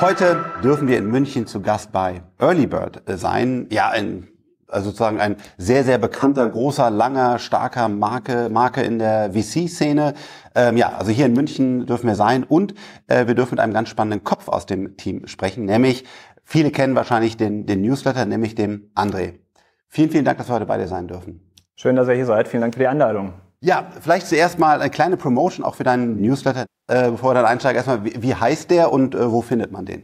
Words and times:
Heute 0.00 0.44
dürfen 0.62 0.86
wir 0.86 0.96
in 0.96 1.10
München 1.10 1.48
zu 1.48 1.60
Gast 1.60 1.90
bei 1.90 2.22
Early 2.38 2.68
Bird 2.68 3.02
sein. 3.06 3.66
Ja, 3.70 3.90
ein, 3.90 4.28
also 4.68 4.90
sozusagen 4.90 5.18
ein 5.18 5.34
sehr, 5.56 5.82
sehr 5.82 5.98
bekannter, 5.98 6.48
großer, 6.48 6.88
langer, 6.88 7.40
starker 7.40 7.88
Marke, 7.88 8.48
Marke 8.48 8.82
in 8.82 9.00
der 9.00 9.32
VC-Szene. 9.32 10.14
Ähm, 10.54 10.76
ja, 10.76 10.90
also 10.96 11.10
hier 11.10 11.26
in 11.26 11.32
München 11.32 11.84
dürfen 11.84 12.06
wir 12.06 12.14
sein 12.14 12.44
und 12.44 12.74
äh, 13.08 13.26
wir 13.26 13.34
dürfen 13.34 13.56
mit 13.56 13.60
einem 13.60 13.72
ganz 13.72 13.88
spannenden 13.88 14.22
Kopf 14.22 14.46
aus 14.46 14.66
dem 14.66 14.96
Team 14.96 15.26
sprechen, 15.26 15.64
nämlich 15.64 16.04
viele 16.44 16.70
kennen 16.70 16.94
wahrscheinlich 16.94 17.36
den, 17.36 17.66
den 17.66 17.82
Newsletter, 17.82 18.24
nämlich 18.24 18.54
dem 18.54 18.92
André. 18.94 19.40
Vielen, 19.88 20.10
vielen 20.10 20.24
Dank, 20.24 20.38
dass 20.38 20.48
wir 20.48 20.54
heute 20.54 20.66
bei 20.66 20.78
dir 20.78 20.86
sein 20.86 21.08
dürfen. 21.08 21.40
Schön, 21.74 21.96
dass 21.96 22.06
ihr 22.06 22.14
hier 22.14 22.26
seid. 22.26 22.46
Vielen 22.46 22.60
Dank 22.60 22.74
für 22.74 22.80
die 22.80 22.88
Einladung. 22.88 23.32
Ja, 23.60 23.88
vielleicht 24.00 24.28
zuerst 24.28 24.58
mal 24.58 24.80
eine 24.80 24.90
kleine 24.90 25.16
Promotion 25.16 25.64
auch 25.64 25.74
für 25.74 25.84
deinen 25.84 26.20
Newsletter, 26.20 26.66
äh, 26.88 27.10
bevor 27.10 27.30
wir 27.30 27.34
dann 27.34 27.44
einsteigen. 27.44 27.76
Erstmal, 27.76 28.04
wie, 28.04 28.22
wie 28.22 28.34
heißt 28.34 28.70
der 28.70 28.92
und 28.92 29.14
äh, 29.14 29.32
wo 29.32 29.42
findet 29.42 29.72
man 29.72 29.84
den? 29.84 30.02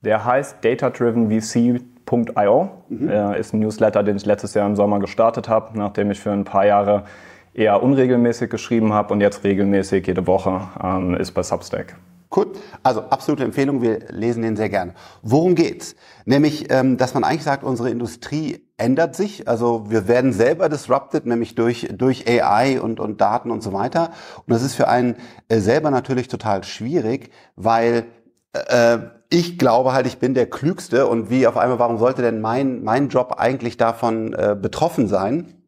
Der 0.00 0.24
heißt 0.24 0.64
datadrivenvc.io. 0.64 2.70
Mhm. 2.88 3.08
Er 3.08 3.36
ist 3.36 3.52
ein 3.52 3.60
Newsletter, 3.60 4.02
den 4.02 4.16
ich 4.16 4.24
letztes 4.24 4.54
Jahr 4.54 4.66
im 4.66 4.76
Sommer 4.76 5.00
gestartet 5.00 5.48
habe, 5.48 5.78
nachdem 5.78 6.10
ich 6.10 6.20
für 6.20 6.32
ein 6.32 6.44
paar 6.44 6.66
Jahre 6.66 7.04
eher 7.52 7.82
unregelmäßig 7.82 8.50
geschrieben 8.50 8.92
habe 8.92 9.12
und 9.12 9.20
jetzt 9.20 9.44
regelmäßig 9.44 10.06
jede 10.06 10.26
Woche 10.26 10.62
ähm, 10.82 11.14
ist 11.14 11.32
bei 11.32 11.42
Substack. 11.42 11.96
Cool. 12.34 12.52
Also 12.82 13.02
absolute 13.02 13.44
Empfehlung, 13.44 13.80
wir 13.80 14.00
lesen 14.10 14.42
den 14.42 14.56
sehr 14.56 14.68
gerne. 14.68 14.94
Worum 15.22 15.54
geht's? 15.54 15.94
Nämlich, 16.24 16.70
ähm, 16.70 16.96
dass 16.96 17.14
man 17.14 17.22
eigentlich 17.22 17.44
sagt, 17.44 17.62
unsere 17.62 17.90
Industrie 17.90 18.66
ändert 18.76 19.14
sich. 19.14 19.46
Also 19.46 19.88
wir 19.88 20.08
werden 20.08 20.32
selber 20.32 20.68
disrupted, 20.68 21.26
nämlich 21.26 21.54
durch, 21.54 21.88
durch 21.96 22.26
AI 22.26 22.80
und, 22.80 22.98
und 22.98 23.20
Daten 23.20 23.50
und 23.50 23.62
so 23.62 23.72
weiter. 23.72 24.10
Und 24.38 24.52
das 24.52 24.62
ist 24.62 24.74
für 24.74 24.88
einen 24.88 25.16
äh, 25.48 25.60
selber 25.60 25.90
natürlich 25.90 26.26
total 26.28 26.64
schwierig, 26.64 27.30
weil 27.54 28.06
äh, 28.52 28.98
ich 29.30 29.58
glaube 29.58 29.92
halt, 29.92 30.06
ich 30.06 30.18
bin 30.18 30.34
der 30.34 30.50
Klügste 30.50 31.06
und 31.06 31.30
wie 31.30 31.46
auf 31.46 31.56
einmal, 31.56 31.78
warum 31.78 31.98
sollte 31.98 32.22
denn 32.22 32.40
mein, 32.40 32.82
mein 32.82 33.08
Job 33.08 33.34
eigentlich 33.38 33.76
davon 33.76 34.32
äh, 34.32 34.56
betroffen 34.60 35.08
sein? 35.08 35.63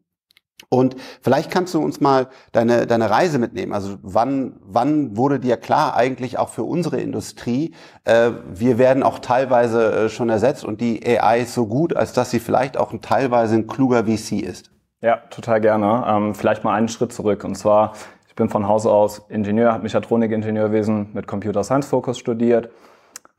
Und 0.69 0.97
vielleicht 1.21 1.49
kannst 1.49 1.73
du 1.73 1.81
uns 1.81 2.01
mal 2.01 2.27
deine, 2.51 2.87
deine 2.87 3.09
Reise 3.09 3.39
mitnehmen. 3.39 3.71
Also 3.71 3.97
wann, 4.01 4.57
wann 4.61 5.15
wurde 5.15 5.39
dir 5.39 5.55
klar 5.55 5.95
eigentlich 5.95 6.37
auch 6.37 6.49
für 6.49 6.63
unsere 6.63 6.99
Industrie, 6.99 7.73
äh, 8.03 8.31
wir 8.53 8.77
werden 8.77 9.01
auch 9.01 9.19
teilweise 9.19 9.91
äh, 9.93 10.09
schon 10.09 10.29
ersetzt 10.29 10.65
und 10.65 10.81
die 10.81 11.01
AI 11.05 11.41
ist 11.41 11.53
so 11.53 11.67
gut, 11.67 11.95
als 11.95 12.11
dass 12.11 12.31
sie 12.31 12.39
vielleicht 12.39 12.77
auch 12.77 12.91
ein, 12.91 13.01
teilweise 13.01 13.55
ein 13.55 13.67
kluger 13.67 14.05
VC 14.05 14.41
ist? 14.43 14.71
Ja, 14.99 15.17
total 15.29 15.61
gerne. 15.61 16.03
Ähm, 16.05 16.35
vielleicht 16.35 16.65
mal 16.65 16.73
einen 16.73 16.89
Schritt 16.89 17.13
zurück. 17.13 17.45
Und 17.45 17.55
zwar, 17.55 17.93
ich 18.27 18.35
bin 18.35 18.49
von 18.49 18.67
Hause 18.67 18.91
aus 18.91 19.21
Ingenieur, 19.29 19.71
habe 19.71 19.83
Mechatronik-Ingenieurwesen 19.83 21.11
mit 21.13 21.27
Computer 21.27 21.63
Science 21.63 21.87
Focus 21.87 22.17
studiert 22.17 22.69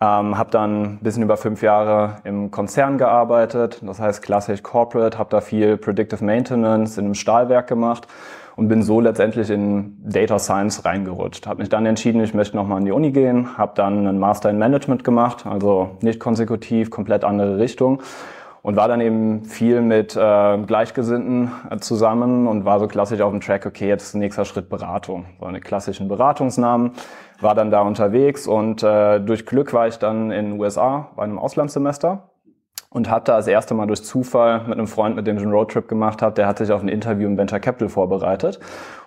ähm, 0.00 0.38
habe 0.38 0.50
dann 0.50 0.82
ein 0.82 0.98
bisschen 1.00 1.24
über 1.24 1.36
fünf 1.36 1.62
Jahre 1.62 2.16
im 2.24 2.50
Konzern 2.50 2.98
gearbeitet, 2.98 3.80
das 3.82 3.98
heißt 4.00 4.22
klassisch 4.22 4.62
Corporate, 4.62 5.18
habe 5.18 5.30
da 5.30 5.41
viel 5.41 5.77
Predictive 5.77 6.24
Maintenance 6.24 6.98
in 6.98 7.06
einem 7.06 7.14
Stahlwerk 7.14 7.66
gemacht 7.66 8.06
und 8.54 8.69
bin 8.69 8.82
so 8.82 9.00
letztendlich 9.00 9.50
in 9.50 9.96
Data 10.04 10.38
Science 10.38 10.84
reingerutscht. 10.84 11.46
Habe 11.46 11.60
mich 11.60 11.69
dann 11.69 11.84
entschieden, 11.84 12.22
ich 12.22 12.34
möchte 12.34 12.56
nochmal 12.56 12.78
in 12.78 12.84
die 12.84 12.92
Uni 12.92 13.10
gehen, 13.10 13.58
habe 13.58 13.72
dann 13.74 14.06
einen 14.06 14.19
Master 14.20 14.50
in 14.50 14.58
Management 14.58 15.02
gemacht, 15.02 15.46
also 15.46 15.96
nicht 16.00 16.20
konsekutiv, 16.20 16.91
komplett 16.91 17.24
andere 17.24 17.58
Richtung 17.58 18.02
und 18.62 18.76
war 18.76 18.86
dann 18.88 19.00
eben 19.00 19.44
viel 19.44 19.80
mit 19.80 20.16
äh, 20.16 20.58
Gleichgesinnten 20.58 21.50
äh, 21.70 21.78
zusammen 21.78 22.46
und 22.46 22.64
war 22.64 22.78
so 22.78 22.86
klassisch 22.86 23.20
auf 23.20 23.30
dem 23.30 23.41
Track, 23.41 23.66
okay, 23.66 23.88
jetzt 23.88 24.14
nächster 24.14 24.44
Schritt 24.44 24.69
Beratung. 24.69 25.26
So 25.41 25.46
eine 25.46 25.60
klassischen 25.60 26.08
Beratungsnamen, 26.08 26.92
war 27.41 27.55
dann 27.55 27.70
da 27.70 27.83
unterwegs 27.83 28.47
und 28.47 28.83
äh, 28.83 29.20
durch 29.20 29.47
Glück 29.47 29.72
war 29.72 29.86
ich 29.86 29.99
dann 29.99 30.31
in 30.31 30.50
den 30.50 30.60
USA 30.60 31.10
bei 31.16 31.22
einem 31.22 31.38
Auslandssemester 31.38 32.28
und 32.91 33.10
habe 33.10 33.25
da 33.25 33.37
das 33.37 33.47
erste 33.47 33.75
Mal 33.75 33.87
durch 33.87 34.03
Zufall 34.03 34.62
mit 34.62 34.72
einem 34.72 34.87
Freund, 34.87 35.15
mit 35.15 35.26
dem 35.26 35.37
ich 35.37 35.43
einen 35.43 35.53
Roadtrip 35.53 35.88
gemacht 35.88 36.22
habe, 36.22 36.34
der 36.34 36.47
hat 36.47 36.59
sich 36.59 36.72
auf 36.72 36.82
ein 36.82 36.88
Interview 36.88 37.28
im 37.28 37.37
Venture 37.37 37.60
Capital 37.60 37.91
vorbereitet 37.91 38.59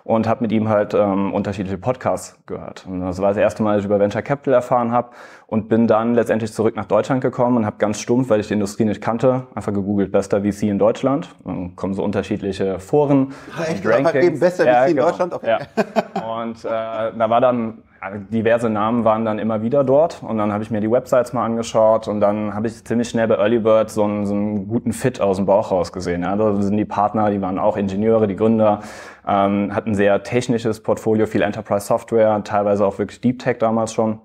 und 0.04 0.28
habe 0.28 0.42
mit 0.42 0.52
ihm 0.52 0.68
halt 0.68 0.94
ähm, 0.94 1.34
unterschiedliche 1.34 1.78
Podcasts 1.78 2.38
gehört. 2.46 2.86
Und 2.86 3.00
das 3.00 3.20
war 3.20 3.30
das 3.30 3.38
erste 3.38 3.64
Mal, 3.64 3.74
dass 3.74 3.80
ich 3.80 3.86
über 3.86 3.98
Venture 3.98 4.22
Capital 4.22 4.54
erfahren 4.54 4.92
habe 4.92 5.10
und 5.48 5.68
bin 5.68 5.88
dann 5.88 6.14
letztendlich 6.14 6.52
zurück 6.52 6.76
nach 6.76 6.86
Deutschland 6.86 7.22
gekommen 7.22 7.56
und 7.56 7.66
habe 7.66 7.76
ganz 7.78 8.00
stumpf, 8.00 8.30
weil 8.30 8.38
ich 8.38 8.46
die 8.46 8.54
Industrie 8.54 8.84
nicht 8.84 9.00
kannte, 9.00 9.48
einfach 9.54 9.72
gegoogelt, 9.72 10.12
bester 10.12 10.42
VC 10.42 10.64
in 10.64 10.78
Deutschland. 10.78 11.34
Dann 11.44 11.74
kommen 11.74 11.94
so 11.94 12.04
unterschiedliche 12.04 12.78
Foren 12.78 13.34
Echt? 13.68 13.84
Rankings. 13.84 14.38
Bester 14.38 14.64
ja, 14.64 14.82
VC 14.84 14.90
in 14.90 14.96
genau. 14.96 15.08
Deutschland? 15.08 15.34
Okay. 15.34 15.58
Ja. 15.58 16.40
Und 16.40 16.64
äh, 16.64 16.68
da 16.68 17.30
war 17.30 17.40
dann 17.40 17.82
diverse 18.30 18.68
Namen 18.68 19.04
waren 19.04 19.24
dann 19.24 19.38
immer 19.38 19.62
wieder 19.62 19.84
dort 19.84 20.22
und 20.22 20.36
dann 20.36 20.52
habe 20.52 20.64
ich 20.64 20.70
mir 20.70 20.80
die 20.80 20.90
Websites 20.90 21.32
mal 21.32 21.44
angeschaut 21.44 22.08
und 22.08 22.20
dann 22.20 22.52
habe 22.52 22.66
ich 22.66 22.84
ziemlich 22.84 23.08
schnell 23.08 23.28
bei 23.28 23.36
Early 23.36 23.60
Bird 23.60 23.90
so 23.90 24.02
einen, 24.02 24.26
so 24.26 24.34
einen 24.34 24.66
guten 24.66 24.92
Fit 24.92 25.20
aus 25.20 25.36
dem 25.36 25.46
Bauch 25.46 25.70
raus 25.70 25.92
gesehen. 25.92 26.22
Ja, 26.22 26.34
da 26.34 26.60
sind 26.60 26.76
die 26.76 26.84
Partner, 26.84 27.30
die 27.30 27.40
waren 27.40 27.60
auch 27.60 27.76
Ingenieure, 27.76 28.26
die 28.26 28.34
Gründer, 28.34 28.80
ähm, 29.26 29.74
hatten 29.74 29.94
sehr 29.94 30.22
technisches 30.24 30.82
Portfolio, 30.82 31.26
viel 31.26 31.42
Enterprise 31.42 31.86
Software, 31.86 32.42
teilweise 32.42 32.84
auch 32.84 32.98
wirklich 32.98 33.20
Deep 33.20 33.38
Tech 33.38 33.58
damals 33.58 33.92
schon 33.92 34.20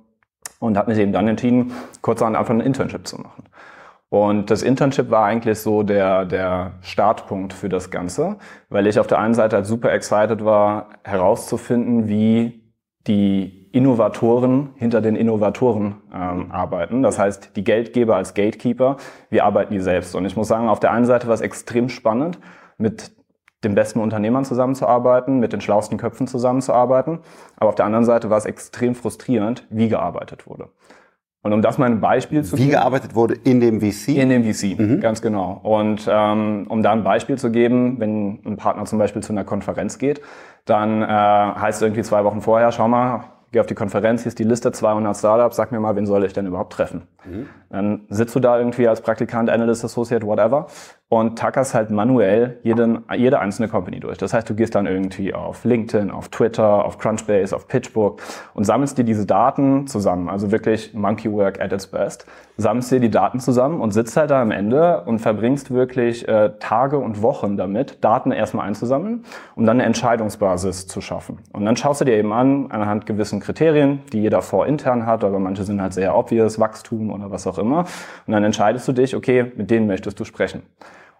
und 0.60 0.76
habe 0.76 0.90
mich 0.90 1.00
eben 1.00 1.12
dann 1.12 1.28
entschieden, 1.28 1.72
kurzerhand 2.02 2.36
einfach 2.36 2.54
ein 2.54 2.62
Internship 2.62 3.08
zu 3.08 3.18
machen. 3.18 3.44
Und 4.10 4.50
das 4.50 4.64
Internship 4.64 5.12
war 5.12 5.26
eigentlich 5.26 5.60
so 5.60 5.84
der, 5.84 6.26
der 6.26 6.72
Startpunkt 6.82 7.54
für 7.54 7.70
das 7.70 7.92
Ganze, 7.92 8.38
weil 8.70 8.88
ich 8.88 9.00
auf 9.00 9.06
der 9.08 9.20
einen 9.20 9.34
Seite 9.36 9.58
halt 9.58 9.66
super 9.66 9.92
excited 9.92 10.44
war, 10.44 10.88
herauszufinden, 11.04 12.08
wie 12.08 12.64
die 13.06 13.67
Innovatoren 13.78 14.72
hinter 14.76 15.02
den 15.02 15.16
Innovatoren 15.16 15.98
ähm, 16.12 16.52
arbeiten. 16.52 17.04
Das 17.04 17.20
heißt, 17.20 17.56
die 17.56 17.64
Geldgeber 17.64 18.16
als 18.16 18.34
Gatekeeper, 18.34 18.98
wir 19.30 19.46
arbeiten 19.46 19.72
die 19.72 19.80
selbst. 19.80 20.16
Und 20.16 20.26
ich 20.26 20.36
muss 20.36 20.48
sagen, 20.48 20.68
auf 20.68 20.80
der 20.80 20.92
einen 20.92 21.06
Seite 21.06 21.28
war 21.28 21.36
es 21.36 21.42
extrem 21.42 21.88
spannend, 21.88 22.40
mit 22.80 23.12
den 23.64 23.76
besten 23.76 24.00
Unternehmern 24.00 24.46
zusammenzuarbeiten, 24.46 25.40
mit 25.40 25.54
den 25.54 25.62
schlauesten 25.62 26.00
Köpfen 26.00 26.26
zusammenzuarbeiten. 26.26 27.20
Aber 27.56 27.70
auf 27.70 27.76
der 27.76 27.86
anderen 27.86 28.04
Seite 28.04 28.32
war 28.32 28.40
es 28.40 28.46
extrem 28.46 28.96
frustrierend, 28.96 29.68
wie 29.70 29.90
gearbeitet 29.90 30.48
wurde. 30.48 30.70
Und 31.44 31.54
um 31.54 31.62
das 31.62 31.78
mal 31.78 31.86
ein 31.86 32.02
Beispiel 32.02 32.44
zu 32.44 32.58
Wie 32.58 32.62
geben, 32.62 32.72
gearbeitet 32.72 33.14
wurde 33.14 33.36
in 33.36 33.60
dem 33.60 33.80
VC? 33.80 34.18
In 34.18 34.30
dem 34.30 34.44
VC, 34.44 34.78
mhm. 34.78 35.02
ganz 35.02 35.22
genau. 35.22 35.60
Und 35.62 36.10
ähm, 36.12 36.66
um 36.68 36.82
da 36.82 36.94
ein 36.94 37.04
Beispiel 37.04 37.38
zu 37.38 37.52
geben, 37.52 38.00
wenn 38.00 38.40
ein 38.44 38.58
Partner 38.58 38.86
zum 38.86 38.98
Beispiel 38.98 39.22
zu 39.22 39.34
einer 39.34 39.44
Konferenz 39.44 40.00
geht, 40.00 40.20
dann 40.66 41.04
äh, 41.04 41.06
heißt 41.06 41.78
es 41.78 41.82
irgendwie 41.84 42.02
zwei 42.02 42.24
Wochen 42.24 42.42
vorher, 42.42 42.72
schau 42.72 42.88
mal, 42.88 43.37
geh 43.52 43.60
auf 43.60 43.68
die 43.68 43.76
Konferenz, 43.76 44.24
hier 44.24 44.30
ist 44.30 44.40
die 44.40 44.44
Liste 44.44 44.72
200 44.72 45.16
Startups, 45.16 45.56
sag 45.56 45.72
mir 45.72 45.80
mal, 45.80 45.96
wen 45.96 46.06
soll 46.06 46.24
ich 46.26 46.34
denn 46.34 46.48
überhaupt 46.48 46.74
treffen? 46.74 47.08
Dann 47.70 48.02
sitzt 48.10 48.36
du 48.36 48.40
da 48.40 48.58
irgendwie 48.58 48.88
als 48.88 49.02
Praktikant, 49.02 49.50
Analyst, 49.50 49.84
Associate, 49.84 50.26
whatever 50.26 50.68
und 51.10 51.40
tackerst 51.40 51.74
halt 51.74 51.90
manuell 51.90 52.60
jeden, 52.64 53.06
jede 53.16 53.40
einzelne 53.40 53.70
Company 53.70 54.02
durch. 54.02 54.18
Das 54.18 54.34
heißt, 54.34 54.50
du 54.50 54.56
gehst 54.56 54.76
dann 54.76 54.86
irgendwie 54.86 55.34
auf 55.34 55.64
LinkedIn, 55.64 56.12
auf 56.12 56.28
Twitter, 56.28 56.84
auf 56.84 56.98
Crunchbase, 56.98 57.56
auf 57.56 57.70
PitchBook 57.70 58.22
und 58.54 58.66
sammelst 58.66 58.98
dir 58.98 59.06
diese 59.06 59.26
Daten 59.26 59.88
zusammen. 59.88 60.28
Also 60.28 60.52
wirklich 60.52 60.94
Monkey 60.94 61.32
Work 61.32 61.62
at 61.62 61.72
its 61.72 61.88
best. 61.88 62.26
Sammelst 62.58 62.92
dir 62.92 63.00
die 63.00 63.10
Daten 63.10 63.40
zusammen 63.40 63.80
und 63.80 63.92
sitzt 63.92 64.18
halt 64.18 64.32
da 64.32 64.42
am 64.42 64.52
Ende 64.52 65.04
und 65.06 65.20
verbringst 65.20 65.72
wirklich 65.72 66.28
äh, 66.28 66.52
Tage 66.60 66.98
und 66.98 67.22
Wochen 67.22 67.56
damit, 67.56 68.04
Daten 68.04 68.32
erstmal 68.32 68.68
einzusammeln, 68.68 69.24
um 69.56 69.66
dann 69.66 69.78
eine 69.78 69.86
Entscheidungsbasis 69.86 70.88
zu 70.88 71.00
schaffen. 71.00 71.38
Und 71.54 71.64
dann 71.64 71.78
schaust 71.78 72.02
du 72.02 72.06
dir 72.06 72.18
eben 72.18 72.34
an, 72.34 72.70
anhand 72.70 73.06
gewissen 73.06 73.40
Kriterien, 73.40 74.02
die 74.12 74.22
jeder 74.22 74.42
vorintern 74.42 75.06
hat, 75.06 75.24
aber 75.24 75.40
manche 75.40 75.64
sind 75.64 75.82
halt 75.82 75.94
sehr 75.94 76.18
obvious, 76.18 76.60
Wachstum 76.60 77.12
oder 77.18 77.32
was 77.32 77.48
auch 77.48 77.58
immer. 77.58 77.86
Und 78.26 78.34
dann 78.34 78.44
entscheidest 78.44 78.88
du 78.88 78.94
dich, 78.94 79.16
okay, 79.16 79.52
mit 79.56 79.70
denen 79.72 79.88
möchtest 79.88 80.20
du 80.20 80.24
sprechen. 80.24 80.64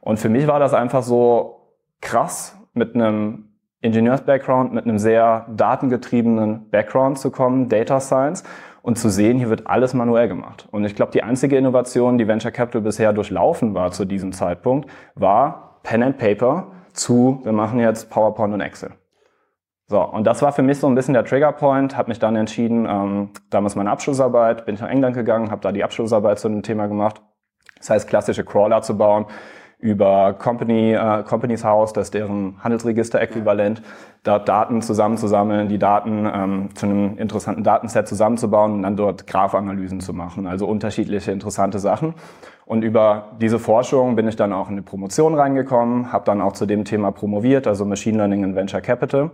Und 0.02 0.20
für 0.20 0.30
mich 0.30 0.48
war 0.48 0.60
das 0.60 0.74
einfach 0.74 1.04
so 1.04 1.74
krass, 2.02 2.58
mit 2.74 2.96
einem 2.96 3.50
Ingenieurs-Background, 3.82 4.74
mit 4.74 4.86
einem 4.86 5.00
sehr 5.00 5.48
datengetriebenen 5.50 6.70
Background 6.70 7.20
zu 7.20 7.32
kommen, 7.32 7.70
Data 7.70 8.00
Science, 8.00 8.44
und 8.82 8.98
zu 8.98 9.10
sehen, 9.10 9.38
hier 9.38 9.50
wird 9.50 9.68
alles 9.68 9.94
manuell 9.94 10.30
gemacht. 10.30 10.68
Und 10.72 10.86
ich 10.86 10.96
glaube, 10.96 11.12
die 11.12 11.22
einzige 11.22 11.58
Innovation, 11.58 12.18
die 12.18 12.28
Venture 12.28 12.52
Capital 12.52 12.82
bisher 12.82 13.12
durchlaufen 13.12 13.74
war 13.74 13.92
zu 13.92 14.06
diesem 14.06 14.32
Zeitpunkt, 14.32 14.90
war 15.14 15.82
Pen 15.84 16.04
and 16.04 16.18
Paper 16.18 16.72
zu, 16.94 17.42
wir 17.44 17.52
machen 17.52 17.80
jetzt 17.80 18.10
PowerPoint 18.10 18.54
und 18.54 18.62
Excel. 18.62 18.92
So, 19.90 20.02
und 20.02 20.26
das 20.28 20.42
war 20.42 20.52
für 20.52 20.64
mich 20.64 20.80
so 20.80 20.88
ein 20.88 20.96
bisschen 20.96 21.14
der 21.14 21.24
Triggerpoint, 21.24 21.96
habe 21.96 22.10
mich 22.10 22.20
dann 22.20 22.36
entschieden, 22.36 22.86
ähm, 22.90 23.30
damals 23.50 23.76
meine 23.76 23.90
Abschlussarbeit, 23.90 24.66
bin 24.66 24.76
ich 24.76 24.82
nach 24.82 24.90
England 24.90 25.16
gegangen, 25.16 25.50
habe 25.50 25.62
da 25.62 25.72
die 25.72 25.84
Abschlussarbeit 25.84 26.40
zu 26.40 26.50
dem 26.50 26.62
Thema 26.62 26.88
gemacht. 26.88 27.22
Das 27.78 27.90
heißt, 27.90 28.10
klassische 28.10 28.44
Crawler 28.44 28.82
zu 28.82 28.98
bauen, 28.98 29.28
über 29.80 30.34
Company, 30.34 30.94
äh, 30.94 31.24
Companies 31.24 31.64
House, 31.64 31.94
das 31.94 32.08
ist 32.08 32.16
deren 32.16 32.62
Handelsregister-Äquivalent, 32.62 33.82
da 34.24 34.40
Daten 34.40 34.82
zusammenzusammeln, 34.82 35.70
die 35.70 35.78
Daten 35.78 36.30
ähm, 36.34 36.70
zu 36.76 36.88
einem 36.88 37.18
interessanten 37.18 37.64
Datenset 37.64 38.10
zusammenzubauen 38.10 38.74
und 38.74 38.82
dann 38.82 38.98
dort 38.98 39.26
Graphanalysen 39.26 40.02
zu 40.02 40.14
machen, 40.14 40.48
also 40.48 40.68
unterschiedliche 40.68 41.32
interessante 41.32 41.80
Sachen. 41.80 42.16
Und 42.66 42.84
über 42.84 43.38
diese 43.40 43.60
Forschung 43.60 44.18
bin 44.18 44.28
ich 44.28 44.36
dann 44.36 44.52
auch 44.52 44.68
in 44.68 44.74
eine 44.74 44.82
Promotion 44.82 45.36
reingekommen, 45.36 46.12
habe 46.12 46.26
dann 46.26 46.42
auch 46.42 46.54
zu 46.54 46.66
dem 46.66 46.84
Thema 46.84 47.12
promoviert, 47.12 47.68
also 47.68 47.86
Machine 47.86 48.18
Learning 48.18 48.44
and 48.44 48.56
Venture 48.56 48.82
Capital 48.82 49.32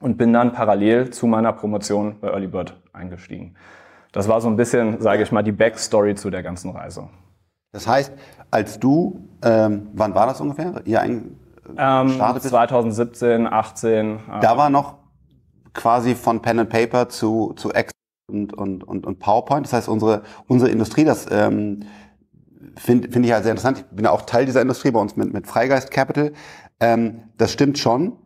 und 0.00 0.16
bin 0.16 0.32
dann 0.32 0.52
parallel 0.52 1.10
zu 1.10 1.26
meiner 1.26 1.52
Promotion 1.52 2.16
bei 2.20 2.28
Early 2.28 2.48
Bird 2.48 2.80
eingestiegen. 2.92 3.54
Das 4.12 4.28
war 4.28 4.40
so 4.40 4.48
ein 4.48 4.56
bisschen, 4.56 5.00
sage 5.00 5.22
ich 5.22 5.30
mal, 5.30 5.42
die 5.42 5.52
Backstory 5.52 6.16
zu 6.16 6.30
der 6.30 6.42
ganzen 6.42 6.70
Reise. 6.70 7.08
Das 7.72 7.86
heißt, 7.86 8.12
als 8.50 8.80
du, 8.80 9.28
ähm, 9.44 9.88
wann 9.92 10.14
war 10.14 10.26
das 10.26 10.40
ungefähr? 10.40 10.82
Ihr 10.84 11.00
ein, 11.00 11.36
ähm, 11.76 12.08
2017, 12.08 13.46
18. 13.46 14.18
Da 14.40 14.56
war 14.56 14.70
noch 14.70 14.96
quasi 15.72 16.16
von 16.16 16.42
Pen 16.42 16.58
and 16.58 16.70
Paper 16.70 17.08
zu, 17.08 17.52
zu 17.56 17.70
Excel 17.72 17.94
und, 18.28 18.52
und, 18.54 18.82
und, 18.82 19.06
und 19.06 19.18
PowerPoint. 19.20 19.66
Das 19.66 19.72
heißt, 19.72 19.88
unsere, 19.88 20.22
unsere 20.48 20.70
Industrie, 20.70 21.04
das 21.04 21.26
ähm, 21.30 21.84
finde 22.76 23.10
find 23.10 23.24
ich 23.24 23.32
halt 23.32 23.44
sehr 23.44 23.52
interessant. 23.52 23.78
Ich 23.78 23.96
bin 23.96 24.04
ja 24.04 24.10
auch 24.10 24.22
Teil 24.22 24.46
dieser 24.46 24.62
Industrie 24.62 24.90
bei 24.90 25.00
uns 25.00 25.16
mit, 25.16 25.32
mit 25.32 25.46
Freigeist 25.46 25.92
Capital. 25.92 26.32
Ähm, 26.80 27.22
das 27.36 27.52
stimmt 27.52 27.78
schon. 27.78 28.16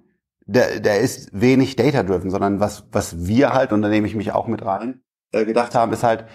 Der, 0.46 0.80
der 0.80 1.00
ist 1.00 1.30
wenig 1.32 1.76
data-driven, 1.76 2.30
sondern 2.30 2.60
was, 2.60 2.84
was 2.92 3.26
wir 3.26 3.52
halt, 3.52 3.72
und 3.72 3.82
da 3.82 3.88
nehme 3.88 4.06
ich 4.06 4.14
mich 4.14 4.32
auch 4.32 4.46
mit 4.46 4.64
rein, 4.64 5.00
äh, 5.32 5.44
gedacht 5.44 5.74
haben, 5.74 5.92
ist 5.92 6.02
halt, 6.02 6.26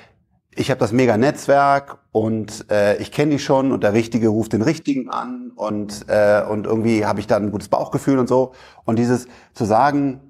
ich 0.55 0.71
habe 0.71 0.79
das 0.79 0.91
mega 0.91 1.15
Netzwerk 1.15 1.99
und 2.11 2.69
äh, 2.71 2.97
ich 2.97 3.11
kenne 3.11 3.31
die 3.33 3.39
schon 3.39 3.71
und 3.71 3.83
der 3.83 3.93
Richtige 3.93 4.29
ruft 4.29 4.53
den 4.53 4.63
Richtigen 4.63 5.09
an 5.09 5.51
und, 5.55 6.05
äh, 6.07 6.43
und 6.43 6.65
irgendwie 6.65 7.05
habe 7.05 7.19
ich 7.19 7.27
dann 7.27 7.43
ein 7.45 7.51
gutes 7.51 7.69
Bauchgefühl 7.69 8.17
und 8.17 8.27
so. 8.27 8.53
Und 8.83 8.97
dieses 8.97 9.27
zu 9.53 9.65
sagen, 9.65 10.28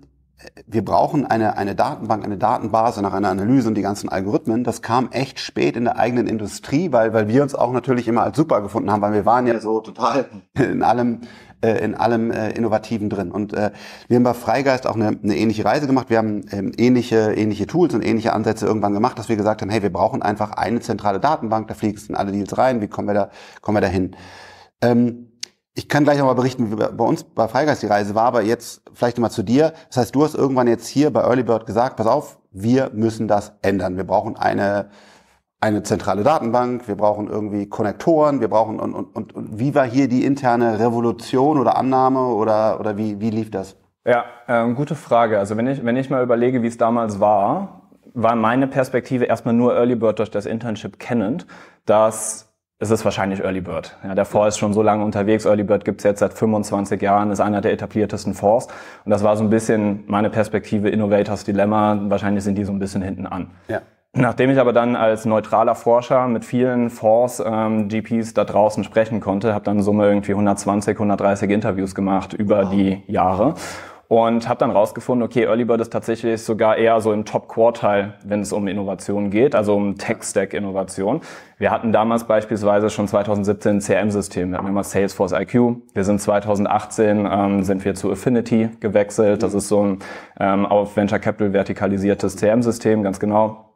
wir 0.67 0.85
brauchen 0.85 1.25
eine, 1.25 1.57
eine 1.57 1.75
Datenbank, 1.75 2.23
eine 2.23 2.37
Datenbase 2.37 3.01
nach 3.01 3.13
einer 3.13 3.29
Analyse 3.29 3.67
und 3.67 3.75
die 3.75 3.81
ganzen 3.81 4.09
Algorithmen. 4.09 4.63
Das 4.63 4.81
kam 4.81 5.09
echt 5.11 5.39
spät 5.39 5.75
in 5.75 5.83
der 5.83 5.97
eigenen 5.97 6.27
Industrie, 6.27 6.91
weil, 6.91 7.13
weil 7.13 7.27
wir 7.27 7.43
uns 7.43 7.55
auch 7.55 7.73
natürlich 7.73 8.07
immer 8.07 8.23
als 8.23 8.37
super 8.37 8.61
gefunden 8.61 8.89
haben, 8.89 9.01
weil 9.01 9.13
wir 9.13 9.25
waren 9.25 9.47
ja 9.47 9.59
so 9.59 9.81
total 9.81 10.25
in 10.57 10.81
allem, 10.81 11.21
äh, 11.61 11.83
in 11.83 11.93
allem 11.93 12.31
äh, 12.31 12.51
Innovativen 12.51 13.09
drin. 13.09 13.31
Und 13.31 13.53
äh, 13.53 13.71
wir 14.07 14.15
haben 14.15 14.23
bei 14.23 14.33
Freigeist 14.33 14.87
auch 14.87 14.95
eine, 14.95 15.19
eine 15.21 15.35
ähnliche 15.35 15.65
Reise 15.65 15.87
gemacht. 15.87 16.09
Wir 16.09 16.19
haben 16.19 16.45
ähm, 16.51 16.71
ähnliche, 16.77 17.33
ähnliche 17.33 17.67
Tools 17.67 17.93
und 17.93 18.05
ähnliche 18.05 18.31
Ansätze 18.31 18.65
irgendwann 18.65 18.93
gemacht, 18.93 19.19
dass 19.19 19.27
wir 19.27 19.35
gesagt 19.35 19.61
haben, 19.61 19.69
hey, 19.69 19.81
wir 19.81 19.91
brauchen 19.91 20.21
einfach 20.21 20.51
eine 20.51 20.79
zentrale 20.79 21.19
Datenbank, 21.19 21.67
da 21.67 21.73
fliegst 21.73 22.13
alle 22.15 22.31
Deals 22.31 22.57
rein, 22.57 22.79
wie 22.79 22.87
kommen 22.87 23.09
wir 23.09 23.13
da, 23.13 23.29
kommen 23.61 23.75
wir 23.75 23.81
da 23.81 23.87
hin? 23.87 24.15
Ähm, 24.81 25.28
ich 25.75 25.87
kann 25.87 26.03
gleich 26.03 26.17
nochmal 26.17 26.35
berichten, 26.35 26.71
wie 26.71 26.75
bei 26.75 27.03
uns 27.05 27.23
bei 27.23 27.47
Freigeist 27.47 27.81
die 27.83 27.87
Reise 27.87 28.15
war, 28.15 28.25
aber 28.25 28.41
jetzt 28.41 28.81
vielleicht 28.93 29.17
nochmal 29.17 29.31
zu 29.31 29.43
dir. 29.43 29.73
Das 29.87 29.97
heißt, 29.97 30.15
du 30.15 30.23
hast 30.23 30.35
irgendwann 30.35 30.67
jetzt 30.67 30.87
hier 30.87 31.11
bei 31.11 31.21
Early 31.21 31.43
Bird 31.43 31.65
gesagt, 31.65 31.95
pass 31.95 32.07
auf, 32.07 32.39
wir 32.51 32.91
müssen 32.93 33.27
das 33.27 33.53
ändern. 33.61 33.95
Wir 33.95 34.03
brauchen 34.03 34.35
eine, 34.35 34.89
eine 35.61 35.83
zentrale 35.83 36.23
Datenbank, 36.23 36.87
wir 36.87 36.95
brauchen 36.95 37.27
irgendwie 37.27 37.67
Konnektoren, 37.69 38.41
wir 38.41 38.49
brauchen, 38.49 38.79
und, 38.79 38.93
und, 38.93 39.15
und, 39.15 39.33
und 39.33 39.59
wie 39.59 39.75
war 39.75 39.85
hier 39.85 40.07
die 40.07 40.25
interne 40.25 40.79
Revolution 40.79 41.59
oder 41.59 41.77
Annahme 41.77 42.27
oder, 42.27 42.79
oder 42.79 42.97
wie, 42.97 43.19
wie 43.21 43.29
lief 43.29 43.51
das? 43.51 43.77
Ja, 44.05 44.25
ähm, 44.47 44.75
gute 44.75 44.95
Frage. 44.95 45.37
Also 45.37 45.55
wenn 45.55 45.67
ich, 45.67 45.85
wenn 45.85 45.95
ich 45.95 46.09
mal 46.09 46.23
überlege, 46.23 46.63
wie 46.63 46.67
es 46.67 46.77
damals 46.77 47.19
war, 47.19 47.89
war 48.13 48.35
meine 48.35 48.67
Perspektive 48.67 49.25
erstmal 49.25 49.53
nur 49.53 49.75
Early 49.75 49.95
Bird 49.95 50.19
durch 50.19 50.31
das 50.31 50.45
Internship 50.45 50.99
kennend, 50.99 51.45
dass 51.85 52.48
es 52.81 52.91
ist 52.91 53.03
wahrscheinlich 53.03 53.43
Early 53.43 53.59
Bird. 53.59 53.97
Ja, 54.05 54.15
der 54.15 54.23
Fonds 54.23 54.55
ist 54.55 54.57
schon 54.57 54.73
so 54.73 54.81
lange 54.81 55.03
unterwegs. 55.03 55.45
Early 55.45 55.63
Bird 55.63 55.83
gibt's 55.83 56.05
jetzt 56.05 56.19
seit 56.19 56.33
25 56.33 57.01
Jahren, 57.01 57.29
ist 57.29 57.41
einer 57.41 57.59
der 57.59 57.73
etabliertesten 57.73 58.33
Fonds. 58.33 58.67
Und 59.03 59.11
das 59.11 59.21
war 59.21 59.35
so 59.35 59.43
ein 59.43 59.49
bisschen 59.49 60.05
meine 60.07 60.29
Perspektive, 60.29 60.89
Innovators 60.89 61.43
Dilemma. 61.43 61.99
Wahrscheinlich 62.03 62.45
sind 62.45 62.57
die 62.57 62.63
so 62.63 62.71
ein 62.71 62.79
bisschen 62.79 63.01
hinten 63.01 63.27
an. 63.27 63.51
Ja. 63.67 63.81
Nachdem 64.13 64.49
ich 64.49 64.59
aber 64.59 64.71
dann 64.73 64.95
als 64.95 65.25
neutraler 65.25 65.75
Forscher 65.75 66.27
mit 66.27 66.45
vielen 66.45 66.89
Fonds, 66.89 67.43
ähm, 67.45 67.89
GPs 67.89 68.33
da 68.33 68.45
draußen 68.45 68.83
sprechen 68.85 69.19
konnte, 69.19 69.53
habe 69.53 69.65
dann 69.65 69.77
in 69.77 69.83
Summe 69.83 70.07
irgendwie 70.07 70.31
120, 70.31 70.95
130 70.95 71.51
Interviews 71.51 71.93
gemacht 71.93 72.33
über 72.33 72.63
wow. 72.63 72.69
die 72.71 73.03
Jahre 73.07 73.55
und 74.09 74.49
habe 74.49 74.59
dann 74.59 74.71
rausgefunden, 74.71 75.23
okay, 75.23 75.43
Early 75.43 75.65
Bird 75.65 75.81
ist 75.81 75.93
tatsächlich 75.93 76.41
sogar 76.41 76.77
eher 76.77 76.99
so 76.99 77.13
im 77.13 77.25
Top-Quartile, 77.25 78.15
wenn 78.25 78.41
es 78.41 78.51
um 78.51 78.67
Innovation 78.67 79.29
geht, 79.29 79.53
also 79.53 79.75
um 79.75 79.99
Tech-Stack-Innovation. 79.99 81.21
Wir 81.59 81.69
hatten 81.69 81.91
damals 81.91 82.23
beispielsweise 82.23 82.89
schon 82.89 83.07
2017 83.07 83.75
ein 83.75 83.79
CRM-System, 83.79 84.49
wir 84.49 84.57
hatten 84.57 84.67
immer 84.67 84.83
Salesforce 84.83 85.33
IQ. 85.33 85.75
Wir 85.93 86.03
sind 86.03 86.19
2018 86.19 87.27
ähm, 87.31 87.63
sind 87.63 87.85
wir 87.85 87.93
zu 87.93 88.11
Affinity 88.11 88.69
gewechselt. 88.79 89.43
Das 89.43 89.53
ist 89.53 89.67
so 89.67 89.83
ein 89.83 89.99
ähm, 90.39 90.65
auf 90.65 90.97
Venture 90.97 91.19
Capital 91.19 91.53
vertikalisiertes 91.53 92.35
CRM-System, 92.35 93.03
ganz 93.03 93.19
genau. 93.19 93.68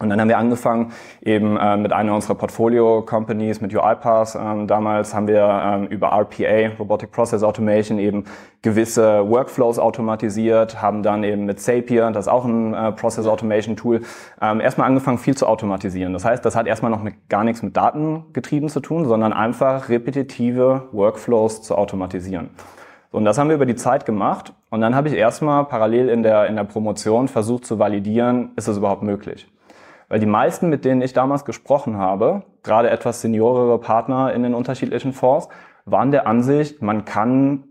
Und 0.00 0.08
dann 0.08 0.18
haben 0.18 0.28
wir 0.28 0.38
angefangen 0.38 0.92
eben 1.20 1.58
äh, 1.58 1.76
mit 1.76 1.92
einer 1.92 2.14
unserer 2.14 2.34
Portfolio-Companies, 2.34 3.60
mit 3.60 3.74
UiPath. 3.74 4.34
Ähm, 4.34 4.66
damals 4.66 5.14
haben 5.14 5.28
wir 5.28 5.42
ähm, 5.42 5.86
über 5.88 6.08
RPA, 6.08 6.74
Robotic 6.78 7.12
Process 7.12 7.42
Automation, 7.42 7.98
eben 7.98 8.24
gewisse 8.62 9.28
Workflows 9.28 9.78
automatisiert, 9.78 10.80
haben 10.80 11.02
dann 11.02 11.22
eben 11.22 11.44
mit 11.44 11.60
Zapier, 11.60 12.10
das 12.12 12.24
ist 12.24 12.32
auch 12.32 12.46
ein 12.46 12.72
äh, 12.72 12.92
Process 12.92 13.26
Automation 13.26 13.76
Tool, 13.76 14.00
ähm, 14.40 14.60
erstmal 14.60 14.86
angefangen, 14.86 15.18
viel 15.18 15.36
zu 15.36 15.46
automatisieren. 15.46 16.14
Das 16.14 16.24
heißt, 16.24 16.42
das 16.46 16.56
hat 16.56 16.66
erstmal 16.66 16.90
noch 16.90 17.02
mit, 17.02 17.28
gar 17.28 17.44
nichts 17.44 17.62
mit 17.62 17.76
Datengetrieben 17.76 18.70
zu 18.70 18.80
tun, 18.80 19.04
sondern 19.04 19.34
einfach 19.34 19.90
repetitive 19.90 20.88
Workflows 20.92 21.60
zu 21.60 21.76
automatisieren. 21.76 22.48
Und 23.10 23.26
das 23.26 23.36
haben 23.36 23.48
wir 23.48 23.56
über 23.56 23.66
die 23.66 23.76
Zeit 23.76 24.06
gemacht. 24.06 24.54
Und 24.70 24.80
dann 24.80 24.94
habe 24.94 25.08
ich 25.08 25.14
erstmal 25.14 25.66
parallel 25.66 26.08
in 26.08 26.22
der, 26.22 26.46
in 26.46 26.56
der 26.56 26.64
Promotion 26.64 27.28
versucht 27.28 27.66
zu 27.66 27.78
validieren, 27.78 28.52
ist 28.56 28.66
es 28.66 28.78
überhaupt 28.78 29.02
möglich. 29.02 29.46
Weil 30.10 30.18
die 30.18 30.26
meisten, 30.26 30.68
mit 30.68 30.84
denen 30.84 31.02
ich 31.02 31.12
damals 31.12 31.44
gesprochen 31.44 31.96
habe, 31.96 32.42
gerade 32.64 32.90
etwas 32.90 33.22
seniorere 33.22 33.78
Partner 33.78 34.34
in 34.34 34.42
den 34.42 34.54
unterschiedlichen 34.54 35.12
Fonds, 35.12 35.48
waren 35.84 36.10
der 36.10 36.26
Ansicht, 36.26 36.82
man 36.82 37.04
kann 37.04 37.64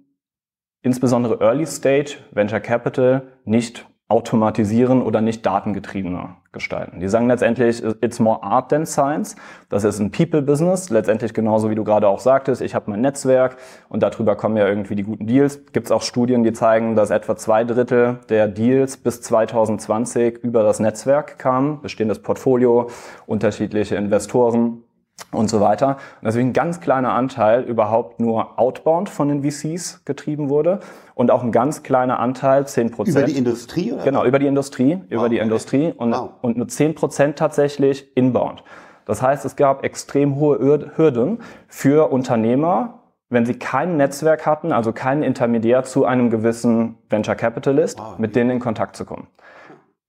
insbesondere 0.82 1.42
Early 1.42 1.68
Stage 1.68 2.16
Venture 2.32 2.62
Capital 2.62 3.34
nicht 3.44 3.86
automatisieren 4.10 5.04
oder 5.04 5.22
nicht 5.22 5.46
datengetriebener 5.46 6.38
gestalten. 6.52 7.00
Die 7.00 7.08
sagen 7.08 7.28
letztendlich, 7.28 7.84
it's 8.02 8.20
more 8.20 8.42
art 8.42 8.70
than 8.70 8.88
science. 8.88 9.36
Das 9.70 9.84
ist 9.84 10.00
ein 10.00 10.10
People-Business, 10.10 10.90
letztendlich 10.90 11.36
genauso 11.36 11.70
wie 11.70 11.76
du 11.76 11.84
gerade 11.84 12.08
auch 12.08 12.20
sagtest. 12.20 12.64
Ich 12.64 12.74
habe 12.74 12.90
mein 12.90 13.02
Netzwerk 13.02 13.58
und 13.88 14.02
darüber 14.02 14.36
kommen 14.36 14.58
ja 14.58 14.68
irgendwie 14.68 14.96
die 14.96 15.04
guten 15.04 15.28
Deals. 15.28 15.64
Gibt 15.74 15.86
es 15.86 15.92
auch 15.92 16.02
Studien, 16.02 16.44
die 16.44 16.54
zeigen, 16.54 16.96
dass 16.96 17.12
etwa 17.12 17.36
zwei 17.36 17.64
Drittel 17.64 18.18
der 18.30 18.48
Deals 18.48 18.98
bis 18.98 19.22
2020 19.22 20.40
über 20.40 20.64
das 20.64 20.80
Netzwerk 20.80 21.38
kamen, 21.38 21.80
bestehendes 21.82 22.20
Portfolio, 22.20 22.90
unterschiedliche 23.28 23.96
Investoren 23.96 24.84
und 25.32 25.50
so 25.50 25.62
weiter. 25.62 25.98
Und 26.22 26.26
deswegen 26.26 26.50
ein 26.50 26.54
ganz 26.54 26.82
kleiner 26.82 27.14
Anteil 27.14 27.64
überhaupt 27.64 28.20
nur 28.20 28.60
outbound 28.60 29.10
von 29.10 29.30
den 29.30 29.44
VCs 29.44 30.06
getrieben 30.06 30.50
wurde 30.50 30.80
und 31.16 31.32
auch 31.32 31.44
ein 31.44 31.52
ganz 31.52 31.84
kleiner 31.84 32.20
Anteil, 32.20 32.68
10 32.68 32.92
Prozent. 32.92 33.18
Über 33.18 33.26
die 33.26 33.38
Industrie? 33.38 33.94
Oder? 33.94 34.04
Genau, 34.04 34.26
über 34.26 34.40
die 34.40 34.48
Industrie, 34.48 35.02
über 35.10 35.24
wow, 35.24 35.30
die 35.30 35.36
okay. 35.36 35.44
Industrie 35.44 35.94
und, 35.96 36.12
wow. 36.12 36.30
und 36.42 36.58
nur 36.58 36.68
10 36.68 36.96
Prozent 36.96 37.38
tatsächlich 37.38 38.16
inbound. 38.16 38.64
Das 39.06 39.22
heißt, 39.22 39.44
es 39.46 39.56
gab 39.56 39.84
extrem 39.84 40.36
hohe 40.36 40.60
Hürden 40.96 41.40
für 41.68 42.12
Unternehmer, 42.12 43.00
wenn 43.30 43.46
sie 43.46 43.58
kein 43.58 43.98
Netzwerk 43.98 44.46
hatten, 44.46 44.72
also 44.72 44.92
keinen 44.92 45.24
Intermediär 45.24 45.84
zu 45.84 46.06
einem 46.06 46.30
gewissen 46.30 46.98
Venture 47.10 47.36
Capitalist, 47.36 48.00
wow. 48.00 48.18
mit 48.18 48.36
denen 48.36 48.52
in 48.52 48.60
Kontakt 48.60 48.96
zu 48.96 49.06
kommen. 49.06 49.28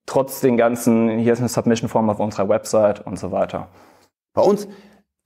Trotz 0.06 0.40
den 0.40 0.56
ganzen, 0.56 1.08
hier 1.18 1.32
ist 1.32 1.38
eine 1.38 1.48
Submission 1.48 1.88
Form 1.88 2.10
auf 2.10 2.20
unserer 2.20 2.48
Website 2.48 3.06
und 3.06 3.18
so 3.18 3.30
weiter. 3.30 3.68
Bei 4.34 4.42
uns 4.42 4.68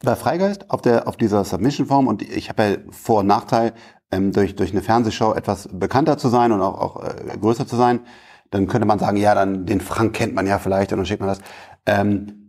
bei 0.05 0.17
Freigeist 0.17 0.71
auf, 0.71 0.83
der, 0.83 1.09
auf 1.09 1.17
dieser 1.17 1.45
Submission-Form 1.45 2.07
und 2.07 2.23
ich 2.23 2.49
habe 2.49 2.63
ja 2.63 2.77
Vor- 2.91 3.21
und 3.21 3.27
Nachteil, 3.27 3.73
ähm, 4.11 4.33
durch, 4.33 4.55
durch 4.55 4.73
eine 4.73 4.83
Fernsehshow 4.83 5.35
etwas 5.35 5.69
bekannter 5.73 6.19
zu 6.19 6.29
sein 6.29 6.53
und 6.53 6.61
auch, 6.61 6.81
auch 6.81 7.05
äh, 7.05 7.37
größer 7.39 7.67
zu 7.67 7.77
sein, 7.77 8.01
dann 8.51 8.67
könnte 8.69 8.87
man 8.87 8.99
sagen, 8.99 9.17
ja, 9.17 9.35
dann 9.35 9.67
den 9.67 9.81
Frank 9.81 10.13
kennt 10.15 10.35
man 10.35 10.47
ja 10.47 10.59
vielleicht 10.59 10.93
und 10.93 10.99
dann 10.99 11.07
schickt 11.07 11.21
man 11.21 11.29
das. 11.29 11.41
Ähm, 11.87 12.45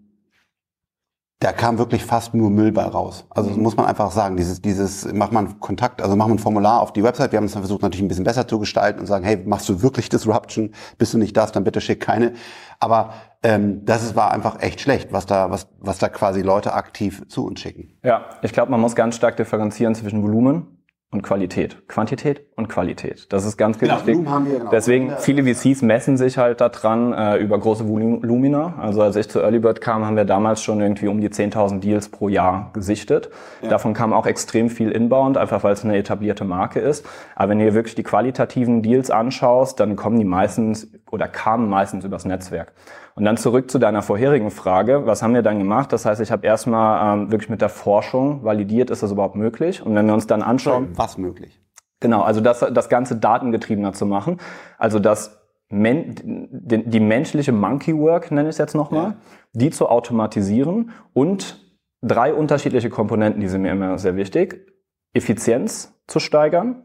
da 1.39 1.51
kam 1.51 1.77
wirklich 1.77 2.05
fast 2.05 2.33
nur 2.33 2.49
Müll 2.49 2.71
bei 2.71 2.83
raus. 2.83 3.25
Also 3.29 3.49
mhm. 3.49 3.61
muss 3.61 3.75
man 3.75 3.85
einfach 3.85 4.11
sagen, 4.11 4.37
dieses, 4.37 4.61
dieses, 4.61 5.11
macht 5.13 5.31
man 5.33 5.59
Kontakt, 5.59 6.01
also 6.01 6.15
macht 6.15 6.29
man 6.29 6.37
ein 6.37 6.39
Formular 6.39 6.81
auf 6.81 6.93
die 6.93 7.03
Website. 7.03 7.33
Wir 7.33 7.37
haben 7.37 7.45
es 7.45 7.51
dann 7.51 7.61
versucht, 7.61 7.81
natürlich 7.81 8.03
ein 8.03 8.07
bisschen 8.07 8.23
besser 8.23 8.47
zu 8.47 8.57
gestalten 8.57 9.01
und 9.01 9.05
sagen, 9.05 9.25
hey, 9.25 9.43
machst 9.45 9.67
du 9.67 9.81
wirklich 9.81 10.07
Disruption? 10.07 10.73
Bist 10.97 11.13
du 11.13 11.17
nicht 11.17 11.35
das, 11.35 11.51
dann 11.51 11.63
bitte 11.63 11.81
schick 11.81 11.99
keine. 11.99 12.33
Aber 12.79 13.13
ähm, 13.45 13.85
das 13.85 14.03
ist, 14.03 14.15
war 14.15 14.31
einfach 14.31 14.59
echt 14.59 14.81
schlecht, 14.81 15.13
was 15.13 15.27
da, 15.27 15.51
was, 15.51 15.67
was 15.79 15.99
da 15.99 16.09
quasi 16.09 16.41
Leute 16.41 16.73
aktiv 16.73 17.21
zu 17.27 17.45
uns 17.45 17.59
schicken. 17.59 17.97
Ja, 18.03 18.25
ich 18.41 18.53
glaube, 18.53 18.71
man 18.71 18.81
muss 18.81 18.95
ganz 18.95 19.15
stark 19.15 19.37
differenzieren 19.37 19.93
zwischen 19.93 20.23
Volumen 20.23 20.75
und 21.11 21.21
Qualität. 21.21 21.87
Quantität 21.87 22.41
und 22.55 22.67
Qualität. 22.69 23.31
Das 23.31 23.45
ist 23.45 23.55
ganz 23.55 23.77
genau, 23.77 23.95
wichtig. 24.05 24.27
Haben 24.27 24.47
wir, 24.47 24.57
genau. 24.57 24.71
Deswegen, 24.71 25.13
viele 25.19 25.43
VCs 25.43 25.83
messen 25.83 26.17
sich 26.17 26.39
halt 26.39 26.59
daran 26.59 27.13
äh, 27.13 27.37
über 27.37 27.59
große 27.59 27.87
Volumina. 27.87 28.75
Also 28.79 29.03
als 29.03 29.15
ich 29.15 29.29
zu 29.29 29.39
Earlybird 29.39 29.79
kam, 29.79 30.03
haben 30.03 30.17
wir 30.17 30.25
damals 30.25 30.63
schon 30.63 30.81
irgendwie 30.81 31.07
um 31.07 31.21
die 31.21 31.29
10.000 31.29 31.79
Deals 31.79 32.09
pro 32.09 32.27
Jahr 32.27 32.71
gesichtet. 32.73 33.29
Ja. 33.61 33.69
Davon 33.69 33.93
kam 33.93 34.11
auch 34.11 34.25
extrem 34.25 34.69
viel 34.69 34.91
Inbound, 34.91 35.37
einfach 35.37 35.63
weil 35.63 35.73
es 35.73 35.85
eine 35.85 35.95
etablierte 35.95 36.43
Marke 36.45 36.79
ist. 36.79 37.05
Aber 37.35 37.51
wenn 37.51 37.59
du 37.59 37.65
dir 37.65 37.75
wirklich 37.75 37.95
die 37.95 38.03
qualitativen 38.03 38.81
Deals 38.81 39.11
anschaust, 39.11 39.79
dann 39.79 39.95
kommen 39.95 40.17
die 40.17 40.25
meistens 40.25 40.89
oder 41.15 41.27
kamen 41.27 41.69
meistens 41.69 42.03
übers 42.03 42.25
Netzwerk. 42.25 42.73
Und 43.15 43.23
dann 43.23 43.37
zurück 43.37 43.71
zu 43.71 43.79
deiner 43.79 44.01
vorherigen 44.01 44.51
Frage. 44.51 45.07
Was 45.07 45.23
haben 45.23 45.33
wir 45.33 45.41
dann 45.41 45.57
gemacht? 45.57 45.91
Das 45.93 46.05
heißt, 46.05 46.21
ich 46.21 46.31
habe 46.31 46.45
erstmal 46.45 47.17
ähm, 47.17 47.31
wirklich 47.31 47.49
mit 47.49 47.61
der 47.61 47.69
Forschung 47.69 48.43
validiert, 48.43 48.89
ist 48.89 49.01
das 49.01 49.11
überhaupt 49.11 49.35
möglich? 49.35 49.81
Und 49.81 49.95
wenn 49.95 50.05
wir 50.05 50.13
uns 50.13 50.27
dann 50.27 50.43
anschauen... 50.43 50.89
Was 50.95 51.17
möglich? 51.17 51.59
Genau, 52.01 52.21
also 52.21 52.41
das, 52.41 52.59
das 52.59 52.89
Ganze 52.89 53.15
datengetriebener 53.15 53.93
zu 53.93 54.05
machen. 54.05 54.37
Also 54.77 54.99
dass 54.99 55.41
men 55.69 56.13
die, 56.51 56.87
die 56.87 56.99
menschliche 56.99 57.51
Monkey 57.51 57.97
Work, 57.97 58.31
nenne 58.31 58.49
ich 58.49 58.55
es 58.55 58.57
jetzt 58.59 58.75
nochmal, 58.75 59.11
ja. 59.11 59.15
die 59.53 59.71
zu 59.71 59.87
automatisieren 59.89 60.91
und 61.13 61.65
drei 62.01 62.33
unterschiedliche 62.33 62.89
Komponenten, 62.89 63.41
die 63.41 63.47
sind 63.47 63.61
mir 63.61 63.71
immer 63.71 63.97
sehr 63.97 64.15
wichtig. 64.15 64.71
Effizienz 65.13 65.97
zu 66.07 66.19
steigern, 66.19 66.83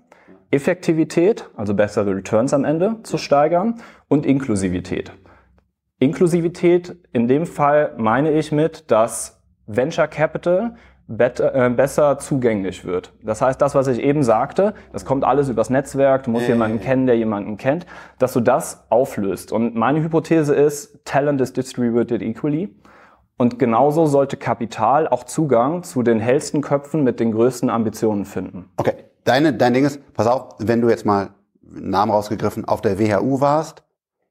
Effektivität, 0.50 1.48
also 1.56 1.74
bessere 1.74 2.14
Returns 2.14 2.52
am 2.52 2.64
Ende 2.64 2.96
zu 3.02 3.18
steigern 3.18 3.80
und 4.08 4.26
Inklusivität. 4.26 5.12
Inklusivität 5.98 6.96
in 7.12 7.28
dem 7.28 7.46
Fall 7.46 7.94
meine 7.98 8.32
ich 8.32 8.52
mit, 8.52 8.90
dass 8.90 9.42
Venture 9.66 10.08
Capital 10.08 10.74
äh, 11.18 11.70
besser 11.70 12.18
zugänglich 12.18 12.84
wird. 12.84 13.12
Das 13.22 13.42
heißt, 13.42 13.60
das, 13.60 13.74
was 13.74 13.88
ich 13.88 14.00
eben 14.00 14.22
sagte, 14.22 14.74
das 14.92 15.04
kommt 15.04 15.24
alles 15.24 15.48
übers 15.48 15.68
Netzwerk, 15.68 16.22
du 16.24 16.30
musst 16.30 16.46
äh. 16.46 16.52
jemanden 16.52 16.80
kennen, 16.80 17.06
der 17.06 17.16
jemanden 17.16 17.56
kennt, 17.56 17.84
dass 18.18 18.32
du 18.32 18.40
das 18.40 18.86
auflöst. 18.90 19.50
Und 19.50 19.74
meine 19.74 20.02
Hypothese 20.02 20.54
ist, 20.54 21.04
Talent 21.04 21.40
is 21.40 21.52
distributed 21.52 22.22
equally. 22.22 22.74
Und 23.36 23.58
genauso 23.58 24.06
sollte 24.06 24.36
Kapital 24.36 25.08
auch 25.08 25.24
Zugang 25.24 25.82
zu 25.82 26.02
den 26.02 26.20
hellsten 26.20 26.60
Köpfen 26.60 27.02
mit 27.02 27.20
den 27.20 27.32
größten 27.32 27.70
Ambitionen 27.70 28.24
finden. 28.24 28.68
Okay, 28.76 28.94
deine, 29.24 29.52
dein 29.52 29.74
Ding 29.74 29.84
ist, 29.84 30.00
pass 30.14 30.26
auf, 30.26 30.56
wenn 30.58 30.80
du 30.80 30.88
jetzt 30.88 31.06
mal 31.06 31.30
Namen 31.62 32.10
rausgegriffen 32.10 32.64
auf 32.64 32.80
der 32.80 32.98
WHU 32.98 33.40
warst, 33.40 33.82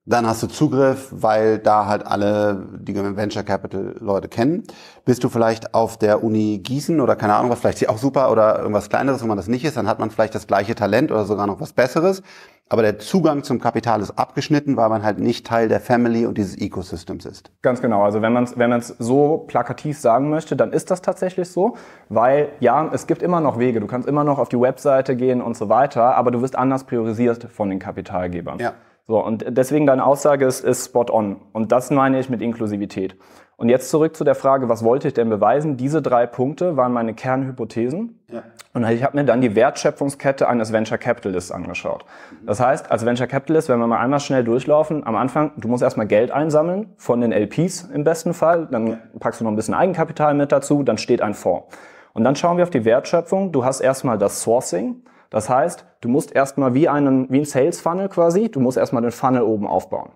dann 0.09 0.25
hast 0.25 0.41
du 0.41 0.47
Zugriff, 0.47 1.09
weil 1.11 1.59
da 1.59 1.85
halt 1.85 2.05
alle 2.05 2.67
die 2.79 2.95
Venture 2.95 3.43
Capital 3.43 3.95
Leute 3.99 4.27
kennen. 4.27 4.63
Bist 5.05 5.23
du 5.23 5.29
vielleicht 5.29 5.75
auf 5.75 5.97
der 5.97 6.23
Uni 6.23 6.59
Gießen 6.63 6.99
oder 6.99 7.15
keine 7.15 7.35
Ahnung 7.35 7.51
was, 7.51 7.59
vielleicht 7.59 7.87
auch 7.89 7.99
super 7.99 8.31
oder 8.31 8.57
irgendwas 8.59 8.89
kleineres, 8.89 9.21
wo 9.21 9.27
man 9.27 9.37
das 9.37 9.47
nicht 9.47 9.63
ist, 9.63 9.77
dann 9.77 9.87
hat 9.87 9.99
man 9.99 10.09
vielleicht 10.09 10.33
das 10.33 10.47
gleiche 10.47 10.73
Talent 10.73 11.11
oder 11.11 11.25
sogar 11.25 11.45
noch 11.45 11.61
was 11.61 11.73
Besseres. 11.73 12.23
Aber 12.71 12.81
der 12.81 12.99
Zugang 12.99 13.43
zum 13.43 13.59
Kapital 13.59 14.01
ist 14.01 14.11
abgeschnitten, 14.11 14.77
weil 14.77 14.89
man 14.89 15.03
halt 15.03 15.19
nicht 15.19 15.45
Teil 15.45 15.69
der 15.69 15.79
Family 15.79 16.25
und 16.25 16.37
dieses 16.37 16.55
Ecosystems 16.57 17.25
ist. 17.25 17.51
Ganz 17.61 17.81
genau. 17.81 18.03
Also 18.03 18.21
wenn 18.21 18.33
man 18.33 18.43
es 18.43 18.57
wenn 18.57 18.69
man's 18.69 18.95
so 18.99 19.45
plakativ 19.47 19.99
sagen 19.99 20.29
möchte, 20.29 20.55
dann 20.55 20.71
ist 20.71 20.91
das 20.91 21.01
tatsächlich 21.01 21.49
so. 21.49 21.77
Weil 22.09 22.49
ja, 22.59 22.89
es 22.93 23.07
gibt 23.07 23.23
immer 23.23 23.41
noch 23.41 23.57
Wege. 23.57 23.79
Du 23.79 23.87
kannst 23.87 24.07
immer 24.07 24.23
noch 24.23 24.37
auf 24.37 24.49
die 24.49 24.59
Webseite 24.59 25.15
gehen 25.15 25.41
und 25.41 25.57
so 25.57 25.69
weiter, 25.69 26.15
aber 26.15 26.29
du 26.29 26.41
wirst 26.41 26.55
anders 26.55 26.83
priorisiert 26.83 27.43
von 27.51 27.69
den 27.69 27.79
Kapitalgebern. 27.79 28.59
Ja. 28.59 28.73
So, 29.09 29.25
und 29.25 29.43
deswegen 29.47 29.87
deine 29.87 30.05
Aussage 30.05 30.45
ist, 30.45 30.63
ist 30.63 30.85
spot 30.85 31.07
on. 31.09 31.37
Und 31.51 31.71
das 31.71 31.89
meine 31.89 32.19
ich 32.19 32.29
mit 32.29 32.43
Inklusivität. 32.43 33.15
Und 33.57 33.69
jetzt 33.69 33.89
zurück 33.89 34.15
zu 34.15 34.23
der 34.23 34.35
Frage, 34.35 34.69
was 34.69 34.83
wollte 34.83 35.07
ich 35.07 35.15
denn 35.15 35.29
beweisen? 35.29 35.77
Diese 35.77 36.03
drei 36.03 36.27
Punkte 36.27 36.77
waren 36.77 36.93
meine 36.93 37.15
Kernhypothesen. 37.15 38.19
Ja. 38.31 38.43
Und 38.75 38.87
ich 38.87 39.03
habe 39.03 39.17
mir 39.17 39.25
dann 39.25 39.41
die 39.41 39.55
Wertschöpfungskette 39.55 40.47
eines 40.47 40.71
Venture 40.71 40.99
Capitalists 40.99 41.51
angeschaut. 41.51 42.05
Das 42.45 42.59
heißt, 42.59 42.91
als 42.91 43.03
Venture 43.03 43.25
Capitalist, 43.25 43.67
wenn 43.67 43.79
wir 43.79 43.87
mal 43.87 43.97
einmal 43.97 44.19
schnell 44.19 44.43
durchlaufen, 44.43 45.03
am 45.07 45.15
Anfang, 45.15 45.53
du 45.57 45.67
musst 45.69 45.81
erstmal 45.81 46.05
Geld 46.05 46.29
einsammeln, 46.29 46.93
von 46.97 47.19
den 47.19 47.31
LPs 47.31 47.89
im 47.91 48.03
besten 48.03 48.35
Fall, 48.35 48.67
dann 48.69 48.99
packst 49.19 49.39
du 49.39 49.43
noch 49.43 49.51
ein 49.51 49.55
bisschen 49.55 49.73
Eigenkapital 49.73 50.35
mit 50.35 50.51
dazu, 50.51 50.83
dann 50.83 50.99
steht 50.99 51.23
ein 51.23 51.33
Fonds. 51.33 51.75
Und 52.13 52.25
dann 52.25 52.35
schauen 52.35 52.57
wir 52.57 52.63
auf 52.63 52.69
die 52.69 52.85
Wertschöpfung. 52.85 53.51
Du 53.51 53.65
hast 53.65 53.81
erstmal 53.81 54.19
das 54.19 54.43
Sourcing. 54.43 55.01
Das 55.29 55.49
heißt, 55.49 55.85
du 56.01 56.09
musst 56.09 56.35
erstmal 56.35 56.73
wie, 56.73 56.89
einen, 56.89 57.29
wie 57.29 57.39
ein 57.39 57.45
Sales 57.45 57.81
Funnel 57.81 58.09
quasi, 58.09 58.49
du 58.49 58.59
musst 58.59 58.77
erstmal 58.77 59.01
den 59.01 59.11
Funnel 59.11 59.43
oben 59.43 59.67
aufbauen. 59.67 60.11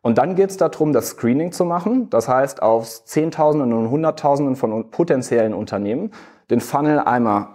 Und 0.00 0.18
dann 0.18 0.34
geht 0.34 0.50
es 0.50 0.56
darum, 0.58 0.92
das 0.92 1.08
Screening 1.08 1.52
zu 1.52 1.64
machen. 1.64 2.10
Das 2.10 2.28
heißt, 2.28 2.62
auf 2.62 3.04
Zehntausenden 3.06 3.72
und 3.72 3.90
Hunderttausenden 3.90 4.54
von 4.54 4.90
potenziellen 4.90 5.54
Unternehmen 5.54 6.10
den 6.50 6.60
Funnel 6.60 6.98
einmal 6.98 7.48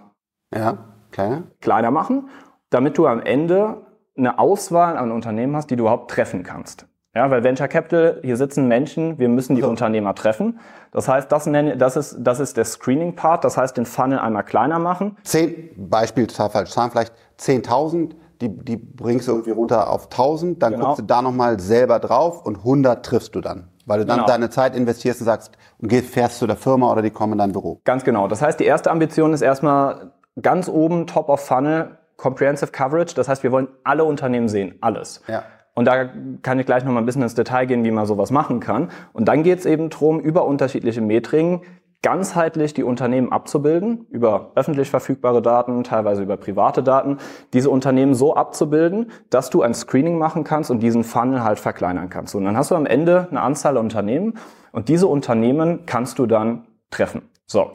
ja, 0.52 0.78
kleiner. 1.12 1.44
kleiner 1.60 1.90
machen, 1.92 2.28
damit 2.70 2.98
du 2.98 3.06
am 3.06 3.20
Ende 3.22 3.86
eine 4.16 4.40
Auswahl 4.40 4.96
an 4.96 5.12
Unternehmen 5.12 5.54
hast, 5.54 5.70
die 5.70 5.76
du 5.76 5.84
überhaupt 5.84 6.10
treffen 6.10 6.42
kannst. 6.42 6.86
Ja, 7.14 7.28
weil 7.28 7.42
Venture 7.42 7.66
Capital, 7.66 8.20
hier 8.22 8.36
sitzen 8.36 8.68
Menschen, 8.68 9.18
wir 9.18 9.28
müssen 9.28 9.56
die 9.56 9.62
so. 9.62 9.68
Unternehmer 9.68 10.14
treffen. 10.14 10.60
Das 10.92 11.08
heißt, 11.08 11.30
das, 11.30 11.46
nenne, 11.46 11.76
das, 11.76 11.96
ist, 11.96 12.16
das 12.20 12.38
ist 12.38 12.56
der 12.56 12.64
Screening-Part, 12.64 13.44
das 13.44 13.56
heißt, 13.56 13.76
den 13.76 13.84
Funnel 13.84 14.20
einmal 14.20 14.44
kleiner 14.44 14.78
machen. 14.78 15.16
Zehn, 15.24 15.70
Beispiel, 15.76 16.28
total 16.28 16.50
falsch, 16.50 16.70
Zahlen 16.70 16.92
vielleicht 16.92 17.12
10.000, 17.40 18.12
die, 18.40 18.48
die 18.48 18.76
bringst 18.76 19.26
du 19.26 19.32
irgendwie 19.32 19.50
runter 19.50 19.90
auf 19.90 20.08
1.000, 20.08 20.58
dann 20.58 20.72
genau. 20.72 20.86
guckst 20.86 21.00
du 21.00 21.04
da 21.04 21.20
nochmal 21.20 21.58
selber 21.58 21.98
drauf 21.98 22.46
und 22.46 22.58
100 22.58 23.04
triffst 23.04 23.34
du 23.34 23.40
dann. 23.40 23.68
Weil 23.86 24.00
du 24.00 24.06
dann 24.06 24.18
genau. 24.18 24.28
deine 24.28 24.50
Zeit 24.50 24.76
investierst 24.76 25.20
und 25.20 25.24
sagst, 25.24 25.52
und 25.78 25.88
gehst, 25.88 26.10
fährst 26.10 26.38
zu 26.38 26.46
der 26.46 26.56
Firma 26.56 26.92
oder 26.92 27.02
die 27.02 27.10
kommen 27.10 27.32
in 27.32 27.38
dein 27.38 27.52
Büro. 27.52 27.80
Ganz 27.84 28.04
genau. 28.04 28.28
Das 28.28 28.40
heißt, 28.40 28.60
die 28.60 28.64
erste 28.64 28.88
Ambition 28.88 29.32
ist 29.32 29.40
erstmal 29.40 30.12
ganz 30.40 30.68
oben, 30.68 31.08
top 31.08 31.28
of 31.28 31.40
funnel, 31.40 31.98
comprehensive 32.16 32.70
coverage. 32.70 33.14
Das 33.16 33.28
heißt, 33.28 33.42
wir 33.42 33.50
wollen 33.50 33.66
alle 33.82 34.04
Unternehmen 34.04 34.48
sehen, 34.48 34.76
alles. 34.80 35.22
Ja. 35.26 35.42
Und 35.80 35.86
da 35.86 36.10
kann 36.42 36.58
ich 36.58 36.66
gleich 36.66 36.84
noch 36.84 36.92
mal 36.92 36.98
ein 36.98 37.06
bisschen 37.06 37.22
ins 37.22 37.34
Detail 37.34 37.64
gehen, 37.64 37.84
wie 37.84 37.90
man 37.90 38.04
sowas 38.04 38.30
machen 38.30 38.60
kann. 38.60 38.90
Und 39.14 39.28
dann 39.28 39.42
geht 39.42 39.60
es 39.60 39.64
eben 39.64 39.88
darum, 39.88 40.20
über 40.20 40.44
unterschiedliche 40.44 41.00
Metriken 41.00 41.62
ganzheitlich 42.02 42.74
die 42.74 42.84
Unternehmen 42.84 43.32
abzubilden, 43.32 44.04
über 44.10 44.52
öffentlich 44.56 44.90
verfügbare 44.90 45.40
Daten, 45.40 45.82
teilweise 45.82 46.22
über 46.22 46.36
private 46.36 46.82
Daten, 46.82 47.16
diese 47.54 47.70
Unternehmen 47.70 48.12
so 48.12 48.34
abzubilden, 48.34 49.10
dass 49.30 49.48
du 49.48 49.62
ein 49.62 49.72
Screening 49.72 50.18
machen 50.18 50.44
kannst 50.44 50.70
und 50.70 50.80
diesen 50.82 51.02
Funnel 51.02 51.42
halt 51.42 51.58
verkleinern 51.58 52.10
kannst. 52.10 52.34
Und 52.34 52.44
dann 52.44 52.58
hast 52.58 52.70
du 52.70 52.74
am 52.74 52.84
Ende 52.84 53.28
eine 53.30 53.40
Anzahl 53.40 53.78
Unternehmen 53.78 54.34
und 54.72 54.90
diese 54.90 55.06
Unternehmen 55.06 55.86
kannst 55.86 56.18
du 56.18 56.26
dann 56.26 56.66
treffen. 56.90 57.22
So, 57.46 57.70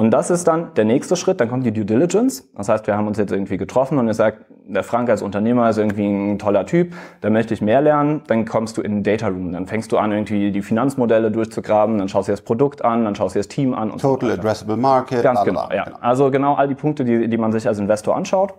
und 0.00 0.12
das 0.12 0.30
ist 0.30 0.48
dann 0.48 0.72
der 0.76 0.86
nächste 0.86 1.14
Schritt, 1.14 1.42
dann 1.42 1.50
kommt 1.50 1.66
die 1.66 1.72
Due 1.72 1.84
Diligence. 1.84 2.50
Das 2.56 2.70
heißt, 2.70 2.86
wir 2.86 2.96
haben 2.96 3.06
uns 3.06 3.18
jetzt 3.18 3.32
irgendwie 3.32 3.58
getroffen 3.58 3.98
und 3.98 4.08
er 4.08 4.14
sagt, 4.14 4.46
der 4.66 4.82
Frank 4.82 5.10
als 5.10 5.20
Unternehmer 5.20 5.68
ist 5.68 5.76
irgendwie 5.76 6.06
ein 6.06 6.38
toller 6.38 6.64
Typ, 6.64 6.94
da 7.20 7.28
möchte 7.28 7.52
ich 7.52 7.60
mehr 7.60 7.82
lernen. 7.82 8.22
Dann 8.26 8.46
kommst 8.46 8.78
du 8.78 8.80
in 8.80 8.92
den 8.92 9.02
Data 9.02 9.28
Room, 9.28 9.52
dann 9.52 9.66
fängst 9.66 9.92
du 9.92 9.98
an, 9.98 10.10
irgendwie 10.10 10.52
die 10.52 10.62
Finanzmodelle 10.62 11.30
durchzugraben, 11.30 11.98
dann 11.98 12.08
schaust 12.08 12.28
du 12.28 12.32
dir 12.32 12.36
das 12.36 12.40
Produkt 12.46 12.82
an, 12.82 13.04
dann 13.04 13.14
schaust 13.14 13.34
du 13.34 13.40
dir 13.40 13.40
das 13.40 13.48
Team 13.48 13.74
an. 13.74 13.90
Und 13.90 14.00
Total 14.00 14.30
so 14.30 14.36
Addressable 14.36 14.78
Market. 14.78 15.22
Ganz 15.22 15.44
genau, 15.44 15.68
ja. 15.70 15.84
Genau. 15.84 15.98
Also 16.00 16.30
genau 16.30 16.54
all 16.54 16.68
die 16.68 16.74
Punkte, 16.74 17.04
die, 17.04 17.28
die 17.28 17.36
man 17.36 17.52
sich 17.52 17.68
als 17.68 17.78
Investor 17.78 18.16
anschaut. 18.16 18.54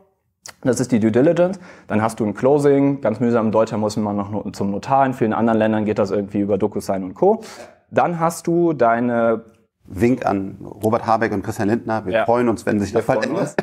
Das 0.62 0.80
ist 0.80 0.92
die 0.92 1.00
Due 1.00 1.12
Diligence. 1.12 1.60
Dann 1.88 2.04
hast 2.04 2.20
du 2.20 2.26
ein 2.28 2.36
Closing. 2.36 3.02
Ganz 3.02 3.20
mühsam 3.20 3.48
in 3.48 3.52
Deutschland 3.52 3.82
muss 3.82 3.98
man 3.98 4.16
noch 4.16 4.52
zum 4.52 4.70
Notar. 4.70 5.08
In 5.08 5.16
vielen 5.16 5.34
anderen 5.34 5.58
Ländern 5.58 5.86
geht 5.86 5.98
das 5.98 6.12
irgendwie 6.12 6.42
über 6.42 6.60
DocuSign 6.60 7.04
und 7.04 7.16
Co. 7.16 7.42
Dann 7.90 8.20
hast 8.20 8.46
du 8.46 8.74
deine 8.74 9.42
Wink 9.94 10.26
an 10.26 10.58
Robert 10.62 11.06
Habeck 11.06 11.32
und 11.32 11.44
Christian 11.44 11.70
Lindner. 11.70 12.06
Wir 12.06 12.14
ja. 12.14 12.26
freuen 12.26 12.50
uns, 12.50 12.66
wenn 12.66 12.80
sich 12.80 12.92
das 12.94 13.06
verändert. 13.06 13.56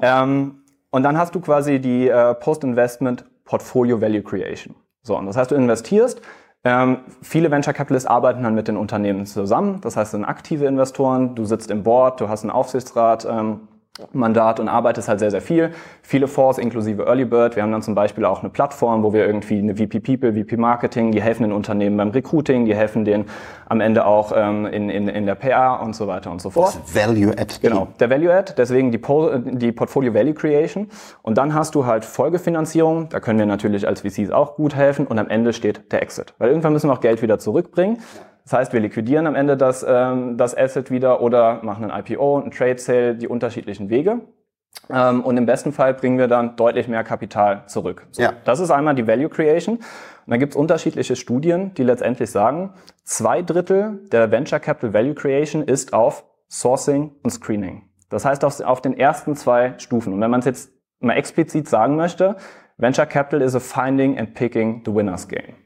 ähm, 0.00 0.62
und 0.90 1.02
dann 1.02 1.16
hast 1.16 1.34
du 1.34 1.40
quasi 1.40 1.80
die 1.80 2.08
äh, 2.08 2.34
Post-Investment 2.34 3.24
Portfolio 3.44 4.00
Value 4.00 4.22
Creation. 4.22 4.74
So, 5.02 5.18
und 5.18 5.26
das 5.26 5.36
heißt, 5.36 5.50
du 5.50 5.54
investierst. 5.54 6.20
Ähm, 6.64 6.98
viele 7.22 7.50
Venture 7.50 7.72
Capitalists 7.72 8.08
arbeiten 8.08 8.44
dann 8.44 8.54
mit 8.54 8.68
den 8.68 8.76
Unternehmen 8.76 9.26
zusammen. 9.26 9.80
Das 9.80 9.96
heißt, 9.96 10.12
sind 10.12 10.24
aktive 10.24 10.66
Investoren. 10.66 11.34
Du 11.34 11.44
sitzt 11.44 11.70
im 11.72 11.82
Board, 11.82 12.20
du 12.20 12.28
hast 12.28 12.42
einen 12.42 12.52
Aufsichtsrat. 12.52 13.26
Ähm, 13.28 13.68
Mandat 14.14 14.58
und 14.58 14.68
arbeitest 14.68 15.08
halt 15.08 15.18
sehr, 15.18 15.30
sehr 15.30 15.42
viel. 15.42 15.70
Viele 16.00 16.26
Fonds 16.26 16.56
inklusive 16.56 17.04
Early 17.04 17.26
Bird. 17.26 17.56
Wir 17.56 17.62
haben 17.62 17.72
dann 17.72 17.82
zum 17.82 17.94
Beispiel 17.94 18.24
auch 18.24 18.40
eine 18.40 18.48
Plattform, 18.48 19.02
wo 19.02 19.12
wir 19.12 19.26
irgendwie 19.26 19.58
eine 19.58 19.76
VP 19.76 20.00
People, 20.00 20.32
VP 20.32 20.56
Marketing, 20.56 21.12
die 21.12 21.20
helfen 21.20 21.42
den 21.42 21.52
Unternehmen 21.52 21.98
beim 21.98 22.08
Recruiting, 22.08 22.64
die 22.64 22.74
helfen 22.74 23.04
denen 23.04 23.26
am 23.68 23.82
Ende 23.82 24.06
auch 24.06 24.32
ähm, 24.34 24.64
in, 24.64 24.88
in, 24.88 25.08
in 25.08 25.26
der 25.26 25.34
PR 25.34 25.82
und 25.82 25.94
so 25.94 26.06
weiter 26.06 26.30
und 26.30 26.40
so 26.40 26.48
fort. 26.48 26.74
Das 26.82 26.94
Value 26.94 27.32
Add. 27.32 27.56
Genau, 27.60 27.88
der 28.00 28.08
Value 28.08 28.32
Add, 28.32 28.54
deswegen 28.56 28.92
die, 28.92 28.98
po 28.98 29.36
die 29.36 29.72
Portfolio 29.72 30.14
Value 30.14 30.32
Creation. 30.32 30.88
Und 31.20 31.36
dann 31.36 31.52
hast 31.52 31.74
du 31.74 31.84
halt 31.84 32.06
Folgefinanzierung, 32.06 33.10
da 33.10 33.20
können 33.20 33.38
wir 33.38 33.46
natürlich 33.46 33.86
als 33.86 34.00
VCs 34.00 34.30
auch 34.30 34.56
gut 34.56 34.74
helfen 34.74 35.06
und 35.06 35.18
am 35.18 35.28
Ende 35.28 35.52
steht 35.52 35.92
der 35.92 36.00
Exit. 36.00 36.32
Weil 36.38 36.48
irgendwann 36.48 36.72
müssen 36.72 36.88
wir 36.88 36.94
auch 36.94 37.00
Geld 37.02 37.20
wieder 37.20 37.38
zurückbringen. 37.38 37.98
Das 38.44 38.52
heißt, 38.54 38.72
wir 38.72 38.80
liquidieren 38.80 39.26
am 39.26 39.34
Ende 39.34 39.56
das, 39.56 39.84
ähm, 39.88 40.36
das 40.36 40.56
Asset 40.56 40.90
wieder 40.90 41.20
oder 41.20 41.62
machen 41.62 41.90
ein 41.90 42.04
IPO, 42.04 42.38
ein 42.38 42.50
Trade 42.50 42.78
Sale, 42.78 43.14
die 43.14 43.28
unterschiedlichen 43.28 43.88
Wege. 43.88 44.20
Ähm, 44.90 45.22
und 45.22 45.36
im 45.36 45.46
besten 45.46 45.72
Fall 45.72 45.94
bringen 45.94 46.18
wir 46.18 46.28
dann 46.28 46.56
deutlich 46.56 46.88
mehr 46.88 47.04
Kapital 47.04 47.64
zurück. 47.66 48.06
So, 48.10 48.22
ja. 48.22 48.32
Das 48.44 48.58
ist 48.58 48.70
einmal 48.70 48.94
die 48.94 49.06
Value 49.06 49.28
Creation. 49.28 49.76
Und 49.76 49.84
dann 50.26 50.38
gibt 50.38 50.52
es 50.52 50.56
unterschiedliche 50.56 51.16
Studien, 51.16 51.74
die 51.74 51.82
letztendlich 51.82 52.30
sagen, 52.30 52.74
zwei 53.04 53.42
Drittel 53.42 54.00
der 54.10 54.30
Venture 54.30 54.60
Capital 54.60 54.94
Value 54.94 55.14
Creation 55.14 55.62
ist 55.62 55.92
auf 55.92 56.24
Sourcing 56.48 57.12
und 57.22 57.30
Screening. 57.30 57.88
Das 58.08 58.24
heißt 58.24 58.44
auf, 58.44 58.60
auf 58.60 58.80
den 58.80 58.96
ersten 58.96 59.36
zwei 59.36 59.74
Stufen. 59.78 60.12
Und 60.12 60.20
wenn 60.20 60.30
man 60.30 60.40
es 60.40 60.46
jetzt 60.46 60.72
mal 61.00 61.14
explizit 61.14 61.68
sagen 61.68 61.96
möchte, 61.96 62.36
Venture 62.76 63.06
Capital 63.06 63.42
is 63.42 63.54
a 63.54 63.60
finding 63.60 64.18
and 64.18 64.34
picking 64.34 64.82
the 64.84 64.94
winners 64.94 65.26
game. 65.26 65.61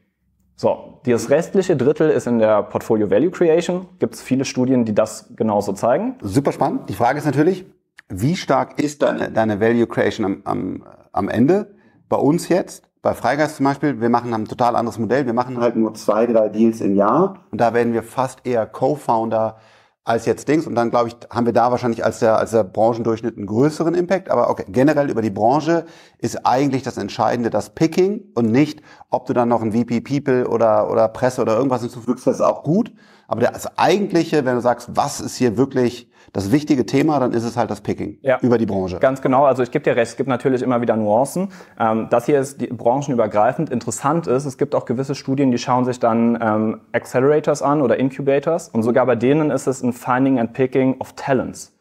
So, 0.59 1.01
das 1.05 1.29
restliche 1.29 1.77
Drittel 1.77 2.09
ist 2.09 2.27
in 2.27 2.39
der 2.39 2.63
Portfolio 2.63 3.11
Value 3.11 3.31
Creation. 3.31 3.89
Gibt 3.99 4.15
es 4.15 4.23
viele 4.23 4.47
Studien, 4.47 4.87
die 4.87 4.95
das 4.95 5.31
genauso 5.37 5.75
zeigen. 5.75 6.17
Super 6.23 6.51
spannend. 6.51 6.89
Die 6.89 6.95
Frage 6.95 7.19
ist 7.19 7.27
natürlich, 7.27 7.67
wie 8.09 8.37
stark 8.37 8.81
ist 8.81 9.03
deine, 9.03 9.31
deine 9.31 9.61
Value 9.61 9.87
Creation 9.87 10.25
am, 10.25 10.41
am, 10.45 10.87
am 11.13 11.29
Ende? 11.29 11.75
Bei 12.09 12.17
uns 12.17 12.49
jetzt, 12.49 12.85
bei 13.03 13.13
Freigeist 13.13 13.57
zum 13.57 13.65
Beispiel, 13.65 14.01
wir 14.01 14.09
machen 14.09 14.33
ein 14.33 14.47
total 14.47 14.77
anderes 14.77 14.99
Modell. 14.99 15.27
Wir 15.27 15.35
machen 15.35 15.61
halt 15.61 15.77
nur 15.77 15.93
zwei, 15.93 16.25
drei 16.25 16.49
Deals 16.49 16.81
im 16.81 16.97
Jahr. 16.97 17.45
Und 17.51 17.61
da 17.61 17.75
werden 17.75 17.93
wir 17.93 18.03
fast 18.03 18.47
eher 18.47 18.65
Co-Founder 18.65 19.59
als 20.07 20.25
jetzt 20.25 20.47
Dings. 20.47 20.67
Und 20.69 20.77
dann, 20.77 20.91
glaube 20.91 21.09
ich, 21.09 21.17
haben 21.31 21.47
wir 21.47 21.53
da 21.53 21.73
wahrscheinlich 21.73 22.05
als 22.05 22.21
der, 22.21 22.39
als 22.39 22.53
der 22.53 22.63
Branchendurchschnitt 22.63 23.37
einen 23.37 23.47
größeren 23.47 23.95
Impact. 23.95 24.31
Aber 24.31 24.49
okay, 24.49 24.65
generell 24.69 25.11
über 25.11 25.21
die 25.21 25.31
Branche 25.31 25.85
ist 26.19 26.47
eigentlich 26.47 26.85
das 26.85 26.97
Entscheidende 26.97 27.51
das 27.51 27.71
Picking 27.71 28.23
und 28.35 28.53
nicht, 28.53 28.83
ob 29.11 29.27
du 29.27 29.33
dann 29.33 29.49
noch 29.49 29.63
ein 29.63 29.73
VP 29.73 30.01
People 30.03 30.49
oder, 30.49 30.91
oder 30.91 31.09
Presse 31.09 31.43
oder 31.43 31.57
irgendwas 31.57 31.83
hinzufügst. 31.83 32.25
Das 32.25 32.37
ist 32.37 32.41
auch 32.41 32.63
gut. 32.63 32.93
Aber 33.27 33.41
das 33.41 33.77
eigentliche, 33.77 34.45
wenn 34.45 34.55
du 34.55 34.61
sagst, 34.61 34.91
was 34.95 35.21
ist 35.21 35.35
hier 35.35 35.57
wirklich 35.57 36.09
das 36.33 36.52
wichtige 36.52 36.87
Thema, 36.87 37.18
dann 37.21 37.33
ist 37.33 37.45
es 37.45 37.56
halt 37.56 37.71
das 37.71 37.80
Picking 37.80 38.18
ja. 38.23 38.38
über 38.40 38.59
die 38.59 38.66
Branche. 38.66 38.99
Ganz 38.99 39.23
genau. 39.23 39.45
Also 39.45 39.62
ich 39.62 39.71
gebe 39.71 39.83
dir 39.83 39.97
recht, 39.97 40.12
es 40.12 40.16
gibt 40.16 40.28
natürlich 40.28 40.62
immer 40.62 40.80
wieder 40.80 40.97
Nuancen. 40.97 41.49
Ähm, 41.78 42.09
das 42.11 42.26
hier 42.26 42.40
ist 42.40 42.61
die, 42.61 42.66
branchenübergreifend. 42.66 43.71
Interessant 43.71 44.26
ist, 44.26 44.45
es 44.45 44.59
gibt 44.59 44.75
auch 44.75 44.85
gewisse 44.85 45.14
Studien, 45.14 45.50
die 45.50 45.59
schauen 45.59 45.85
sich 45.85 45.99
dann 46.00 46.38
ähm, 46.40 46.80
Accelerators 46.92 47.62
an 47.62 47.83
oder 47.83 47.99
Incubators. 47.99 48.68
Und 48.68 48.83
sogar 48.83 49.06
bei 49.06 49.16
denen 49.16 49.50
ist 49.50 49.66
es 49.66 49.83
ein 49.83 49.92
Finding 49.92 50.38
and 50.38 50.52
Picking 50.52 50.97
of 51.00 51.12
Talents. 51.14 51.73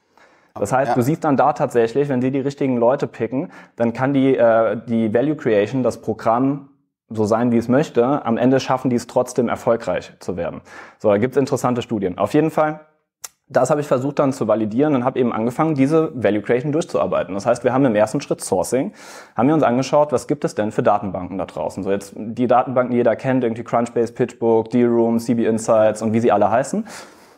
Das 0.57 0.71
heißt, 0.71 0.89
ja. 0.89 0.95
du 0.95 1.01
siehst 1.01 1.23
dann 1.25 1.35
da 1.35 1.51
tatsächlich, 1.51 2.07
wenn 2.07 2.21
die 2.21 2.31
die 2.31 2.39
richtigen 2.39 2.77
Leute 2.77 3.07
picken, 3.07 3.51
dann 3.75 3.91
kann 3.91 4.13
die, 4.13 4.37
äh, 4.37 4.77
die 4.87 5.13
Value 5.13 5.35
Creation, 5.35 5.83
das 5.83 6.01
Programm 6.01 6.69
so 7.09 7.25
sein, 7.25 7.51
wie 7.51 7.57
es 7.57 7.67
möchte, 7.67 8.25
am 8.25 8.37
Ende 8.37 8.59
schaffen 8.59 8.89
die 8.89 8.95
es 8.95 9.05
trotzdem 9.05 9.49
erfolgreich 9.49 10.13
zu 10.19 10.37
werden. 10.37 10.61
So, 10.97 11.09
da 11.09 11.17
gibt 11.17 11.35
es 11.35 11.37
interessante 11.37 11.81
Studien. 11.81 12.17
Auf 12.17 12.33
jeden 12.33 12.49
Fall 12.49 12.79
das 13.47 13.69
habe 13.69 13.79
ich 13.79 13.87
versucht 13.87 14.17
dann 14.17 14.33
zu 14.33 14.47
validieren 14.47 14.95
und 14.95 15.05
habe 15.05 15.19
eben 15.19 15.31
angefangen, 15.31 15.75
diese 15.75 16.11
Value 16.15 16.41
Creation 16.41 16.71
durchzuarbeiten. 16.71 17.35
Das 17.35 17.45
heißt, 17.45 17.63
wir 17.63 17.73
haben 17.73 17.85
im 17.85 17.95
ersten 17.95 18.19
Schritt 18.19 18.41
Sourcing, 18.41 18.91
haben 19.35 19.47
wir 19.47 19.53
uns 19.53 19.63
angeschaut, 19.63 20.11
was 20.11 20.27
gibt 20.27 20.43
es 20.45 20.55
denn 20.55 20.71
für 20.71 20.81
Datenbanken 20.81 21.37
da 21.37 21.45
draußen. 21.45 21.83
So 21.83 21.91
jetzt 21.91 22.13
die 22.15 22.47
Datenbanken, 22.47 22.91
die 22.91 22.97
jeder 22.97 23.15
kennt, 23.15 23.43
irgendwie 23.43 23.63
Crunchbase, 23.63 24.13
PitchBook, 24.13 24.71
D-Room, 24.71 25.19
CB 25.19 25.45
Insights 25.45 26.01
und 26.01 26.13
wie 26.13 26.19
sie 26.19 26.31
alle 26.31 26.49
heißen. 26.49 26.85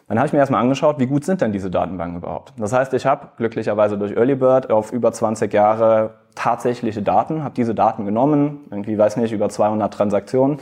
Dann 0.07 0.17
habe 0.17 0.27
ich 0.27 0.33
mir 0.33 0.39
erstmal 0.39 0.61
angeschaut, 0.61 0.99
wie 0.99 1.07
gut 1.07 1.25
sind 1.25 1.41
denn 1.41 1.51
diese 1.51 1.69
Datenbanken 1.69 2.19
überhaupt. 2.19 2.53
Das 2.57 2.71
heißt, 2.71 2.93
ich 2.93 3.05
habe 3.05 3.27
glücklicherweise 3.35 3.97
durch 3.97 4.13
Earlybird 4.13 4.71
auf 4.71 4.93
über 4.93 5.11
20 5.11 5.51
Jahre 5.51 6.11
tatsächliche 6.33 7.01
Daten, 7.01 7.43
habe 7.43 7.55
diese 7.55 7.75
Daten 7.75 8.05
genommen, 8.05 8.61
irgendwie 8.71 8.97
weiß 8.97 9.17
nicht, 9.17 9.33
über 9.33 9.49
200 9.49 9.93
Transaktionen 9.93 10.59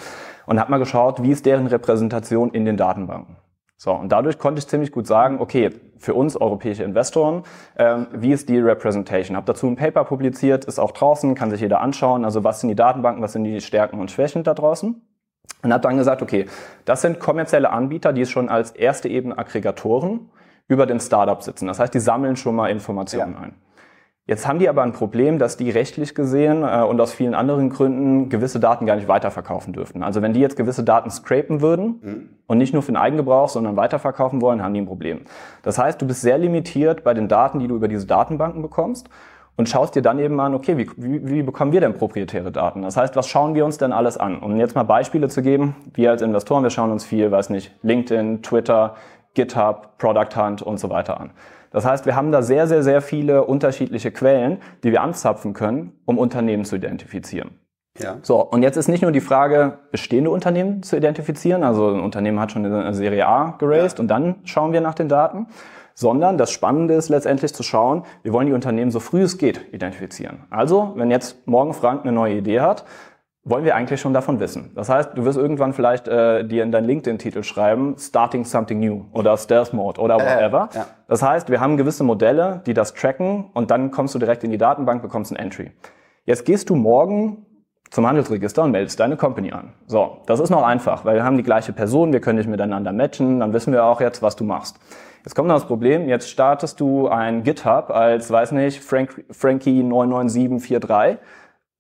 und 0.47 0.59
habe 0.59 0.71
mal 0.71 0.79
geschaut, 0.79 1.21
wie 1.21 1.29
ist 1.29 1.45
deren 1.45 1.67
Repräsentation 1.67 2.49
in 2.49 2.65
den 2.65 2.77
Datenbanken. 2.77 3.35
So, 3.77 3.91
und 3.91 4.11
dadurch 4.11 4.39
konnte 4.39 4.59
ich 4.59 4.67
ziemlich 4.67 4.91
gut 4.91 5.05
sagen, 5.05 5.39
okay, 5.39 5.69
für 5.97 6.13
uns 6.13 6.37
europäische 6.37 6.83
Investoren, 6.83 7.43
ähm, 7.77 8.07
wie 8.13 8.31
ist 8.31 8.47
die 8.47 8.57
Representation? 8.57 9.35
Habe 9.35 9.47
dazu 9.47 9.67
ein 9.67 9.75
Paper 9.75 10.05
publiziert, 10.05 10.65
ist 10.65 10.79
auch 10.79 10.91
draußen, 10.91 11.35
kann 11.35 11.51
sich 11.51 11.61
jeder 11.61 11.81
anschauen. 11.81 12.23
Also 12.23 12.43
was 12.43 12.61
sind 12.61 12.69
die 12.69 12.75
Datenbanken, 12.75 13.21
was 13.21 13.33
sind 13.33 13.43
die 13.43 13.59
Stärken 13.59 13.99
und 13.99 14.11
Schwächen 14.11 14.43
da 14.43 14.53
draußen? 14.53 15.01
Und 15.61 15.73
habe 15.73 15.81
dann 15.81 15.97
gesagt, 15.97 16.21
okay, 16.21 16.45
das 16.85 17.01
sind 17.01 17.19
kommerzielle 17.19 17.69
Anbieter, 17.69 18.13
die 18.13 18.25
schon 18.25 18.49
als 18.49 18.71
erste 18.71 19.09
Ebene 19.09 19.37
Aggregatoren 19.37 20.29
über 20.67 20.85
den 20.85 20.99
Startup 20.99 21.41
sitzen. 21.41 21.67
Das 21.67 21.79
heißt, 21.79 21.93
die 21.93 21.99
sammeln 21.99 22.35
schon 22.35 22.55
mal 22.55 22.69
Informationen 22.69 23.33
ja. 23.33 23.39
ein. 23.39 23.55
Jetzt 24.27 24.47
haben 24.47 24.57
die 24.57 24.67
aber 24.67 24.81
ein 24.81 24.91
Problem, 24.91 25.37
dass 25.37 25.55
die 25.55 25.69
rechtlich 25.69 26.15
gesehen 26.15 26.63
äh, 26.63 26.81
und 26.81 26.99
aus 26.99 27.13
vielen 27.13 27.35
anderen 27.35 27.69
Gründen 27.69 28.29
gewisse 28.29 28.59
Daten 28.59 28.87
gar 28.87 28.95
nicht 28.95 29.07
weiterverkaufen 29.07 29.71
dürften. 29.71 30.01
Also 30.01 30.23
wenn 30.23 30.33
die 30.33 30.39
jetzt 30.39 30.55
gewisse 30.55 30.83
Daten 30.83 31.11
scrapen 31.11 31.61
würden 31.61 31.99
mhm. 32.01 32.29
und 32.47 32.57
nicht 32.57 32.73
nur 32.73 32.81
für 32.81 32.91
den 32.91 32.97
Eigengebrauch, 32.97 33.49
sondern 33.49 33.75
weiterverkaufen 33.75 34.41
wollen, 34.41 34.63
haben 34.63 34.73
die 34.73 34.81
ein 34.81 34.87
Problem. 34.87 35.21
Das 35.61 35.77
heißt, 35.77 36.01
du 36.01 36.07
bist 36.07 36.21
sehr 36.21 36.39
limitiert 36.39 37.03
bei 37.03 37.13
den 37.13 37.27
Daten, 37.27 37.59
die 37.59 37.67
du 37.67 37.75
über 37.75 37.87
diese 37.87 38.07
Datenbanken 38.07 38.63
bekommst 38.63 39.09
und 39.57 39.69
schaust 39.69 39.95
dir 39.95 40.01
dann 40.01 40.17
eben 40.17 40.39
an, 40.39 40.55
okay, 40.55 40.75
wie, 40.75 40.89
wie, 40.97 41.29
wie 41.29 41.43
bekommen 41.43 41.71
wir 41.71 41.79
denn 41.79 41.93
proprietäre 41.93 42.51
Daten? 42.51 42.81
Das 42.81 42.97
heißt, 42.97 43.15
was 43.15 43.27
schauen 43.27 43.53
wir 43.53 43.63
uns 43.63 43.77
denn 43.77 43.93
alles 43.93 44.17
an? 44.17 44.39
Um 44.39 44.57
jetzt 44.57 44.73
mal 44.73 44.83
Beispiele 44.83 45.29
zu 45.29 45.43
geben, 45.43 45.75
wir 45.93 46.09
als 46.09 46.23
Investoren, 46.23 46.63
wir 46.63 46.71
schauen 46.71 46.91
uns 46.91 47.05
viel, 47.05 47.31
weiß 47.31 47.51
nicht, 47.51 47.71
LinkedIn, 47.83 48.41
Twitter, 48.41 48.95
GitHub, 49.35 49.97
Product 49.99 50.35
Hunt 50.35 50.63
und 50.63 50.79
so 50.79 50.89
weiter 50.89 51.19
an. 51.19 51.29
Das 51.75 51.83
heißt, 51.83 52.05
wir 52.05 52.15
haben 52.15 52.31
da 52.31 52.41
sehr, 52.41 52.67
sehr, 52.67 52.83
sehr 52.83 53.01
viele 53.01 53.43
unterschiedliche 53.43 54.09
Quellen, 54.09 54.59
die 54.85 54.93
wir 54.93 55.01
anzapfen 55.01 55.51
können, 55.51 55.91
um 56.05 56.17
Unternehmen 56.17 56.63
zu 56.63 56.77
identifizieren. 56.77 57.59
Ja. 57.99 58.15
So, 58.21 58.41
und 58.41 58.63
jetzt 58.63 58.77
ist 58.77 58.87
nicht 58.87 59.01
nur 59.01 59.11
die 59.11 59.19
Frage, 59.19 59.79
bestehende 59.91 60.29
Unternehmen 60.29 60.83
zu 60.83 60.95
identifizieren, 60.95 61.65
also 61.65 61.89
ein 61.89 61.99
Unternehmen 61.99 62.39
hat 62.39 62.53
schon 62.53 62.65
eine 62.65 62.93
Serie 62.93 63.27
A 63.27 63.57
geraced 63.59 63.97
ja. 63.97 64.03
und 64.03 64.07
dann 64.07 64.35
schauen 64.45 64.71
wir 64.71 64.79
nach 64.79 64.93
den 64.93 65.09
Daten, 65.09 65.47
sondern 65.95 66.37
das 66.37 66.49
Spannende 66.51 66.93
ist 66.93 67.09
letztendlich 67.09 67.53
zu 67.53 67.61
schauen, 67.61 68.03
wir 68.23 68.31
wollen 68.31 68.47
die 68.47 68.53
Unternehmen 68.53 68.89
so 68.89 69.01
früh 69.01 69.23
es 69.23 69.37
geht 69.37 69.73
identifizieren. 69.73 70.45
Also, 70.51 70.93
wenn 70.95 71.11
jetzt 71.11 71.45
morgen 71.45 71.73
Frank 71.73 72.03
eine 72.03 72.13
neue 72.13 72.35
Idee 72.35 72.61
hat, 72.61 72.85
wollen 73.47 73.63
wir 73.63 73.75
eigentlich 73.75 74.01
schon 74.01 74.13
davon 74.13 74.39
wissen. 74.39 74.71
Das 74.73 74.89
heißt, 74.89 75.11
du 75.15 75.23
wirst 75.23 75.37
irgendwann 75.37 75.71
vielleicht 75.71 76.07
äh, 76.07 76.43
dir 76.43 76.63
in 76.63 76.71
deinen 76.71 76.85
LinkedIn-Titel 76.85 77.43
schreiben, 77.43 77.95
Starting 77.97 78.43
Something 78.43 78.79
New 78.79 79.05
oder 79.13 79.37
Stealth 79.37 79.71
Mode 79.71 80.01
oder 80.01 80.15
whatever. 80.15 80.69
Äh, 80.73 80.77
ja. 80.77 80.87
Das 81.07 81.21
heißt, 81.21 81.49
wir 81.49 81.61
haben 81.61 81.77
gewisse 81.77 82.03
Modelle, 82.03 82.61
die 82.65 82.73
das 82.73 82.95
tracken 82.95 83.51
und 83.53 83.69
dann 83.69 83.91
kommst 83.91 84.15
du 84.15 84.19
direkt 84.19 84.43
in 84.43 84.49
die 84.49 84.57
Datenbank, 84.57 85.03
bekommst 85.03 85.31
ein 85.31 85.35
Entry. 85.35 85.71
Jetzt 86.25 86.43
gehst 86.45 86.71
du 86.71 86.75
morgen 86.75 87.45
zum 87.91 88.07
Handelsregister 88.07 88.63
und 88.63 88.71
meldest 88.71 88.99
deine 88.99 89.15
Company 89.15 89.51
an. 89.51 89.73
So, 89.85 90.17
das 90.25 90.39
ist 90.39 90.49
noch 90.49 90.63
einfach, 90.63 91.05
weil 91.05 91.15
wir 91.15 91.23
haben 91.23 91.37
die 91.37 91.43
gleiche 91.43 91.71
Person, 91.71 92.13
wir 92.13 92.21
können 92.21 92.37
dich 92.37 92.47
miteinander 92.47 92.91
matchen, 92.91 93.39
dann 93.41 93.53
wissen 93.53 93.71
wir 93.71 93.85
auch 93.85 94.01
jetzt, 94.01 94.23
was 94.23 94.35
du 94.35 94.43
machst. 94.43 94.79
Jetzt 95.23 95.35
kommt 95.35 95.47
noch 95.47 95.55
das 95.55 95.65
Problem, 95.65 96.09
jetzt 96.09 96.29
startest 96.29 96.79
du 96.79 97.07
ein 97.07 97.43
GitHub 97.43 97.91
als, 97.91 98.29
weiß 98.29 98.53
nicht, 98.53 98.83
Frank, 98.83 99.23
Frankie 99.29 99.83
99743 99.83 101.19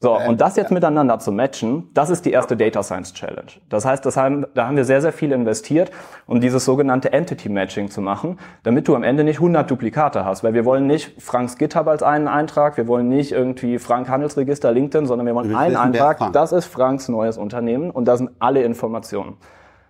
so, 0.01 0.19
und 0.19 0.41
das 0.41 0.57
jetzt 0.57 0.71
miteinander 0.71 1.19
zu 1.19 1.31
matchen, 1.31 1.89
das 1.93 2.09
ist 2.09 2.25
die 2.25 2.31
erste 2.31 2.57
Data 2.57 2.83
Science 2.83 3.13
Challenge. 3.13 3.47
Das 3.69 3.85
heißt, 3.85 4.05
das 4.05 4.17
haben, 4.17 4.45
da 4.53 4.67
haben 4.67 4.75
wir 4.75 4.83
sehr, 4.83 5.01
sehr 5.01 5.13
viel 5.13 5.31
investiert, 5.31 5.89
um 6.27 6.41
dieses 6.41 6.65
sogenannte 6.65 7.13
Entity 7.13 7.47
Matching 7.47 7.89
zu 7.89 8.01
machen, 8.01 8.37
damit 8.63 8.89
du 8.89 8.95
am 8.95 9.03
Ende 9.03 9.23
nicht 9.23 9.37
100 9.37 9.71
Duplikate 9.71 10.25
hast. 10.25 10.43
Weil 10.43 10.53
wir 10.53 10.65
wollen 10.65 10.85
nicht 10.85 11.21
Franks 11.21 11.57
GitHub 11.57 11.87
als 11.87 12.03
einen 12.03 12.27
Eintrag, 12.27 12.75
wir 12.75 12.87
wollen 12.87 13.07
nicht 13.07 13.31
irgendwie 13.31 13.79
Frank 13.79 14.09
Handelsregister 14.09 14.71
LinkedIn, 14.71 15.07
sondern 15.07 15.25
wir 15.25 15.33
wollen 15.33 15.55
einen 15.55 15.77
Eintrag, 15.77 16.33
das 16.33 16.51
ist 16.51 16.65
Franks 16.65 17.07
neues 17.07 17.37
Unternehmen 17.37 17.89
und 17.89 18.05
da 18.05 18.17
sind 18.17 18.31
alle 18.39 18.63
Informationen. 18.63 19.37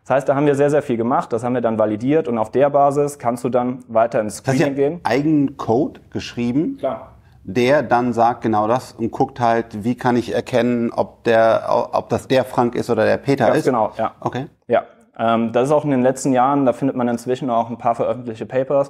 Das 0.03 0.17
heißt, 0.17 0.29
da 0.29 0.35
haben 0.35 0.45
wir 0.45 0.53
sehr, 0.53 0.69
sehr 0.69 0.83
viel 0.83 0.97
gemacht, 0.97 1.33
das 1.33 1.43
haben 1.43 1.55
wir 1.55 1.61
dann 1.61 1.79
validiert 1.79 2.27
und 2.27 2.37
auf 2.37 2.51
der 2.51 2.69
Basis 2.69 3.17
kannst 3.17 3.43
du 3.43 3.49
dann 3.49 3.79
weiter 3.87 4.21
ins 4.21 4.37
Screening 4.37 4.59
das 4.59 4.67
heißt, 4.67 4.75
gehen. 4.75 4.99
Eigenen 5.03 5.57
Code 5.57 5.99
geschrieben? 6.11 6.77
Klar 6.77 7.14
der 7.47 7.83
dann 7.83 8.11
sagt 8.11 8.41
genau 8.41 8.67
das 8.67 8.93
und 8.93 9.11
guckt 9.11 9.39
halt, 9.39 9.83
wie 9.83 9.95
kann 9.95 10.15
ich 10.15 10.33
erkennen, 10.33 10.91
ob 10.91 11.23
der, 11.25 11.89
ob 11.91 12.09
das 12.09 12.27
der 12.27 12.43
Frank 12.43 12.73
ist 12.73 12.89
oder 12.89 13.05
der 13.05 13.17
Peter 13.17 13.45
Ganz 13.45 13.59
ist. 13.59 13.65
Genau, 13.65 13.91
ja. 13.97 14.13
Okay. 14.19 14.47
Ja, 14.67 14.83
ähm, 15.17 15.51
das 15.51 15.67
ist 15.67 15.71
auch 15.71 15.85
in 15.85 15.91
den 15.91 16.01
letzten 16.01 16.33
Jahren. 16.33 16.65
Da 16.65 16.73
findet 16.73 16.95
man 16.97 17.07
inzwischen 17.07 17.51
auch 17.51 17.69
ein 17.69 17.77
paar 17.77 17.93
veröffentlichte 17.93 18.47
Papers. 18.47 18.89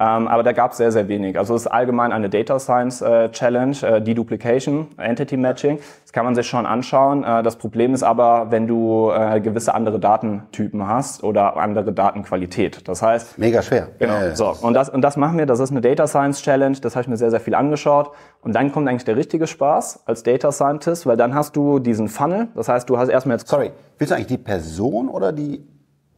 Ähm, 0.00 0.28
aber 0.28 0.42
da 0.42 0.52
gab 0.52 0.72
es 0.72 0.78
sehr, 0.78 0.90
sehr 0.90 1.08
wenig. 1.08 1.38
Also 1.38 1.54
es 1.54 1.62
ist 1.62 1.66
allgemein 1.66 2.10
eine 2.10 2.30
Data 2.30 2.58
Science 2.58 3.02
äh, 3.02 3.30
Challenge, 3.30 3.76
äh, 3.82 4.00
Deduplication, 4.00 4.88
Entity 4.96 5.36
Matching. 5.36 5.78
Das 6.02 6.12
kann 6.12 6.24
man 6.24 6.34
sich 6.34 6.46
schon 6.46 6.64
anschauen. 6.64 7.22
Äh, 7.22 7.42
das 7.42 7.56
Problem 7.56 7.92
ist 7.92 8.02
aber, 8.02 8.50
wenn 8.50 8.66
du 8.66 9.10
äh, 9.10 9.40
gewisse 9.40 9.74
andere 9.74 10.00
Datentypen 10.00 10.88
hast 10.88 11.22
oder 11.22 11.58
andere 11.58 11.92
Datenqualität. 11.92 12.88
Das 12.88 13.02
heißt... 13.02 13.36
Mega 13.38 13.60
schwer. 13.60 13.88
Genau. 13.98 14.14
Ja, 14.14 14.26
ja. 14.28 14.36
So, 14.36 14.56
und 14.62 14.72
das, 14.72 14.88
und 14.88 15.02
das 15.02 15.18
machen 15.18 15.36
wir. 15.36 15.44
Das 15.44 15.60
ist 15.60 15.70
eine 15.70 15.82
Data 15.82 16.06
Science 16.06 16.40
Challenge. 16.40 16.78
Das 16.80 16.96
habe 16.96 17.02
ich 17.02 17.08
mir 17.08 17.18
sehr, 17.18 17.30
sehr 17.30 17.40
viel 17.40 17.54
angeschaut. 17.54 18.10
Und 18.40 18.54
dann 18.54 18.72
kommt 18.72 18.88
eigentlich 18.88 19.04
der 19.04 19.16
richtige 19.16 19.46
Spaß 19.46 20.04
als 20.06 20.22
Data 20.22 20.50
Scientist, 20.50 21.06
weil 21.06 21.18
dann 21.18 21.34
hast 21.34 21.56
du 21.56 21.78
diesen 21.78 22.08
Funnel. 22.08 22.48
Das 22.54 22.70
heißt, 22.70 22.88
du 22.88 22.96
hast 22.96 23.10
erstmal 23.10 23.36
jetzt... 23.36 23.48
Sorry, 23.48 23.70
willst 23.98 24.12
du 24.12 24.14
eigentlich 24.14 24.28
die 24.28 24.38
Person 24.38 25.10
oder 25.10 25.30
die 25.32 25.62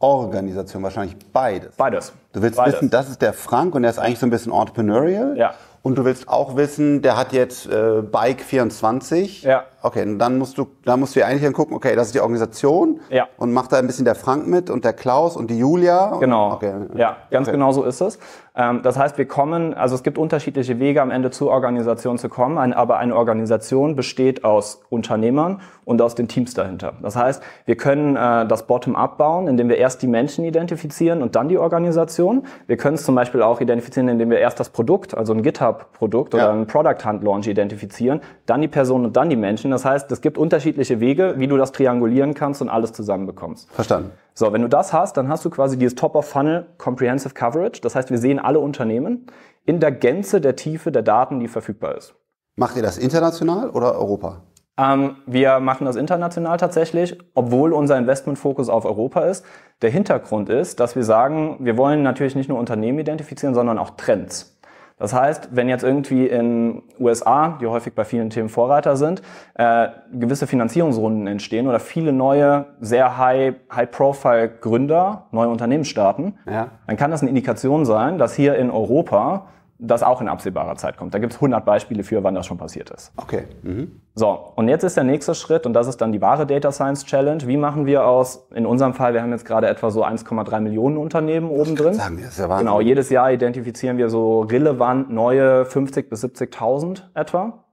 Organisation? 0.03 0.83
Wahrscheinlich 0.83 1.15
beides. 1.31 1.75
Beides. 1.75 2.13
Du 2.33 2.41
willst 2.41 2.57
beides. 2.57 2.75
wissen, 2.75 2.89
das 2.89 3.09
ist 3.09 3.21
der 3.21 3.33
Frank 3.33 3.73
und 3.73 3.83
der 3.83 3.91
ist 3.91 3.99
eigentlich 3.99 4.19
so 4.19 4.27
ein 4.27 4.29
bisschen 4.29 4.51
entrepreneurial. 4.51 5.37
Ja. 5.37 5.53
Und 5.81 5.97
du 5.97 6.05
willst 6.05 6.27
auch 6.29 6.55
wissen, 6.55 7.01
der 7.01 7.17
hat 7.17 7.33
jetzt 7.33 7.65
äh, 7.67 8.01
Bike 8.01 8.41
24. 8.41 9.43
Ja. 9.43 9.65
Okay, 9.85 10.03
und 10.03 10.17
dann 10.17 10.37
musst 10.37 10.57
du, 10.57 10.67
dann 10.85 11.01
musst 11.01 11.13
du 11.13 11.19
ja 11.19 11.27
eigentlich 11.27 11.43
dann 11.43 11.51
gucken, 11.51 11.75
okay, 11.75 11.93
das 11.93 12.07
ist 12.07 12.15
die 12.15 12.21
Organisation. 12.21 13.01
Ja. 13.09 13.27
Und 13.35 13.51
macht 13.51 13.73
da 13.73 13.77
ein 13.77 13.85
bisschen 13.85 14.05
der 14.05 14.15
Frank 14.15 14.47
mit 14.47 14.69
und 14.69 14.85
der 14.85 14.93
Klaus 14.93 15.35
und 15.35 15.51
die 15.51 15.59
Julia. 15.59 16.15
Genau. 16.21 16.53
Okay. 16.53 16.73
Ja, 16.95 17.17
ganz 17.29 17.49
okay. 17.49 17.57
genau 17.57 17.73
so 17.73 17.83
ist 17.83 17.99
es. 17.99 18.17
Ähm, 18.55 18.81
das 18.83 18.97
heißt, 18.97 19.17
wir 19.17 19.27
kommen, 19.27 19.73
also 19.73 19.95
es 19.95 20.03
gibt 20.03 20.17
unterschiedliche 20.17 20.79
Wege 20.79 21.01
am 21.01 21.11
Ende 21.11 21.31
zur 21.31 21.49
Organisation 21.49 22.17
zu 22.17 22.29
kommen, 22.29 22.73
aber 22.73 22.97
eine 22.97 23.15
Organisation 23.15 23.95
besteht 23.95 24.43
aus 24.43 24.81
Unternehmern 24.89 25.59
und 25.85 26.01
aus 26.01 26.15
den 26.15 26.27
Teams 26.27 26.53
dahinter. 26.53 26.93
Das 27.01 27.15
heißt, 27.15 27.43
wir 27.65 27.75
können 27.75 28.15
äh, 28.15 28.45
das 28.47 28.67
Bottom-up 28.67 29.17
bauen, 29.17 29.47
indem 29.47 29.69
wir 29.69 29.77
erst 29.77 30.01
die 30.01 30.07
Menschen 30.07 30.45
identifizieren 30.45 31.21
und 31.21 31.35
dann 31.35 31.49
die 31.49 31.57
Organisation. 31.57 32.45
Wir 32.67 32.77
können 32.77 32.95
es 32.95 33.03
zum 33.03 33.15
Beispiel 33.15 33.41
auch 33.41 33.59
identifizieren, 33.59 34.07
indem 34.07 34.29
wir 34.29 34.39
erst 34.39 34.59
das 34.59 34.69
Produkt, 34.69 35.17
also 35.17 35.33
ein 35.33 35.41
GitHub-Produkt 35.41 36.35
oder 36.35 36.45
ja. 36.45 36.53
ein 36.53 36.67
Product 36.67 37.05
Hunt 37.05 37.23
Launch 37.23 37.47
identifizieren, 37.47 38.21
dann 38.45 38.61
die 38.61 38.67
Person 38.67 39.03
und 39.03 39.17
dann 39.17 39.29
die 39.29 39.35
Menschen. 39.35 39.71
Das 39.73 39.85
heißt, 39.85 40.11
es 40.11 40.21
gibt 40.21 40.37
unterschiedliche 40.37 40.99
Wege, 40.99 41.35
wie 41.37 41.47
du 41.47 41.57
das 41.57 41.71
triangulieren 41.71 42.33
kannst 42.33 42.61
und 42.61 42.69
alles 42.69 42.93
zusammenbekommst. 42.93 43.71
Verstanden. 43.71 44.11
So, 44.33 44.53
wenn 44.53 44.61
du 44.61 44.69
das 44.69 44.93
hast, 44.93 45.17
dann 45.17 45.27
hast 45.27 45.43
du 45.45 45.49
quasi 45.49 45.77
dieses 45.77 45.95
Top-of-Funnel 45.95 46.67
Comprehensive 46.77 47.33
Coverage. 47.33 47.81
Das 47.81 47.95
heißt, 47.95 48.11
wir 48.11 48.17
sehen 48.17 48.39
alle 48.39 48.59
Unternehmen 48.59 49.27
in 49.65 49.79
der 49.79 49.91
Gänze 49.91 50.41
der 50.41 50.55
Tiefe 50.55 50.91
der 50.91 51.01
Daten, 51.01 51.39
die 51.39 51.47
verfügbar 51.47 51.95
ist. 51.95 52.15
Macht 52.55 52.75
ihr 52.75 52.83
das 52.83 52.97
international 52.97 53.69
oder 53.71 53.95
Europa? 53.95 54.43
Ähm, 54.77 55.17
wir 55.25 55.59
machen 55.59 55.85
das 55.85 55.95
international 55.95 56.57
tatsächlich, 56.57 57.17
obwohl 57.33 57.73
unser 57.73 57.97
Investmentfokus 57.97 58.69
auf 58.69 58.85
Europa 58.85 59.21
ist. 59.21 59.45
Der 59.81 59.89
Hintergrund 59.89 60.49
ist, 60.49 60.79
dass 60.79 60.95
wir 60.95 61.03
sagen, 61.03 61.57
wir 61.59 61.77
wollen 61.77 62.03
natürlich 62.03 62.35
nicht 62.35 62.49
nur 62.49 62.59
Unternehmen 62.59 62.99
identifizieren, 62.99 63.53
sondern 63.53 63.77
auch 63.77 63.91
Trends. 63.91 64.52
Das 64.97 65.13
heißt, 65.13 65.49
wenn 65.51 65.69
jetzt 65.69 65.83
irgendwie 65.83 66.27
in 66.27 66.83
USA, 66.99 67.57
die 67.59 67.67
häufig 67.67 67.93
bei 67.93 68.05
vielen 68.05 68.29
Themen 68.29 68.49
Vorreiter 68.49 68.95
sind, 68.95 69.21
äh, 69.55 69.87
gewisse 70.11 70.47
Finanzierungsrunden 70.47 71.27
entstehen 71.27 71.67
oder 71.67 71.79
viele 71.79 72.13
neue, 72.13 72.65
sehr 72.79 73.17
high, 73.17 73.55
high-profile 73.71 74.49
Gründer 74.49 75.27
neue 75.31 75.49
Unternehmen 75.49 75.85
starten, 75.85 76.35
ja. 76.45 76.67
dann 76.87 76.97
kann 76.97 77.11
das 77.11 77.21
eine 77.21 77.29
Indikation 77.29 77.85
sein, 77.85 78.17
dass 78.17 78.35
hier 78.35 78.55
in 78.55 78.69
Europa 78.69 79.47
das 79.79 80.03
auch 80.03 80.21
in 80.21 80.29
absehbarer 80.29 80.75
Zeit 80.75 80.97
kommt. 80.97 81.13
Da 81.13 81.19
gibt 81.19 81.33
es 81.33 81.37
100 81.37 81.65
Beispiele 81.65 82.03
für, 82.03 82.23
wann 82.23 82.35
das 82.35 82.45
schon 82.45 82.57
passiert 82.57 82.89
ist. 82.89 83.11
Okay. 83.17 83.43
Mhm. 83.63 83.99
So, 84.15 84.37
und 84.55 84.67
jetzt 84.69 84.83
ist 84.83 84.95
der 84.95 85.03
nächste 85.03 85.35
Schritt, 85.35 85.65
und 85.65 85.73
das 85.73 85.87
ist 85.87 85.97
dann 85.97 86.11
die 86.11 86.21
wahre 86.21 86.45
Data 86.45 86.71
Science 86.71 87.05
Challenge. 87.05 87.45
Wie 87.47 87.57
machen 87.57 87.85
wir 87.85 88.05
aus, 88.05 88.47
in 88.53 88.65
unserem 88.65 88.93
Fall, 88.93 89.13
wir 89.13 89.21
haben 89.21 89.31
jetzt 89.31 89.45
gerade 89.45 89.67
etwa 89.67 89.89
so 89.89 90.05
1,3 90.05 90.59
Millionen 90.61 90.97
Unternehmen 90.97 91.49
oben 91.49 91.75
drin. 91.75 91.95
Sagen 91.95 92.17
wir, 92.17 92.27
ist 92.27 92.39
ja 92.39 92.47
Wahnsinn. 92.47 92.67
Genau, 92.67 92.81
jedes 92.81 93.09
Jahr 93.09 93.31
identifizieren 93.31 93.97
wir 93.97 94.09
so 94.09 94.41
relevant 94.41 95.09
neue 95.09 95.65
50 95.65 96.09
bis 96.09 96.23
70.000 96.23 97.03
etwa. 97.13 97.65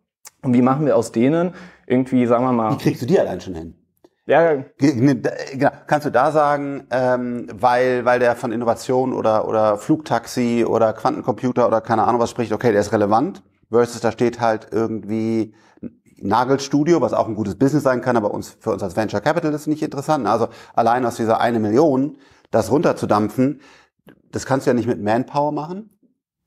Und 0.43 0.55
wie 0.55 0.63
machen 0.63 0.87
wir 0.87 0.97
aus 0.97 1.13
denen 1.13 1.53
irgendwie, 1.87 2.27
sagen 2.27 2.45
wir 2.45 2.53
mal... 2.53 2.73
Wie 2.73 2.79
kriegst 2.79 3.03
du 3.03 3.07
die 3.07 3.21
allein 3.21 3.41
schon 3.41 3.55
hin? 3.55 3.75
Ja. 4.31 4.65
Genau. 4.79 5.71
Kannst 5.89 6.07
du 6.07 6.11
da 6.11 6.31
sagen, 6.31 6.87
ähm, 6.93 7.49
weil, 7.53 8.05
weil 8.05 8.21
der 8.21 8.37
von 8.37 8.53
Innovation 8.53 9.13
oder, 9.13 9.49
oder 9.49 9.77
Flugtaxi 9.77 10.65
oder 10.65 10.93
Quantencomputer 10.93 11.67
oder 11.67 11.81
keine 11.81 12.05
Ahnung 12.05 12.21
was 12.21 12.31
spricht, 12.31 12.53
okay, 12.53 12.71
der 12.71 12.81
ist 12.81 12.93
relevant, 12.93 13.43
versus 13.71 14.01
da 14.01 14.13
steht 14.13 14.41
halt 14.41 14.69
irgendwie 14.71 15.53
Nagelstudio, 16.23 17.01
was 17.01 17.13
auch 17.13 17.27
ein 17.27 17.35
gutes 17.35 17.57
Business 17.57 17.83
sein 17.83 18.03
kann, 18.03 18.17
aber 18.17 18.33
uns, 18.33 18.57
für 18.61 18.71
uns 18.71 18.85
als 18.85 18.95
Venture 18.95 19.21
Capital 19.21 19.53
ist 19.53 19.67
nicht 19.67 19.83
interessant. 19.83 20.29
Also 20.29 20.47
allein 20.75 21.05
aus 21.05 21.17
dieser 21.17 21.41
eine 21.41 21.59
Million, 21.59 22.17
das 22.53 22.71
runterzudampfen, 22.71 23.61
das 24.31 24.47
kannst 24.47 24.67
du 24.67 24.71
ja 24.71 24.75
nicht 24.75 24.87
mit 24.87 25.03
Manpower 25.03 25.51
machen. 25.51 25.91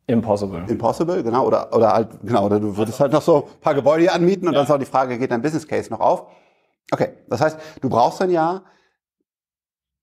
Impossible. 0.07 0.63
Impossible, 0.69 1.21
genau. 1.21 1.45
Oder, 1.45 1.75
oder 1.75 1.93
halt, 1.93 2.09
genau, 2.23 2.45
oder 2.45 2.61
du 2.61 2.77
würdest 2.77 3.01
halt 3.01 3.11
noch 3.11 3.21
so 3.21 3.49
ein 3.55 3.61
paar 3.61 3.73
Gebäude 3.73 4.09
anmieten 4.11 4.47
und 4.47 4.53
ja. 4.53 4.59
dann 4.59 4.67
ist 4.67 4.71
auch 4.71 4.79
die 4.79 4.85
Frage, 4.85 5.17
geht 5.17 5.31
dein 5.31 5.41
Business 5.41 5.67
Case 5.67 5.89
noch 5.89 5.99
auf? 5.99 6.27
Okay, 6.91 7.09
das 7.29 7.41
heißt, 7.41 7.59
du 7.81 7.89
brauchst 7.89 8.21
dann 8.21 8.29
ja 8.29 8.63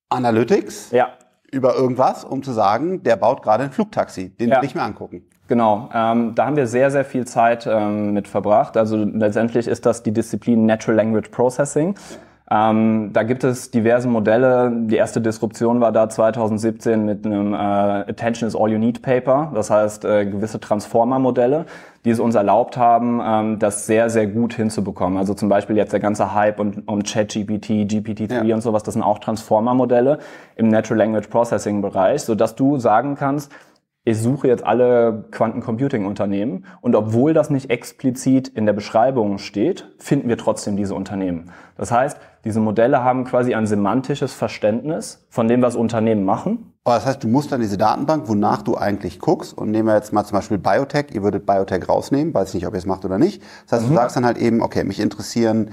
Analytics 0.08 0.90
ja. 0.90 1.10
über 1.52 1.74
irgendwas, 1.74 2.24
um 2.24 2.42
zu 2.42 2.52
sagen, 2.52 3.02
der 3.02 3.16
baut 3.16 3.42
gerade 3.42 3.64
ein 3.64 3.70
Flugtaxi, 3.70 4.30
den 4.30 4.50
ja. 4.50 4.56
will 4.60 4.66
ich 4.66 4.74
mir 4.74 4.82
angucken. 4.82 5.24
Genau, 5.46 5.88
ähm, 5.92 6.34
da 6.36 6.46
haben 6.46 6.54
wir 6.54 6.68
sehr, 6.68 6.92
sehr 6.92 7.04
viel 7.04 7.26
Zeit 7.26 7.66
ähm, 7.66 8.12
mit 8.12 8.28
verbracht. 8.28 8.76
Also 8.76 8.96
letztendlich 8.96 9.66
ist 9.66 9.84
das 9.84 10.04
die 10.04 10.12
Disziplin 10.12 10.64
Natural 10.64 10.96
Language 10.96 11.30
Processing. 11.30 11.96
Ähm, 12.52 13.10
da 13.12 13.22
gibt 13.22 13.44
es 13.44 13.70
diverse 13.70 14.08
Modelle. 14.08 14.72
Die 14.86 14.96
erste 14.96 15.20
Disruption 15.20 15.80
war 15.80 15.92
da 15.92 16.08
2017 16.08 17.04
mit 17.04 17.24
einem 17.24 17.54
äh, 17.54 17.56
Attention 17.56 18.48
is 18.48 18.56
all 18.56 18.70
you 18.70 18.78
need 18.78 19.02
Paper. 19.02 19.52
Das 19.54 19.70
heißt, 19.70 20.04
äh, 20.04 20.26
gewisse 20.26 20.58
Transformer-Modelle, 20.58 21.66
die 22.04 22.10
es 22.10 22.20
uns 22.20 22.34
erlaubt 22.34 22.76
haben, 22.76 23.20
ähm, 23.22 23.58
das 23.58 23.86
sehr, 23.86 24.08
sehr 24.08 24.26
gut 24.26 24.54
hinzubekommen. 24.54 25.18
Also 25.18 25.34
zum 25.34 25.48
Beispiel 25.48 25.76
jetzt 25.76 25.92
der 25.92 26.00
ganze 26.00 26.34
Hype 26.34 26.58
und, 26.58 26.88
um 26.88 27.02
ChatGPT, 27.02 27.86
GPT-3 27.86 28.44
ja. 28.44 28.54
und 28.54 28.62
sowas, 28.62 28.82
das 28.82 28.94
sind 28.94 29.02
auch 29.02 29.18
Transformer-Modelle 29.18 30.18
im 30.56 30.68
Natural 30.68 30.98
Language 30.98 31.28
Processing-Bereich, 31.28 32.22
sodass 32.22 32.54
du 32.54 32.78
sagen 32.78 33.16
kannst, 33.16 33.52
ich 34.04 34.18
suche 34.18 34.48
jetzt 34.48 34.64
alle 34.64 35.26
Quantencomputing-Unternehmen 35.30 36.64
und 36.80 36.94
obwohl 36.96 37.34
das 37.34 37.50
nicht 37.50 37.70
explizit 37.70 38.48
in 38.48 38.64
der 38.64 38.72
Beschreibung 38.72 39.36
steht, 39.38 39.92
finden 39.98 40.28
wir 40.28 40.38
trotzdem 40.38 40.76
diese 40.76 40.94
Unternehmen. 40.94 41.50
Das 41.76 41.92
heißt, 41.92 42.18
diese 42.44 42.60
Modelle 42.60 43.04
haben 43.04 43.24
quasi 43.24 43.54
ein 43.54 43.66
semantisches 43.66 44.32
Verständnis 44.32 45.26
von 45.28 45.48
dem, 45.48 45.60
was 45.60 45.76
Unternehmen 45.76 46.24
machen. 46.24 46.72
Aber 46.84 46.94
das 46.94 47.04
heißt, 47.04 47.22
du 47.22 47.28
musst 47.28 47.52
dann 47.52 47.60
diese 47.60 47.76
Datenbank, 47.76 48.26
wonach 48.26 48.62
du 48.62 48.76
eigentlich 48.76 49.18
guckst, 49.18 49.56
und 49.56 49.70
nehmen 49.70 49.88
wir 49.88 49.94
jetzt 49.94 50.14
mal 50.14 50.24
zum 50.24 50.36
Beispiel 50.36 50.56
Biotech, 50.56 51.08
ihr 51.12 51.22
würdet 51.22 51.44
Biotech 51.44 51.86
rausnehmen, 51.86 52.32
weiß 52.32 52.48
ich 52.48 52.54
nicht, 52.54 52.66
ob 52.66 52.72
ihr 52.72 52.78
es 52.78 52.86
macht 52.86 53.04
oder 53.04 53.18
nicht. 53.18 53.42
Das 53.64 53.80
heißt, 53.80 53.84
mhm. 53.84 53.90
du 53.90 53.96
sagst 53.96 54.16
dann 54.16 54.24
halt 54.24 54.38
eben, 54.38 54.62
okay, 54.62 54.82
mich 54.84 54.98
interessieren 54.98 55.72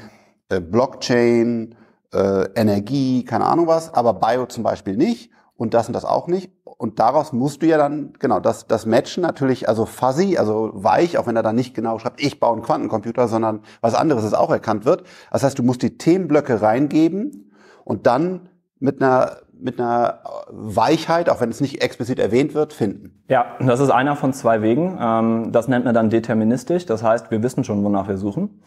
äh, 0.50 0.60
Blockchain, 0.60 1.76
äh, 2.14 2.50
Energie, 2.56 3.24
keine 3.24 3.46
Ahnung 3.46 3.68
was, 3.68 3.94
aber 3.94 4.14
Bio 4.14 4.48
zum 4.48 4.64
Beispiel 4.64 4.98
nicht 4.98 5.32
und 5.56 5.74
das 5.74 5.88
und 5.88 5.94
das 5.94 6.04
auch 6.04 6.28
nicht 6.28 6.52
und 6.78 7.00
daraus 7.00 7.34
musst 7.34 7.64
du 7.64 7.66
ja 7.66 7.78
dann, 7.78 8.14
genau, 8.20 8.40
das, 8.40 8.68
das 8.68 8.86
Matchen 8.86 9.22
natürlich, 9.22 9.68
also 9.68 9.86
fuzzy, 9.86 10.38
also 10.38 10.72
weich, 10.74 11.18
auch 11.18 11.26
wenn 11.26 11.36
er 11.36 11.44
dann 11.44 11.56
nicht 11.56 11.74
genau 11.74 11.98
schreibt, 11.98 12.22
ich 12.22 12.40
baue 12.40 12.54
einen 12.54 12.62
Quantencomputer, 12.62 13.28
sondern 13.28 13.62
was 13.82 13.96
anderes 13.96 14.24
ist 14.24 14.36
auch 14.36 14.52
erkannt 14.52 14.86
wird. 14.86 15.04
Das 15.32 15.44
heißt, 15.44 15.58
du 15.58 15.64
musst 15.64 15.82
die 15.82 15.98
Themenblöcke 15.98 16.62
reingeben 16.62 17.52
und 17.84 18.06
dann 18.06 18.50
mit 18.80 19.02
einer 19.02 19.38
mit 19.60 19.80
einer 19.80 20.20
Weichheit, 20.50 21.30
auch 21.30 21.42
wenn 21.42 21.50
es 21.50 21.62
nicht 21.62 21.82
explizit 21.82 22.20
erwähnt 22.20 22.54
wird, 22.54 22.74
finden. 22.74 23.24
Ja, 23.28 23.56
das 23.60 23.80
ist 23.80 23.90
einer 23.90 24.16
von 24.16 24.32
zwei 24.32 24.62
Wegen. 24.62 25.00
Ähm, 25.02 25.52
das 25.52 25.68
nennt 25.68 25.86
man 25.86 25.96
dann 25.96 26.12
deterministisch. 26.12 26.86
Das 26.86 27.02
heißt, 27.02 27.32
wir 27.32 27.42
wissen 27.42 27.64
schon, 27.64 27.84
wonach 27.84 28.08
wir 28.08 28.18
suchen. 28.18 28.62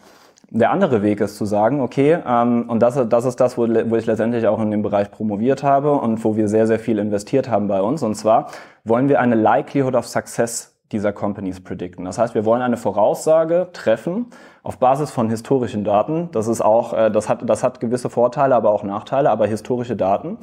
Der 0.53 0.69
andere 0.69 1.01
Weg 1.01 1.21
ist 1.21 1.37
zu 1.37 1.45
sagen, 1.45 1.79
okay, 1.79 2.19
ähm, 2.27 2.65
und 2.67 2.81
das, 2.81 2.99
das 3.07 3.23
ist 3.23 3.39
das, 3.39 3.57
wo, 3.57 3.61
wo 3.61 3.95
ich 3.95 4.05
letztendlich 4.05 4.45
auch 4.47 4.61
in 4.61 4.69
dem 4.69 4.81
Bereich 4.81 5.09
promoviert 5.09 5.63
habe 5.63 5.93
und 5.93 6.21
wo 6.25 6.35
wir 6.35 6.49
sehr, 6.49 6.67
sehr 6.67 6.77
viel 6.77 6.99
investiert 6.99 7.49
haben 7.49 7.69
bei 7.69 7.81
uns. 7.81 8.03
Und 8.03 8.15
zwar 8.15 8.47
wollen 8.83 9.07
wir 9.07 9.21
eine 9.21 9.35
Likelihood 9.35 9.95
of 9.95 10.05
Success 10.05 10.75
dieser 10.91 11.13
Companies 11.13 11.61
predikten. 11.61 12.03
Das 12.03 12.17
heißt, 12.17 12.35
wir 12.35 12.43
wollen 12.43 12.61
eine 12.61 12.75
Voraussage 12.75 13.69
treffen 13.71 14.25
auf 14.61 14.77
Basis 14.77 15.09
von 15.09 15.29
historischen 15.29 15.85
Daten. 15.85 16.27
Das 16.33 16.49
ist 16.49 16.59
auch, 16.59 16.91
äh, 16.91 17.09
das 17.09 17.29
hat, 17.29 17.49
das 17.49 17.63
hat 17.63 17.79
gewisse 17.79 18.09
Vorteile, 18.09 18.53
aber 18.53 18.71
auch 18.71 18.83
Nachteile, 18.83 19.29
aber 19.29 19.47
historische 19.47 19.95
Daten. 19.95 20.37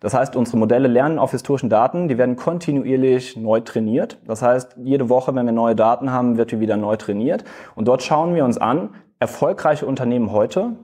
Das 0.00 0.12
heißt, 0.12 0.36
unsere 0.36 0.58
Modelle 0.58 0.88
lernen 0.88 1.18
auf 1.18 1.30
historischen 1.30 1.70
Daten, 1.70 2.06
die 2.06 2.18
werden 2.18 2.36
kontinuierlich 2.36 3.38
neu 3.38 3.60
trainiert. 3.60 4.18
Das 4.26 4.42
heißt, 4.42 4.76
jede 4.76 5.08
Woche, 5.08 5.34
wenn 5.34 5.46
wir 5.46 5.54
neue 5.54 5.74
Daten 5.74 6.12
haben, 6.12 6.36
wird 6.36 6.52
die 6.52 6.60
wieder 6.60 6.76
neu 6.76 6.96
trainiert. 6.96 7.44
Und 7.74 7.88
dort 7.88 8.02
schauen 8.02 8.34
wir 8.34 8.44
uns 8.44 8.58
an, 8.58 8.90
erfolgreiche 9.18 9.86
Unternehmen 9.86 10.32
heute, 10.32 10.76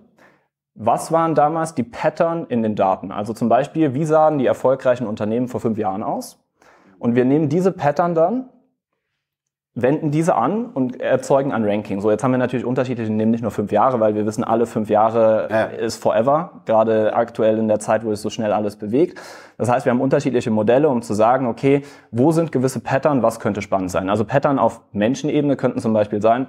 was 0.75 1.13
waren 1.13 1.35
damals 1.35 1.75
die 1.75 1.85
Pattern 1.85 2.47
in 2.49 2.63
den 2.63 2.75
Daten? 2.75 3.13
Also 3.13 3.33
zum 3.33 3.49
Beispiel, 3.49 3.95
wie 3.95 4.05
sahen 4.05 4.39
die 4.39 4.47
erfolgreichen 4.47 5.07
Unternehmen 5.07 5.47
vor 5.47 5.61
fünf 5.61 5.79
Jahren 5.79 6.03
aus? 6.03 6.41
Und 6.99 7.15
wir 7.15 7.25
nehmen 7.25 7.49
diese 7.49 7.71
Pattern 7.71 8.15
dann, 8.15 8.49
wenden 9.77 10.13
diese 10.13 10.37
an 10.37 10.67
und 10.67 11.01
erzeugen 11.01 11.53
ein 11.53 11.65
Ranking. 11.65 12.01
So, 12.01 12.11
jetzt 12.11 12.23
haben 12.23 12.31
wir 12.31 12.39
natürlich 12.39 12.65
unterschiedliche, 12.65 13.13
nehmen 13.13 13.33
nicht 13.33 13.43
nur 13.43 13.51
fünf 13.51 13.73
Jahre, 13.73 13.99
weil 13.99 14.15
wir 14.15 14.25
wissen, 14.25 14.45
alle 14.45 14.67
fünf 14.67 14.89
Jahre 14.89 15.49
ja. 15.51 15.65
ist 15.65 15.97
forever, 16.01 16.63
gerade 16.65 17.15
aktuell 17.15 17.59
in 17.59 17.67
der 17.67 17.81
Zeit, 17.81 18.05
wo 18.05 18.13
es 18.13 18.23
so 18.23 18.31
schnell 18.31 18.53
alles 18.53 18.77
bewegt. 18.77 19.21
Das 19.59 19.69
heißt, 19.69 19.85
wir 19.85 19.91
haben 19.91 20.01
unterschiedliche 20.01 20.51
Modelle, 20.51 20.89
um 20.89 21.03
zu 21.03 21.15
sagen, 21.15 21.47
okay, 21.47 21.83
wo 22.13 22.31
sind 22.31 22.53
gewisse 22.53 22.81
Pattern, 22.81 23.23
was 23.23 23.41
könnte 23.41 23.63
spannend 23.63 23.91
sein? 23.91 24.11
Also 24.11 24.25
Pattern 24.25 24.61
auf 24.61 24.81
Menschenebene 24.93 25.57
könnten 25.57 25.81
zum 25.81 25.93
Beispiel 25.93 26.23
sein, 26.23 26.47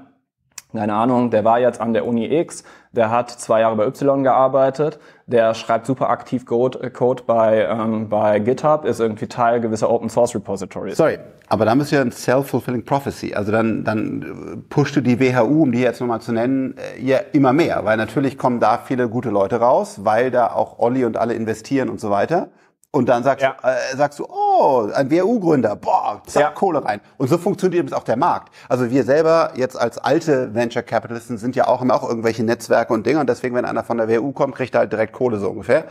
keine 0.76 0.94
Ahnung, 0.94 1.32
der 1.32 1.44
war 1.44 1.60
jetzt 1.60 1.82
an 1.82 1.94
der 1.94 2.06
Uni 2.06 2.26
X, 2.26 2.64
der 2.92 3.10
hat 3.10 3.30
zwei 3.30 3.62
Jahre 3.62 3.76
bei 3.76 3.88
Y 3.88 4.24
gearbeitet, 4.24 5.00
der 5.28 5.54
schreibt 5.54 5.86
super 5.86 6.10
aktiv 6.10 6.46
Code, 6.46 6.80
äh, 6.82 6.92
bei, 7.26 7.66
ähm, 7.66 8.10
bei 8.10 8.40
GitHub, 8.40 8.86
ist 8.86 9.00
irgendwie 9.00 9.28
Teil 9.28 9.60
gewisser 9.60 9.90
Open 9.90 10.10
Source 10.10 10.36
Repositories. 10.36 10.98
Sorry, 10.98 11.18
aber 11.50 11.66
dann 11.66 11.80
bist 11.80 11.92
du 11.92 12.00
ein 12.00 12.12
Self-Fulfilling 12.12 12.86
Prophecy. 12.86 13.34
Also 13.34 13.52
dann, 13.52 13.84
dann 13.84 14.64
pushst 14.70 14.96
du 14.96 15.02
die 15.02 15.20
WHU, 15.20 15.64
um 15.64 15.72
die 15.72 15.82
jetzt 15.82 16.00
nochmal 16.00 16.22
zu 16.22 16.32
nennen, 16.32 16.76
äh, 16.78 17.02
ja 17.02 17.18
immer 17.34 17.54
mehr, 17.54 17.84
weil 17.84 17.98
natürlich 17.98 18.38
kommen 18.38 18.60
da 18.60 18.78
viele 18.78 19.10
gute 19.10 19.30
Leute 19.30 19.60
raus, 19.60 20.02
weil 20.04 20.32
da 20.32 20.52
auch 20.52 20.80
Olli 20.80 21.06
und 21.06 21.18
alle 21.18 21.34
investieren 21.34 21.90
und 21.90 22.00
so 22.00 22.10
weiter. 22.10 22.50
Und 22.96 23.10
dann 23.10 23.24
sagst, 23.24 23.44
ja. 23.44 23.58
du, 23.62 23.68
äh, 23.68 23.98
sagst 23.98 24.20
du, 24.20 24.26
oh, 24.26 24.90
ein 24.94 25.12
WU-Gründer, 25.12 25.76
boah, 25.76 26.22
zack, 26.28 26.42
ja. 26.42 26.52
Kohle 26.52 26.86
rein. 26.86 27.02
Und 27.18 27.28
so 27.28 27.38
funktioniert 27.38 27.94
auch 27.94 28.06
der 28.06 28.16
Markt. 28.16 28.54
Also 28.70 28.90
wir 28.90 29.04
selber 29.04 29.52
jetzt 29.56 29.78
als 29.78 29.98
alte 29.98 30.56
Venture 30.56 30.82
Capitalisten 30.82 31.38
sind 31.38 31.58
ja 31.58 31.68
auch, 31.68 31.82
haben 31.82 31.92
auch 31.92 32.08
irgendwelche 32.08 32.46
Netzwerke 32.46 32.94
und 32.94 33.06
Dinge. 33.06 33.20
Und 33.20 33.28
deswegen, 33.28 33.54
wenn 33.54 33.66
einer 33.66 33.84
von 33.84 33.98
der 33.98 34.08
WU 34.08 34.32
kommt, 34.32 34.56
kriegt 34.56 34.76
er 34.76 34.80
halt 34.80 34.94
direkt 34.94 35.12
Kohle 35.12 35.40
so 35.40 35.50
ungefähr. 35.50 35.84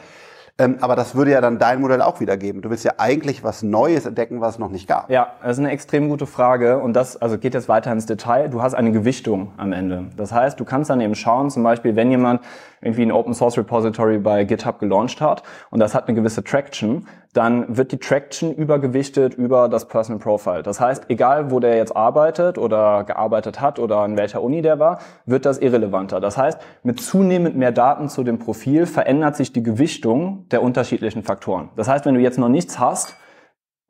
Ähm, 0.57 0.77
aber 0.81 0.95
das 0.95 1.17
würde 1.17 1.33
ja 1.33 1.40
dann 1.40 1.59
dein 1.59 1.81
Modell 1.81 2.01
auch 2.01 2.21
wiedergeben. 2.21 2.62
Du 2.62 2.71
willst 2.71 2.85
ja 2.85 2.93
eigentlich 2.99 3.43
was 3.43 3.64
Neues 3.64 4.07
entdecken, 4.07 4.40
was 4.40 4.55
es 4.55 4.59
noch 4.61 4.71
nicht 4.71 4.87
gab. 4.87 5.11
Ja, 5.11 5.33
das 5.43 5.53
ist 5.53 5.59
eine 5.59 5.73
extrem 5.73 6.09
gute 6.09 6.27
Frage. 6.27 6.79
Und 6.79 6.93
das 6.95 7.17
also 7.21 7.38
geht 7.38 7.55
jetzt 7.55 7.69
weiter 7.69 7.90
ins 7.90 8.07
Detail. 8.07 8.49
Du 8.49 8.62
hast 8.62 8.75
eine 8.75 8.93
Gewichtung 8.93 9.53
am 9.57 9.73
Ende. 9.73 10.07
Das 10.17 10.31
heißt, 10.31 10.61
du 10.61 10.64
kannst 10.64 10.90
dann 10.90 11.01
eben 11.01 11.17
schauen, 11.17 11.51
zum 11.51 11.64
Beispiel, 11.64 11.97
wenn 11.97 12.09
jemand 12.09 12.40
irgendwie 12.81 13.03
ein 13.03 13.11
Open 13.11 13.35
Source 13.35 13.59
Repository 13.59 14.19
bei 14.19 14.45
GitHub 14.45 14.79
gelauncht 14.79 15.21
hat 15.21 15.43
und 15.71 15.81
das 15.81 15.93
hat 15.93 16.07
eine 16.07 16.14
gewisse 16.14 16.45
Traction, 16.45 17.09
dann 17.35 17.77
wird 17.77 17.92
die 17.92 17.99
Traction 17.99 18.55
übergewichtet 18.55 19.35
über 19.35 19.68
das 19.68 19.87
Personal 19.88 20.20
Profile. 20.20 20.62
Das 20.62 20.81
heißt, 20.81 21.05
egal 21.09 21.51
wo 21.51 21.61
der 21.61 21.77
jetzt 21.77 21.94
arbeitet 21.94 22.57
oder 22.57 23.05
gearbeitet 23.05 23.61
hat 23.61 23.79
oder 23.79 23.99
an 23.99 24.16
welcher 24.16 24.40
Uni 24.40 24.62
der 24.62 24.79
war, 24.79 25.01
wird 25.27 25.44
das 25.44 25.59
irrelevanter. 25.59 26.20
Das 26.20 26.38
heißt, 26.38 26.59
mit 26.85 27.01
zunehmend 27.01 27.57
mehr 27.57 27.73
Daten 27.73 28.09
zu 28.09 28.25
dem 28.25 28.38
Profil 28.38 28.87
verändert 28.87 29.37
sich 29.37 29.53
die 29.53 29.62
Gewichtung 29.62 30.49
der 30.49 30.62
unterschiedlichen 30.62 31.25
Faktoren. 31.25 31.70
Das 31.77 31.88
heißt, 31.88 32.07
wenn 32.07 32.14
du 32.14 32.20
jetzt 32.20 32.38
noch 32.38 32.49
nichts 32.49 32.79
hast, 32.79 33.16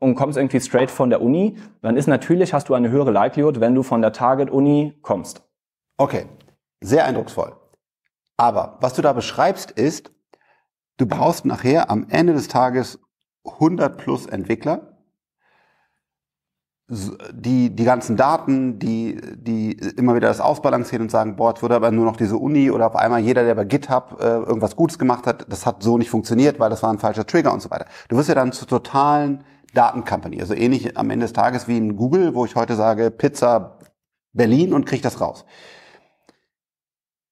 und 0.01 0.17
kommst 0.17 0.37
irgendwie 0.37 0.61
straight 0.61 0.91
von 0.91 1.09
der 1.09 1.23
Uni, 1.23 1.57
dann 1.81 1.97
ist 1.97 2.09
natürlich, 2.09 2.53
hast 2.53 2.69
du 2.69 2.75
eine 2.75 2.91
höhere 2.91 3.11
Likelihood, 3.11 3.61
wenn 3.61 3.75
du 3.75 3.83
von 3.83 4.03
der 4.03 4.13
Target-Uni 4.13 4.99
kommst. 5.01 5.43
Okay, 5.97 6.27
sehr 6.83 7.07
eindrucksvoll. 7.07 7.57
Aber 8.37 8.77
was 8.81 8.93
du 8.93 9.01
da 9.01 9.15
beschreibst 9.15 9.71
ist, 9.71 10.13
du 10.99 11.07
brauchst 11.07 11.47
nachher 11.47 11.91
am 11.91 12.07
Ende 12.11 12.35
des 12.35 12.49
Tages 12.49 12.99
100 13.45 13.97
plus 13.99 14.27
Entwickler, 14.27 14.95
die, 16.89 17.75
die 17.75 17.85
ganzen 17.85 18.17
Daten, 18.17 18.79
die, 18.79 19.19
die 19.37 19.73
immer 19.97 20.15
wieder 20.15 20.29
das 20.29 20.41
ausbalancieren 20.41 21.03
und 21.03 21.11
sagen, 21.11 21.37
boah, 21.37 21.55
es 21.55 21.63
wurde 21.63 21.75
aber 21.75 21.91
nur 21.91 22.05
noch 22.05 22.17
diese 22.17 22.37
Uni 22.37 22.71
oder 22.71 22.87
auf 22.87 22.97
einmal 22.97 23.21
jeder, 23.21 23.45
der 23.45 23.55
bei 23.55 23.65
GitHub 23.65 24.19
äh, 24.21 24.25
irgendwas 24.25 24.77
Gutes 24.77 24.99
gemacht 24.99 25.27
hat, 25.27 25.51
das 25.51 25.65
hat 25.65 25.83
so 25.83 25.97
nicht 25.97 26.11
funktioniert, 26.11 26.61
weil 26.61 26.69
das 26.69 26.83
war 26.83 26.91
ein 26.91 26.99
falscher 26.99 27.27
Trigger 27.27 27.55
und 27.55 27.63
so 27.63 27.71
weiter. 27.71 27.87
Du 28.09 28.17
wirst 28.17 28.29
ja 28.29 28.35
dann 28.35 28.53
zur 28.53 28.69
totalen 28.69 29.45
Datencompany, 29.73 30.41
also 30.41 30.55
ähnlich 30.55 30.97
am 30.97 31.11
Ende 31.11 31.25
des 31.25 31.33
Tages 31.33 31.67
wie 31.69 31.79
in 31.79 31.97
Google, 31.97 32.35
wo 32.35 32.45
ich 32.45 32.55
heute 32.55 32.77
sage, 32.77 33.11
Pizza 33.11 33.79
Berlin 34.35 34.75
und 34.75 34.85
krieg 34.85 35.01
das 35.01 35.21
raus. 35.21 35.47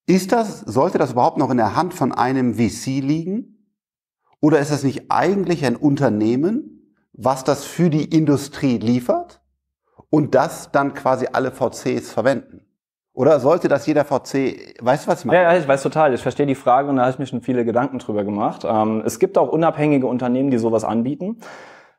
Ist 0.07 0.33
das, 0.33 0.61
sollte 0.61 0.99
das 0.99 1.13
überhaupt 1.13 1.37
noch 1.37 1.51
in 1.51 1.59
der 1.59 1.77
Hand 1.77 1.95
von 1.95 2.13
einem 2.13 2.55
VC 2.55 2.87
liegen? 3.01 3.62
Oder 4.43 4.59
ist 4.59 4.71
das 4.71 4.85
nicht 4.85 5.11
eigentlich 5.11 5.65
ein 5.65 5.77
Unternehmen, 5.77 6.93
was 7.15 7.45
das 7.45 7.65
für 7.65 7.89
die 7.89 8.05
Industrie 8.05 8.77
liefert? 8.77 9.43
und 10.13 10.35
das 10.35 10.71
dann 10.71 10.93
quasi 10.93 11.27
alle 11.33 11.51
VCs 11.51 12.13
verwenden? 12.13 12.67
Oder 13.15 13.41
sollte 13.41 13.69
das 13.69 13.87
jeder 13.87 14.05
VC, 14.05 14.77
weißt 14.81 15.07
du, 15.07 15.11
was 15.11 15.21
ich 15.21 15.25
meine? 15.25 15.43
Ja, 15.43 15.57
ich 15.57 15.67
weiß 15.67 15.83
total. 15.83 16.15
Ich 16.15 16.23
verstehe 16.23 16.47
die 16.47 16.55
Frage 16.55 16.89
und 16.89 16.97
da 16.97 17.03
habe 17.03 17.13
ich 17.13 17.19
mir 17.19 17.27
schon 17.27 17.43
viele 17.43 17.65
Gedanken 17.65 17.99
drüber 17.99 18.25
gemacht. 18.25 18.65
Ähm, 18.65 19.03
es 19.05 19.19
gibt 19.19 19.37
auch 19.37 19.49
unabhängige 19.49 20.07
Unternehmen, 20.07 20.51
die 20.51 20.59
sowas 20.59 20.85
anbieten. 20.85 21.39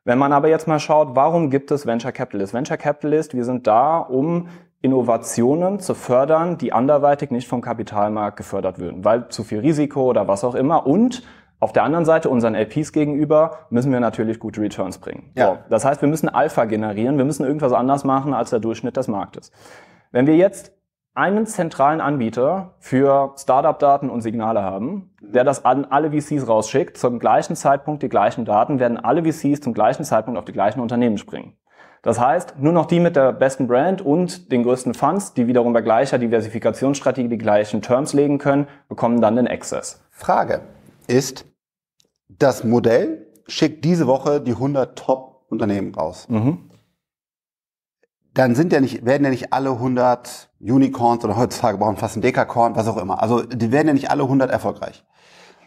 Wenn 0.05 0.17
man 0.17 0.33
aber 0.33 0.47
jetzt 0.47 0.67
mal 0.67 0.79
schaut, 0.79 1.15
warum 1.15 1.49
gibt 1.49 1.71
es 1.71 1.85
Venture 1.85 2.11
Capitalist? 2.11 2.53
Venture 2.53 2.77
Capitalist, 2.77 3.35
wir 3.35 3.45
sind 3.45 3.67
da, 3.67 3.99
um 3.99 4.47
Innovationen 4.81 5.79
zu 5.79 5.95
fördern, 5.95 6.57
die 6.57 6.73
anderweitig 6.73 7.31
nicht 7.31 7.47
vom 7.47 7.61
Kapitalmarkt 7.61 8.37
gefördert 8.37 8.79
würden, 8.79 9.05
weil 9.05 9.29
zu 9.29 9.43
viel 9.43 9.59
Risiko 9.59 10.03
oder 10.09 10.27
was 10.27 10.43
auch 10.43 10.55
immer 10.55 10.85
und 10.85 11.23
auf 11.63 11.71
der 11.71 11.83
anderen 11.83 12.03
Seite, 12.03 12.29
unseren 12.29 12.55
LPs 12.55 12.91
gegenüber, 12.91 13.59
müssen 13.69 13.89
wir 13.93 14.01
natürlich 14.01 14.37
gute 14.39 14.59
Returns 14.59 14.97
bringen. 14.97 15.31
Ja. 15.35 15.47
So, 15.47 15.57
das 15.69 15.85
heißt, 15.85 16.01
wir 16.01 16.09
müssen 16.09 16.27
Alpha 16.27 16.65
generieren, 16.65 17.17
wir 17.17 17.23
müssen 17.23 17.45
irgendwas 17.45 17.71
anders 17.71 18.03
machen 18.03 18.33
als 18.33 18.49
der 18.49 18.59
Durchschnitt 18.59 18.97
des 18.97 19.07
Marktes. 19.07 19.53
Wenn 20.11 20.27
wir 20.27 20.35
jetzt 20.35 20.73
einen 21.13 21.45
zentralen 21.45 22.01
Anbieter 22.01 22.73
für 22.79 23.33
Startup-Daten 23.37 24.09
und 24.09 24.19
Signale 24.19 24.61
haben, 24.61 25.15
der 25.21 25.45
das 25.45 25.63
an 25.63 25.85
alle 25.85 26.11
VCs 26.11 26.49
rausschickt, 26.49 26.97
zum 26.97 27.17
gleichen 27.17 27.55
Zeitpunkt 27.55 28.03
die 28.03 28.09
gleichen 28.09 28.43
Daten, 28.43 28.79
werden 28.79 28.97
alle 28.97 29.23
VCs 29.23 29.61
zum 29.61 29.73
gleichen 29.73 30.03
Zeitpunkt 30.03 30.37
auf 30.37 30.45
die 30.45 30.51
gleichen 30.51 30.81
Unternehmen 30.81 31.17
springen. 31.17 31.53
Das 32.01 32.19
heißt, 32.19 32.55
nur 32.59 32.73
noch 32.73 32.87
die 32.87 32.99
mit 32.99 33.15
der 33.15 33.31
besten 33.31 33.67
Brand 33.67 34.01
und 34.01 34.51
den 34.51 34.63
größten 34.63 34.93
Funds, 34.93 35.33
die 35.33 35.47
wiederum 35.47 35.71
bei 35.71 35.81
gleicher 35.81 36.17
Diversifikationsstrategie 36.17 37.29
die 37.29 37.37
gleichen 37.37 37.81
Terms 37.81 38.11
legen 38.11 38.37
können, 38.37 38.67
bekommen 38.89 39.21
dann 39.21 39.37
den 39.37 39.47
Access. 39.47 40.03
Frage 40.09 40.59
ist, 41.07 41.45
das 42.39 42.63
Modell 42.63 43.27
schickt 43.47 43.83
diese 43.85 44.07
Woche 44.07 44.41
die 44.41 44.51
100 44.51 44.97
Top-Unternehmen 44.97 45.93
raus. 45.93 46.27
Mhm. 46.29 46.69
Dann 48.33 48.55
sind 48.55 48.73
ja 48.73 48.81
nicht, 48.81 49.05
werden 49.05 49.23
ja 49.23 49.29
nicht 49.29 49.53
alle 49.53 49.71
100 49.71 50.49
Unicorns 50.59 51.23
oder 51.23 51.37
heutzutage 51.37 51.77
brauchen 51.77 51.97
fast 51.97 52.15
ein 52.15 52.21
Dekakorn, 52.21 52.75
was 52.75 52.87
auch 52.87 52.97
immer. 52.97 53.21
Also 53.21 53.43
die 53.43 53.71
werden 53.71 53.87
ja 53.87 53.93
nicht 53.93 54.09
alle 54.09 54.23
100 54.23 54.49
erfolgreich. 54.49 55.05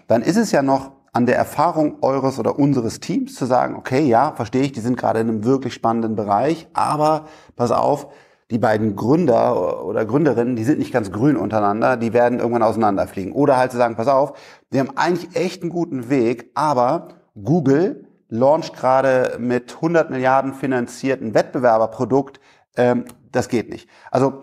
Dann 0.09 0.23
ist 0.23 0.37
es 0.37 0.51
ja 0.51 0.63
noch 0.63 0.93
an 1.13 1.27
der 1.27 1.37
Erfahrung 1.37 2.03
eures 2.03 2.39
oder 2.39 2.59
unseres 2.59 3.01
Teams 3.01 3.35
zu 3.35 3.47
sagen, 3.47 3.77
okay, 3.77 4.07
ja, 4.07 4.33
verstehe 4.33 4.63
ich, 4.63 4.73
die 4.73 4.81
sind 4.81 4.99
gerade 4.99 5.21
in 5.21 5.29
einem 5.29 5.45
wirklich 5.45 5.73
spannenden 5.73 6.15
Bereich, 6.15 6.69
aber 6.75 7.27
pass 7.55 7.71
auf, 7.71 8.09
die 8.51 8.59
beiden 8.59 8.95
Gründer 8.95 9.85
oder 9.85 10.05
Gründerinnen, 10.05 10.55
die 10.55 10.65
sind 10.65 10.79
nicht 10.79 10.93
ganz 10.93 11.11
grün 11.11 11.37
untereinander, 11.37 11.97
die 11.97 12.13
werden 12.13 12.39
irgendwann 12.39 12.63
auseinanderfliegen. 12.63 13.33
Oder 13.33 13.57
halt 13.57 13.73
zu 13.73 13.77
sagen, 13.77 13.97
pass 13.97 14.09
auf, 14.09 14.39
wir 14.71 14.81
haben 14.81 14.97
eigentlich 14.97 15.35
echt 15.35 15.63
einen 15.63 15.71
guten 15.71 16.09
Weg, 16.11 16.51
aber 16.55 17.09
Google 17.35 18.07
launcht 18.29 18.75
gerade 18.75 19.37
mit 19.39 19.75
100 19.75 20.11
Milliarden 20.11 20.55
finanzierten 20.55 21.35
Wettbewerberprodukt, 21.35 22.41
ähm, 22.77 23.05
das 23.33 23.49
geht 23.49 23.69
nicht. 23.69 23.89
Also 24.11 24.43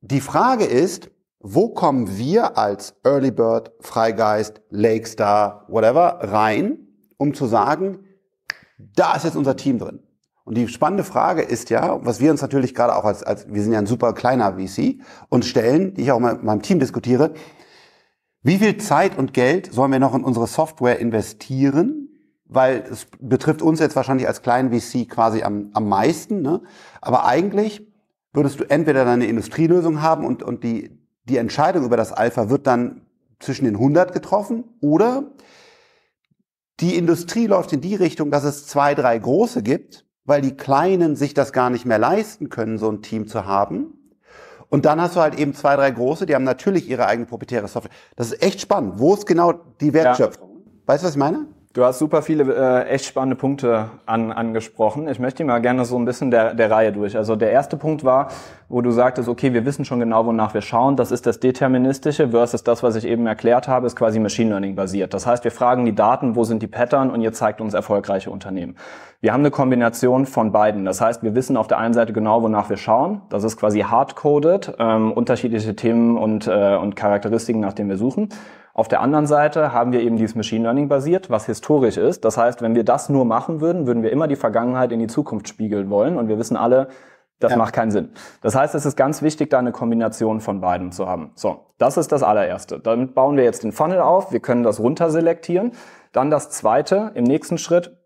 die 0.00 0.20
Frage 0.20 0.64
ist, 0.64 1.10
wo 1.40 1.68
kommen 1.68 2.18
wir 2.18 2.58
als 2.58 2.96
Early 3.04 3.30
Bird, 3.30 3.72
Freigeist, 3.80 4.60
Lakestar, 4.70 5.64
whatever 5.68 6.18
rein, 6.22 6.78
um 7.16 7.34
zu 7.34 7.46
sagen, 7.46 8.00
da 8.78 9.14
ist 9.14 9.24
jetzt 9.24 9.36
unser 9.36 9.56
Team 9.56 9.78
drin. 9.78 10.00
Und 10.48 10.56
die 10.56 10.66
spannende 10.66 11.04
Frage 11.04 11.42
ist 11.42 11.68
ja, 11.68 12.02
was 12.06 12.20
wir 12.20 12.30
uns 12.30 12.40
natürlich 12.40 12.74
gerade 12.74 12.96
auch 12.96 13.04
als, 13.04 13.22
als 13.22 13.52
wir 13.52 13.62
sind 13.62 13.74
ja 13.74 13.80
ein 13.80 13.84
super 13.84 14.14
kleiner 14.14 14.54
VC 14.54 14.96
und 15.28 15.44
stellen, 15.44 15.92
die 15.92 16.00
ich 16.00 16.10
auch 16.10 16.20
mit 16.20 16.42
meinem 16.42 16.62
Team 16.62 16.78
diskutiere, 16.78 17.34
wie 18.42 18.56
viel 18.56 18.78
Zeit 18.78 19.18
und 19.18 19.34
Geld 19.34 19.70
sollen 19.70 19.92
wir 19.92 19.98
noch 19.98 20.14
in 20.14 20.24
unsere 20.24 20.46
Software 20.46 21.00
investieren? 21.00 22.08
Weil 22.46 22.82
es 22.90 23.08
betrifft 23.20 23.60
uns 23.60 23.78
jetzt 23.78 23.94
wahrscheinlich 23.94 24.26
als 24.26 24.40
kleinen 24.40 24.72
VC 24.72 25.06
quasi 25.06 25.42
am, 25.42 25.68
am 25.74 25.86
meisten. 25.86 26.40
Ne? 26.40 26.62
Aber 27.02 27.26
eigentlich 27.26 27.86
würdest 28.32 28.58
du 28.58 28.64
entweder 28.64 29.04
deine 29.04 29.26
Industrielösung 29.26 30.00
haben 30.00 30.24
und, 30.24 30.42
und 30.42 30.64
die, 30.64 30.98
die 31.24 31.36
Entscheidung 31.36 31.84
über 31.84 31.98
das 31.98 32.10
Alpha 32.10 32.48
wird 32.48 32.66
dann 32.66 33.02
zwischen 33.38 33.66
den 33.66 33.74
100 33.74 34.14
getroffen 34.14 34.64
oder 34.80 35.24
die 36.80 36.96
Industrie 36.96 37.46
läuft 37.46 37.74
in 37.74 37.82
die 37.82 37.96
Richtung, 37.96 38.30
dass 38.30 38.44
es 38.44 38.66
zwei, 38.66 38.94
drei 38.94 39.18
große 39.18 39.62
gibt 39.62 40.07
weil 40.28 40.42
die 40.42 40.56
Kleinen 40.56 41.16
sich 41.16 41.32
das 41.32 41.52
gar 41.54 41.70
nicht 41.70 41.86
mehr 41.86 41.98
leisten 41.98 42.50
können, 42.50 42.76
so 42.76 42.90
ein 42.90 43.00
Team 43.00 43.26
zu 43.26 43.46
haben. 43.46 43.94
Und 44.68 44.84
dann 44.84 45.00
hast 45.00 45.16
du 45.16 45.20
halt 45.20 45.38
eben 45.38 45.54
zwei, 45.54 45.74
drei 45.74 45.90
große, 45.90 46.26
die 46.26 46.34
haben 46.34 46.44
natürlich 46.44 46.88
ihre 46.90 47.06
eigene 47.06 47.26
proprietäre 47.26 47.66
Software. 47.66 47.90
Das 48.14 48.32
ist 48.32 48.42
echt 48.42 48.60
spannend. 48.60 48.98
Wo 48.98 49.14
ist 49.14 49.24
genau 49.24 49.54
die 49.80 49.94
Wertschöpfung? 49.94 50.50
Ja. 50.50 50.72
Weißt 50.84 51.02
du, 51.02 51.06
was 51.06 51.14
ich 51.14 51.18
meine? 51.18 51.46
Du 51.78 51.84
hast 51.84 52.00
super 52.00 52.22
viele 52.22 52.42
äh, 52.52 52.88
echt 52.88 53.04
spannende 53.04 53.36
Punkte 53.36 53.90
an, 54.04 54.32
angesprochen. 54.32 55.06
Ich 55.06 55.20
möchte 55.20 55.44
mal 55.44 55.60
gerne 55.60 55.84
so 55.84 55.96
ein 55.96 56.04
bisschen 56.04 56.32
der, 56.32 56.52
der 56.54 56.72
Reihe 56.72 56.90
durch. 56.90 57.16
Also 57.16 57.36
der 57.36 57.52
erste 57.52 57.76
Punkt 57.76 58.02
war, 58.02 58.32
wo 58.68 58.82
du 58.82 58.90
sagtest, 58.90 59.28
okay, 59.28 59.54
wir 59.54 59.64
wissen 59.64 59.84
schon 59.84 60.00
genau, 60.00 60.26
wonach 60.26 60.54
wir 60.54 60.60
schauen. 60.60 60.96
Das 60.96 61.12
ist 61.12 61.24
das 61.24 61.38
Deterministische 61.38 62.30
versus 62.30 62.64
das, 62.64 62.82
was 62.82 62.96
ich 62.96 63.04
eben 63.04 63.28
erklärt 63.28 63.68
habe, 63.68 63.86
ist 63.86 63.94
quasi 63.94 64.18
Machine 64.18 64.50
Learning 64.50 64.74
basiert. 64.74 65.14
Das 65.14 65.24
heißt, 65.24 65.44
wir 65.44 65.52
fragen 65.52 65.84
die 65.84 65.94
Daten, 65.94 66.34
wo 66.34 66.42
sind 66.42 66.64
die 66.64 66.66
Pattern 66.66 67.12
und 67.12 67.20
ihr 67.20 67.32
zeigt 67.32 67.60
uns 67.60 67.74
erfolgreiche 67.74 68.32
Unternehmen. 68.32 68.74
Wir 69.20 69.32
haben 69.32 69.42
eine 69.42 69.52
Kombination 69.52 70.26
von 70.26 70.50
beiden. 70.50 70.84
Das 70.84 71.00
heißt, 71.00 71.22
wir 71.22 71.36
wissen 71.36 71.56
auf 71.56 71.68
der 71.68 71.78
einen 71.78 71.94
Seite 71.94 72.12
genau, 72.12 72.42
wonach 72.42 72.70
wir 72.70 72.76
schauen. 72.76 73.22
Das 73.28 73.44
ist 73.44 73.56
quasi 73.56 73.82
hardcoded, 73.82 74.74
ähm, 74.80 75.12
unterschiedliche 75.12 75.76
Themen 75.76 76.18
und, 76.18 76.48
äh, 76.48 76.74
und 76.74 76.96
Charakteristiken, 76.96 77.60
nach 77.60 77.72
denen 77.72 77.88
wir 77.88 77.98
suchen. 77.98 78.30
Auf 78.78 78.86
der 78.86 79.00
anderen 79.00 79.26
Seite 79.26 79.72
haben 79.72 79.90
wir 79.90 80.02
eben 80.02 80.16
dieses 80.16 80.36
Machine 80.36 80.62
Learning 80.62 80.86
basiert, 80.86 81.30
was 81.30 81.46
historisch 81.46 81.96
ist. 81.96 82.24
Das 82.24 82.38
heißt, 82.38 82.62
wenn 82.62 82.76
wir 82.76 82.84
das 82.84 83.08
nur 83.08 83.24
machen 83.24 83.60
würden, 83.60 83.88
würden 83.88 84.04
wir 84.04 84.12
immer 84.12 84.28
die 84.28 84.36
Vergangenheit 84.36 84.92
in 84.92 85.00
die 85.00 85.08
Zukunft 85.08 85.48
spiegeln 85.48 85.90
wollen. 85.90 86.16
Und 86.16 86.28
wir 86.28 86.38
wissen 86.38 86.56
alle, 86.56 86.86
das 87.40 87.50
ja. 87.50 87.58
macht 87.58 87.74
keinen 87.74 87.90
Sinn. 87.90 88.10
Das 88.40 88.54
heißt, 88.54 88.76
es 88.76 88.86
ist 88.86 88.96
ganz 88.96 89.20
wichtig, 89.20 89.50
da 89.50 89.58
eine 89.58 89.72
Kombination 89.72 90.40
von 90.40 90.60
beiden 90.60 90.92
zu 90.92 91.08
haben. 91.08 91.32
So, 91.34 91.66
das 91.78 91.96
ist 91.96 92.12
das 92.12 92.22
allererste. 92.22 92.78
Damit 92.78 93.16
bauen 93.16 93.36
wir 93.36 93.42
jetzt 93.42 93.64
den 93.64 93.72
Funnel 93.72 93.98
auf. 93.98 94.30
Wir 94.30 94.38
können 94.38 94.62
das 94.62 94.78
runterselektieren. 94.78 95.72
Dann 96.12 96.30
das 96.30 96.50
zweite, 96.50 97.10
im 97.16 97.24
nächsten 97.24 97.58
Schritt 97.58 97.98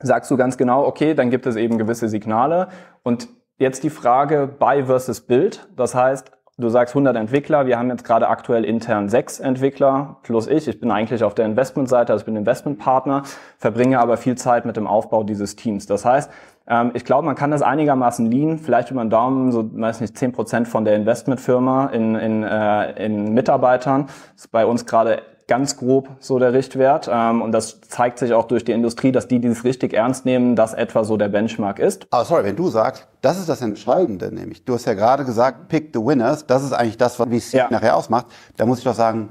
sagst 0.00 0.32
du 0.32 0.36
ganz 0.36 0.56
genau, 0.56 0.84
okay, 0.84 1.14
dann 1.14 1.30
gibt 1.30 1.46
es 1.46 1.54
eben 1.54 1.78
gewisse 1.78 2.08
Signale. 2.08 2.70
Und 3.04 3.28
jetzt 3.56 3.84
die 3.84 3.90
Frage 3.90 4.48
Buy 4.48 4.86
versus 4.86 5.20
Build. 5.20 5.68
Das 5.76 5.94
heißt, 5.94 6.32
Du 6.60 6.70
sagst 6.70 6.96
100 6.96 7.14
Entwickler, 7.14 7.66
wir 7.66 7.78
haben 7.78 7.88
jetzt 7.88 8.02
gerade 8.02 8.28
aktuell 8.28 8.64
intern 8.64 9.08
sechs 9.08 9.38
Entwickler 9.38 10.16
plus 10.24 10.48
ich. 10.48 10.66
Ich 10.66 10.80
bin 10.80 10.90
eigentlich 10.90 11.22
auf 11.22 11.32
der 11.36 11.46
Investmentseite, 11.46 12.12
also 12.12 12.22
ich 12.22 12.26
bin 12.26 12.34
Investmentpartner, 12.34 13.22
verbringe 13.58 14.00
aber 14.00 14.16
viel 14.16 14.34
Zeit 14.34 14.66
mit 14.66 14.76
dem 14.76 14.88
Aufbau 14.88 15.22
dieses 15.22 15.54
Teams. 15.54 15.86
Das 15.86 16.04
heißt, 16.04 16.28
ähm, 16.66 16.90
ich 16.94 17.04
glaube, 17.04 17.26
man 17.26 17.36
kann 17.36 17.52
das 17.52 17.62
einigermaßen 17.62 18.28
lean, 18.28 18.58
vielleicht 18.58 18.90
über 18.90 19.04
den 19.04 19.10
Daumen, 19.10 19.52
so 19.52 19.70
weiß 19.72 20.00
nicht, 20.00 20.18
10 20.18 20.32
Prozent 20.32 20.66
von 20.66 20.84
der 20.84 20.96
Investmentfirma 20.96 21.90
in, 21.90 22.16
in, 22.16 22.42
äh, 22.42 23.06
in 23.06 23.34
Mitarbeitern. 23.34 24.06
Das 24.34 24.46
ist 24.46 24.50
bei 24.50 24.66
uns 24.66 24.84
gerade 24.84 25.22
ganz 25.48 25.76
grob 25.76 26.08
so 26.20 26.38
der 26.38 26.52
Richtwert. 26.52 27.10
Ähm, 27.12 27.42
und 27.42 27.50
das 27.52 27.80
zeigt 27.80 28.20
sich 28.20 28.32
auch 28.32 28.44
durch 28.44 28.64
die 28.64 28.72
Industrie, 28.72 29.10
dass 29.10 29.26
die 29.26 29.40
dieses 29.40 29.64
richtig 29.64 29.94
ernst 29.94 30.24
nehmen, 30.24 30.54
dass 30.54 30.74
etwa 30.74 31.02
so 31.02 31.16
der 31.16 31.28
Benchmark 31.28 31.80
ist. 31.80 32.06
Aber 32.10 32.24
sorry, 32.24 32.44
wenn 32.44 32.56
du 32.56 32.68
sagst, 32.68 33.08
das 33.22 33.38
ist 33.40 33.48
das 33.48 33.62
Entscheidende, 33.62 34.32
nämlich 34.32 34.64
du 34.64 34.74
hast 34.74 34.84
ja 34.84 34.94
gerade 34.94 35.24
gesagt, 35.24 35.68
pick 35.68 35.90
the 35.92 36.00
winners, 36.00 36.46
das 36.46 36.62
ist 36.62 36.72
eigentlich 36.72 36.98
das, 36.98 37.18
was 37.18 37.28
VC 37.28 37.54
ja. 37.54 37.66
nachher 37.70 37.96
ausmacht. 37.96 38.26
Da 38.56 38.66
muss 38.66 38.78
ich 38.78 38.84
doch 38.84 38.94
sagen, 38.94 39.30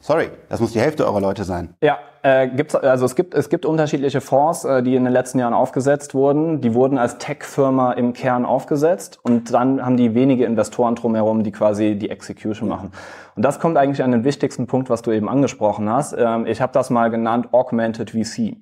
Sorry, 0.00 0.30
das 0.48 0.60
muss 0.60 0.72
die 0.72 0.80
Hälfte 0.80 1.04
eurer 1.04 1.20
Leute 1.20 1.44
sein. 1.44 1.74
Ja, 1.82 1.98
äh, 2.22 2.48
gibt's, 2.48 2.74
also 2.74 3.04
es 3.04 3.16
gibt, 3.16 3.34
es 3.34 3.48
gibt 3.48 3.66
unterschiedliche 3.66 4.20
Fonds, 4.20 4.64
äh, 4.64 4.82
die 4.82 4.94
in 4.94 5.04
den 5.04 5.12
letzten 5.12 5.38
Jahren 5.38 5.54
aufgesetzt 5.54 6.14
wurden. 6.14 6.60
Die 6.60 6.72
wurden 6.74 6.98
als 6.98 7.18
Tech-Firma 7.18 7.92
im 7.92 8.12
Kern 8.12 8.44
aufgesetzt 8.44 9.18
und 9.22 9.52
dann 9.52 9.84
haben 9.84 9.96
die 9.96 10.14
wenige 10.14 10.44
Investoren 10.44 10.94
drumherum, 10.94 11.42
die 11.42 11.50
quasi 11.52 11.96
die 11.96 12.10
Execution 12.10 12.68
machen. 12.68 12.92
Und 13.38 13.44
das 13.44 13.60
kommt 13.60 13.76
eigentlich 13.76 14.02
an 14.02 14.10
den 14.10 14.24
wichtigsten 14.24 14.66
Punkt, 14.66 14.90
was 14.90 15.02
du 15.02 15.12
eben 15.12 15.28
angesprochen 15.28 15.88
hast. 15.88 16.12
Ähm, 16.18 16.44
ich 16.46 16.60
habe 16.60 16.72
das 16.72 16.90
mal 16.90 17.08
genannt 17.08 17.50
Augmented 17.52 18.10
VC. 18.10 18.56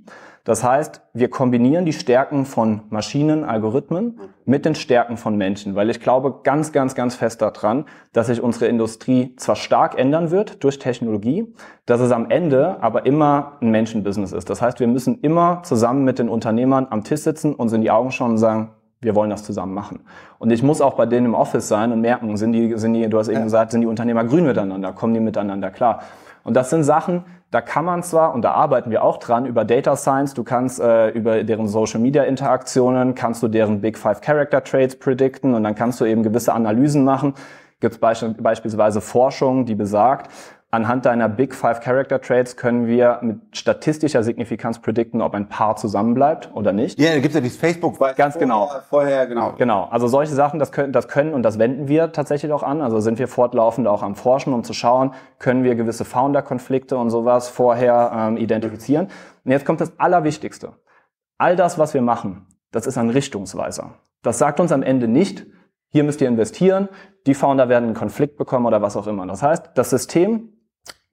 Das 0.44 0.62
heißt, 0.62 1.00
wir 1.14 1.30
kombinieren 1.30 1.86
die 1.86 1.94
Stärken 1.94 2.44
von 2.44 2.82
Maschinen, 2.90 3.42
Algorithmen 3.42 4.20
mit 4.44 4.66
den 4.66 4.74
Stärken 4.74 5.16
von 5.16 5.38
Menschen, 5.38 5.76
weil 5.76 5.88
ich 5.88 5.98
glaube 5.98 6.40
ganz, 6.42 6.72
ganz, 6.72 6.94
ganz 6.94 7.14
fest 7.14 7.40
daran, 7.40 7.86
dass 8.12 8.26
sich 8.26 8.42
unsere 8.42 8.66
Industrie 8.66 9.34
zwar 9.38 9.56
stark 9.56 9.98
ändern 9.98 10.30
wird 10.30 10.62
durch 10.62 10.78
Technologie, 10.78 11.54
dass 11.86 12.02
es 12.02 12.12
am 12.12 12.28
Ende 12.28 12.76
aber 12.82 13.06
immer 13.06 13.52
ein 13.62 13.70
Menschenbusiness 13.70 14.32
ist. 14.32 14.50
Das 14.50 14.60
heißt, 14.60 14.78
wir 14.78 14.88
müssen 14.88 15.20
immer 15.22 15.62
zusammen 15.62 16.04
mit 16.04 16.18
den 16.18 16.28
Unternehmern 16.28 16.86
am 16.90 17.02
Tisch 17.02 17.20
sitzen, 17.20 17.54
uns 17.54 17.72
in 17.72 17.80
die 17.80 17.90
Augen 17.90 18.12
schauen 18.12 18.32
und 18.32 18.38
sagen, 18.38 18.72
wir 19.00 19.14
wollen 19.14 19.30
das 19.30 19.44
zusammen 19.44 19.74
machen. 19.74 20.00
Und 20.38 20.50
ich 20.50 20.62
muss 20.62 20.80
auch 20.80 20.94
bei 20.94 21.06
denen 21.06 21.26
im 21.26 21.34
Office 21.34 21.68
sein 21.68 21.92
und 21.92 22.00
merken, 22.00 22.36
sind 22.36 22.52
die, 22.52 22.76
sind 22.76 22.94
die, 22.94 23.08
du 23.08 23.18
hast 23.18 23.28
eben 23.28 23.38
ja. 23.38 23.44
gesagt, 23.44 23.70
sind 23.70 23.82
die 23.82 23.86
Unternehmer 23.86 24.24
grün 24.24 24.46
miteinander, 24.46 24.92
kommen 24.92 25.14
die 25.14 25.20
miteinander 25.20 25.70
klar. 25.70 26.00
Und 26.44 26.54
das 26.54 26.70
sind 26.70 26.84
Sachen, 26.84 27.24
da 27.50 27.60
kann 27.60 27.84
man 27.84 28.02
zwar, 28.02 28.34
und 28.34 28.42
da 28.42 28.52
arbeiten 28.52 28.90
wir 28.90 29.02
auch 29.02 29.18
dran, 29.18 29.46
über 29.46 29.64
Data 29.64 29.96
Science, 29.96 30.34
du 30.34 30.44
kannst 30.44 30.80
äh, 30.80 31.10
über 31.10 31.44
deren 31.44 31.68
Social 31.68 32.00
Media 32.00 32.22
Interaktionen, 32.24 33.14
kannst 33.14 33.42
du 33.42 33.48
deren 33.48 33.80
Big 33.80 33.98
Five 33.98 34.20
Character 34.20 34.62
Traits 34.62 34.98
predikten 34.98 35.54
und 35.54 35.64
dann 35.64 35.74
kannst 35.74 36.00
du 36.00 36.04
eben 36.04 36.22
gewisse 36.22 36.52
Analysen 36.52 37.04
machen. 37.04 37.34
Gibt 37.80 37.94
es 37.94 38.00
beisch 38.00 38.24
beispielsweise 38.38 39.00
Forschung, 39.00 39.66
die 39.66 39.74
besagt, 39.74 40.30
Anhand 40.72 41.06
deiner 41.06 41.28
Big 41.28 41.54
Five 41.54 41.80
Character 41.80 42.20
Traits 42.20 42.56
können 42.56 42.88
wir 42.88 43.20
mit 43.22 43.56
statistischer 43.56 44.24
Signifikanz 44.24 44.80
predikten, 44.80 45.22
ob 45.22 45.32
ein 45.34 45.48
Paar 45.48 45.76
zusammenbleibt 45.76 46.50
oder 46.54 46.72
nicht. 46.72 46.98
Ja, 46.98 47.12
da 47.12 47.20
gibt's 47.20 47.36
ja 47.36 47.40
dieses 47.40 47.56
Facebook. 47.56 47.98
Ganz 47.98 48.34
vorher, 48.34 48.38
genau. 48.40 48.70
Vorher, 48.88 49.26
genau. 49.28 49.52
Genau. 49.56 49.84
Also 49.84 50.08
solche 50.08 50.34
Sachen, 50.34 50.58
das 50.58 50.72
können, 50.72 50.92
das 50.92 51.06
können 51.06 51.34
und 51.34 51.44
das 51.44 51.60
wenden 51.60 51.86
wir 51.86 52.10
tatsächlich 52.10 52.52
auch 52.52 52.64
an. 52.64 52.82
Also 52.82 52.98
sind 52.98 53.20
wir 53.20 53.28
fortlaufend 53.28 53.86
auch 53.86 54.02
am 54.02 54.16
Forschen, 54.16 54.52
um 54.52 54.64
zu 54.64 54.72
schauen, 54.72 55.14
können 55.38 55.62
wir 55.62 55.76
gewisse 55.76 56.04
Founder-Konflikte 56.04 56.98
und 56.98 57.10
sowas 57.10 57.48
vorher 57.48 58.10
ähm, 58.12 58.36
identifizieren. 58.36 59.06
Und 59.44 59.52
jetzt 59.52 59.64
kommt 59.64 59.80
das 59.80 59.98
Allerwichtigste. 60.00 60.72
All 61.38 61.54
das, 61.54 61.78
was 61.78 61.94
wir 61.94 62.02
machen, 62.02 62.48
das 62.72 62.88
ist 62.88 62.98
ein 62.98 63.10
Richtungsweiser. 63.10 63.94
Das 64.22 64.38
sagt 64.38 64.58
uns 64.58 64.72
am 64.72 64.82
Ende 64.82 65.06
nicht, 65.06 65.46
hier 65.90 66.02
müsst 66.02 66.20
ihr 66.20 66.28
investieren, 66.28 66.88
die 67.26 67.34
Founder 67.34 67.68
werden 67.68 67.84
einen 67.84 67.94
Konflikt 67.94 68.36
bekommen 68.36 68.66
oder 68.66 68.82
was 68.82 68.96
auch 68.96 69.06
immer. 69.06 69.26
Das 69.26 69.42
heißt, 69.42 69.70
das 69.74 69.90
System 69.90 70.52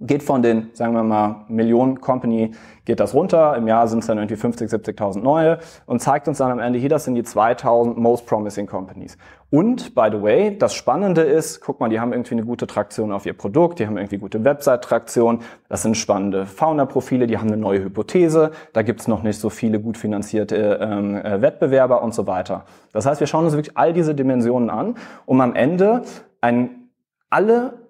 geht 0.05 0.21
von 0.21 0.41
den, 0.41 0.69
sagen 0.73 0.93
wir 0.93 1.03
mal, 1.03 1.45
Millionen 1.47 2.01
Company, 2.01 2.51
geht 2.85 2.99
das 2.99 3.13
runter. 3.13 3.55
Im 3.55 3.67
Jahr 3.67 3.87
sind 3.87 3.99
es 3.99 4.07
dann 4.07 4.17
irgendwie 4.17 4.35
50, 4.35 4.69
70.000 4.69 5.21
neue 5.21 5.59
und 5.85 6.01
zeigt 6.01 6.27
uns 6.27 6.39
dann 6.39 6.51
am 6.51 6.59
Ende, 6.59 6.77
hier, 6.77 6.89
das 6.89 7.05
sind 7.05 7.15
die 7.15 7.23
2000 7.23 7.97
most 7.97 8.25
promising 8.25 8.67
companies. 8.67 9.17
Und, 9.49 9.95
by 9.95 10.09
the 10.11 10.21
way, 10.21 10.57
das 10.57 10.73
Spannende 10.73 11.21
ist, 11.21 11.61
guck 11.61 11.79
mal, 11.79 11.87
die 11.87 11.99
haben 11.99 12.11
irgendwie 12.11 12.33
eine 12.33 12.43
gute 12.43 12.67
Traktion 12.67 13.11
auf 13.11 13.25
ihr 13.25 13.33
Produkt, 13.33 13.79
die 13.79 13.87
haben 13.87 13.97
irgendwie 13.97 14.17
gute 14.17 14.43
Website-Traktion, 14.43 15.39
das 15.69 15.83
sind 15.83 15.95
spannende 15.95 16.45
Founder-Profile, 16.45 17.27
die 17.27 17.37
haben 17.37 17.47
eine 17.47 17.57
neue 17.57 17.83
Hypothese, 17.83 18.51
da 18.73 18.81
gibt's 18.81 19.07
noch 19.07 19.23
nicht 19.23 19.39
so 19.39 19.49
viele 19.49 19.79
gut 19.79 19.97
finanzierte 19.97 20.79
ähm, 20.81 21.15
äh, 21.15 21.41
Wettbewerber 21.41 22.01
und 22.01 22.13
so 22.13 22.27
weiter. 22.27 22.65
Das 22.91 23.05
heißt, 23.05 23.19
wir 23.19 23.27
schauen 23.27 23.45
uns 23.45 23.53
wirklich 23.53 23.77
all 23.77 23.93
diese 23.93 24.15
Dimensionen 24.15 24.69
an, 24.69 24.95
um 25.25 25.39
am 25.39 25.55
Ende 25.55 26.01
ein, 26.41 26.89
alle 27.29 27.82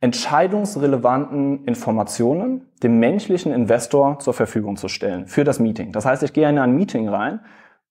entscheidungsrelevanten 0.00 1.64
Informationen 1.64 2.68
dem 2.82 2.98
menschlichen 2.98 3.52
Investor 3.52 4.20
zur 4.20 4.34
Verfügung 4.34 4.76
zu 4.76 4.88
stellen 4.88 5.26
für 5.26 5.44
das 5.44 5.58
Meeting. 5.58 5.92
Das 5.92 6.04
heißt, 6.04 6.22
ich 6.22 6.32
gehe 6.32 6.48
in 6.48 6.58
ein 6.58 6.72
Meeting 6.72 7.08
rein 7.08 7.40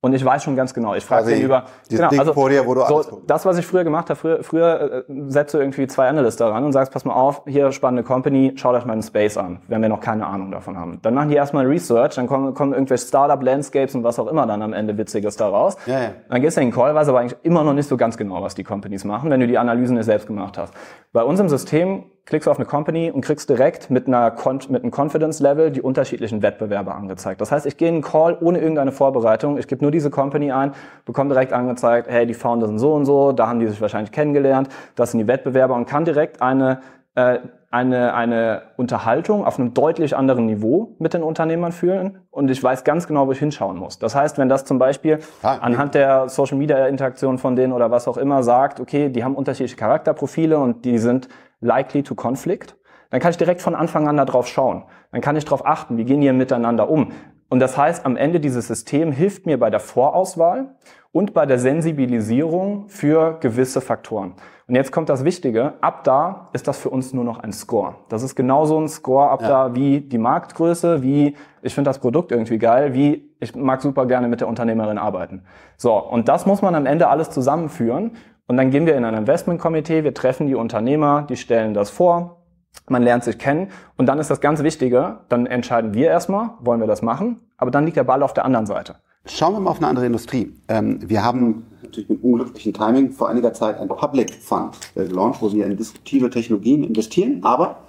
und 0.08 0.14
ich 0.14 0.26
weiß 0.26 0.44
schon 0.44 0.56
ganz 0.56 0.74
genau, 0.74 0.96
ich 0.96 1.06
frage 1.06 1.26
also 1.26 1.36
den 1.36 1.44
über 1.44 1.66
genau, 1.90 2.10
Ding 2.10 2.20
also, 2.20 2.34
vor 2.34 2.50
dir, 2.50 2.66
wo 2.66 2.74
du 2.74 2.82
so, 2.86 3.22
das, 3.28 3.46
was 3.46 3.58
ich 3.58 3.66
früher 3.66 3.84
gemacht 3.84 4.10
habe, 4.10 4.20
früher, 4.20 4.44
früher 4.44 5.04
äh, 5.10 5.14
setze 5.28 5.60
irgendwie 5.60 5.86
zwei 5.88 6.08
Analysts 6.08 6.38
daran 6.38 6.64
und 6.64 6.72
sagst, 6.72 6.92
pass 6.92 7.06
mal 7.06 7.14
auf, 7.14 7.44
hier 7.46 7.72
spannende 7.72 8.04
Company, 8.04 8.54
schaut 8.56 8.76
euch 8.76 8.86
mal 8.86 8.94
einen 8.94 9.04
Space 9.04 9.38
an, 9.38 9.62
wenn 9.68 9.82
wir 9.82 9.90
noch 9.90 10.00
keine 10.00 10.26
Ahnung 10.26 10.52
davon 10.52 10.78
haben. 10.78 11.00
Dann 11.02 11.14
machen 11.14 11.30
die 11.30 11.36
erstmal 11.36 11.66
Research, 11.66 12.16
dann 12.16 12.28
kommen, 12.28 12.54
kommen 12.54 12.74
irgendwelche 12.74 13.06
Startup 13.06 13.42
Landscapes 13.42 13.94
und 13.96 14.04
was 14.04 14.18
auch 14.20 14.28
immer 14.28 14.48
dann 14.48 14.62
am 14.62 14.74
Ende 14.74 14.98
witziges 14.98 15.36
daraus. 15.36 15.76
Ja, 15.86 16.02
ja. 16.02 16.10
Dann 16.30 16.42
gehst 16.42 16.58
du 16.58 16.62
in 16.62 16.68
den 16.68 16.74
Call, 16.74 16.96
weißt 16.96 17.10
aber 17.10 17.20
eigentlich 17.20 17.38
immer 17.44 17.64
noch 17.64 17.74
nicht 17.74 17.88
so 17.88 17.98
ganz 17.98 18.18
genau, 18.18 18.42
was 18.42 18.56
die 18.56 18.64
Companies 18.64 19.04
machen, 19.04 19.30
wenn 19.30 19.40
du 19.40 19.48
die 19.48 19.58
Analysen 19.58 19.98
nicht 19.98 20.06
selbst 20.06 20.28
gemacht 20.28 20.58
hast. 20.58 20.74
Bei 21.12 21.24
unserem 21.24 21.50
System 21.50 22.06
klickst 22.28 22.46
du 22.46 22.52
auf 22.52 22.58
eine 22.58 22.66
Company 22.66 23.10
und 23.10 23.22
kriegst 23.22 23.50
direkt 23.50 23.90
mit, 23.90 24.08
einer 24.08 24.36
mit 24.70 24.84
einem 24.84 24.92
Confidence-Level 24.92 25.72
die 25.72 25.82
unterschiedlichen 25.82 26.42
Wettbewerber 26.42 26.94
angezeigt. 26.94 27.42
Das 27.42 27.52
heißt, 27.52 27.66
ich 27.66 27.78
gehe 27.78 27.88
in 27.88 27.96
einen 27.96 28.04
Call 28.04 28.38
ohne 28.40 28.60
irgendeine 28.60 28.92
Vorbereitung, 28.92 29.58
ich 29.58 29.68
gebe 29.68 29.84
nur 29.84 29.92
diese 29.92 30.10
Company 30.10 30.52
ein, 30.52 30.74
bekomme 31.06 31.30
direkt 31.30 31.54
angezeigt, 31.54 32.08
hey, 32.10 32.28
die 32.28 32.34
Founder 32.34 32.68
sind 32.68 32.80
so 32.80 32.94
und 32.94 33.06
so, 33.06 33.32
da 33.32 33.48
haben 33.48 33.60
die 33.60 33.68
sich 33.68 33.82
wahrscheinlich 33.82 34.12
kennengelernt, 34.12 34.68
das 34.96 35.12
sind 35.12 35.20
die 35.22 35.28
Wettbewerber 35.28 35.74
und 35.74 35.88
kann 35.88 36.04
direkt 36.04 36.42
eine, 36.42 36.82
äh, 37.16 37.40
eine, 37.72 38.14
eine 38.14 38.62
Unterhaltung 38.76 39.46
auf 39.46 39.58
einem 39.58 39.74
deutlich 39.74 40.16
anderen 40.16 40.48
Niveau 40.48 40.96
mit 41.00 41.14
den 41.14 41.24
Unternehmern 41.24 41.72
führen 41.72 42.20
und 42.30 42.52
ich 42.52 42.62
weiß 42.62 42.84
ganz 42.84 43.08
genau, 43.08 43.28
wo 43.28 43.32
ich 43.32 43.40
hinschauen 43.40 43.78
muss. 43.78 44.00
Das 44.00 44.16
heißt, 44.16 44.38
wenn 44.38 44.50
das 44.50 44.66
zum 44.66 44.80
Beispiel 44.80 45.20
ah, 45.44 45.58
anhand 45.62 45.96
der 45.96 46.28
Social 46.28 46.58
Media 46.58 46.88
Interaktion 46.88 47.38
von 47.38 47.56
denen 47.56 47.74
oder 47.74 47.90
was 47.90 48.08
auch 48.08 48.18
immer 48.18 48.44
sagt, 48.44 48.80
okay, 48.82 49.10
die 49.10 49.24
haben 49.24 49.36
unterschiedliche 49.36 49.78
Charakterprofile 49.78 50.58
und 50.58 50.84
die 50.86 50.98
sind 50.98 51.28
likely 51.62 52.04
to 52.04 52.16
conflict, 52.16 52.76
dann 53.10 53.20
kann 53.20 53.32
ich 53.32 53.38
direkt 53.38 53.62
von 53.62 53.76
Anfang 53.76 54.08
an 54.08 54.18
darauf 54.18 54.48
schauen. 54.48 54.84
Dann 55.12 55.22
kann 55.22 55.36
ich 55.36 55.46
darauf 55.46 55.66
achten, 55.66 55.98
wie 55.98 56.06
gehen 56.06 56.22
die 56.22 56.32
miteinander 56.32 56.90
um. 56.90 57.12
Und 57.50 57.60
das 57.60 57.78
heißt, 57.78 58.06
am 58.06 58.18
Ende 58.18 58.40
dieses 58.40 58.68
System 58.68 59.12
hilft 59.12 59.46
mir 59.46 59.58
bei 59.58 59.70
der 59.70 59.80
Vorauswahl 59.80 60.76
und 61.14 61.34
bei 61.34 61.46
der 61.46 61.60
Sensibilisierung 61.60 62.90
für 62.90 63.40
gewisse 63.40 63.80
Faktoren. 63.80 64.34
Und 64.68 64.76
jetzt 64.76 64.92
kommt 64.92 65.08
das 65.08 65.24
Wichtige. 65.24 65.76
Ab 65.80 66.04
da 66.04 66.50
ist 66.52 66.68
das 66.68 66.78
für 66.78 66.90
uns 66.90 67.14
nur 67.14 67.24
noch 67.24 67.40
ein 67.40 67.54
Score. 67.54 67.96
Das 68.10 68.22
ist 68.22 68.36
genauso 68.36 68.78
ein 68.78 68.90
Score 68.90 69.30
ab 69.30 69.42
ja. 69.42 69.48
da 69.48 69.76
wie 69.76 70.02
die 70.02 70.18
Marktgröße, 70.18 71.02
wie 71.02 71.38
ich 71.62 71.74
finde 71.74 71.90
das 71.90 72.00
Produkt 72.00 72.34
irgendwie 72.34 72.58
geil, 72.58 72.94
wie 72.94 73.32
ich 73.40 73.56
mag 73.56 73.82
super 73.82 74.06
gerne 74.06 74.28
mit 74.28 74.42
der 74.42 74.50
Unternehmerin 74.50 74.98
arbeiten. 74.98 75.44
So. 75.78 75.98
Und 75.98 76.28
das 76.28 76.46
muss 76.46 76.62
man 76.62 76.76
am 76.76 76.86
Ende 76.86 77.08
alles 77.08 77.30
zusammenführen. 77.30 78.18
Und 78.48 78.56
dann 78.58 78.72
gehen 78.72 78.86
wir 78.86 78.96
in 78.96 79.04
ein 79.04 79.14
Investmentkomitee, 79.14 80.04
wir 80.04 80.14
treffen 80.14 80.48
die 80.48 80.56
Unternehmer, 80.56 81.24
die 81.30 81.36
stellen 81.36 81.74
das 81.74 81.90
vor, 81.90 82.46
man 82.88 83.04
lernt 83.04 83.26
sich 83.26 83.38
kennen 83.38 83.70
und 83.98 84.06
dann 84.06 84.20
ist 84.20 84.30
das 84.30 84.40
ganz 84.40 84.64
Wichtige, 84.64 85.20
dann 85.28 85.46
entscheiden 85.46 85.94
wir 85.94 86.08
erstmal, 86.08 86.52
wollen 86.62 86.80
wir 86.80 86.88
das 86.88 87.02
machen, 87.02 87.42
aber 87.58 87.72
dann 87.72 87.84
liegt 87.84 87.98
der 87.98 88.06
Ball 88.06 88.24
auf 88.24 88.34
der 88.34 88.46
anderen 88.46 88.66
Seite. 88.66 88.96
Schauen 89.26 89.54
wir 89.54 89.60
mal 89.60 89.72
auf 89.72 89.80
eine 89.80 89.88
andere 89.88 90.06
Industrie. 90.06 90.56
Ähm, 90.70 91.00
wir 91.10 91.26
haben 91.26 91.66
natürlich 91.84 92.10
mit 92.10 92.24
unglücklichem 92.24 92.74
Timing 92.74 93.12
vor 93.12 93.28
einiger 93.28 93.52
Zeit 93.52 93.78
ein 93.78 93.90
Public 93.90 94.34
Fund 94.34 94.78
äh, 94.96 95.06
gelauncht, 95.06 95.42
wo 95.42 95.52
wir 95.52 95.66
in 95.66 95.76
disruptive 95.76 96.30
Technologien 96.30 96.86
investieren, 96.86 97.42
aber 97.44 97.80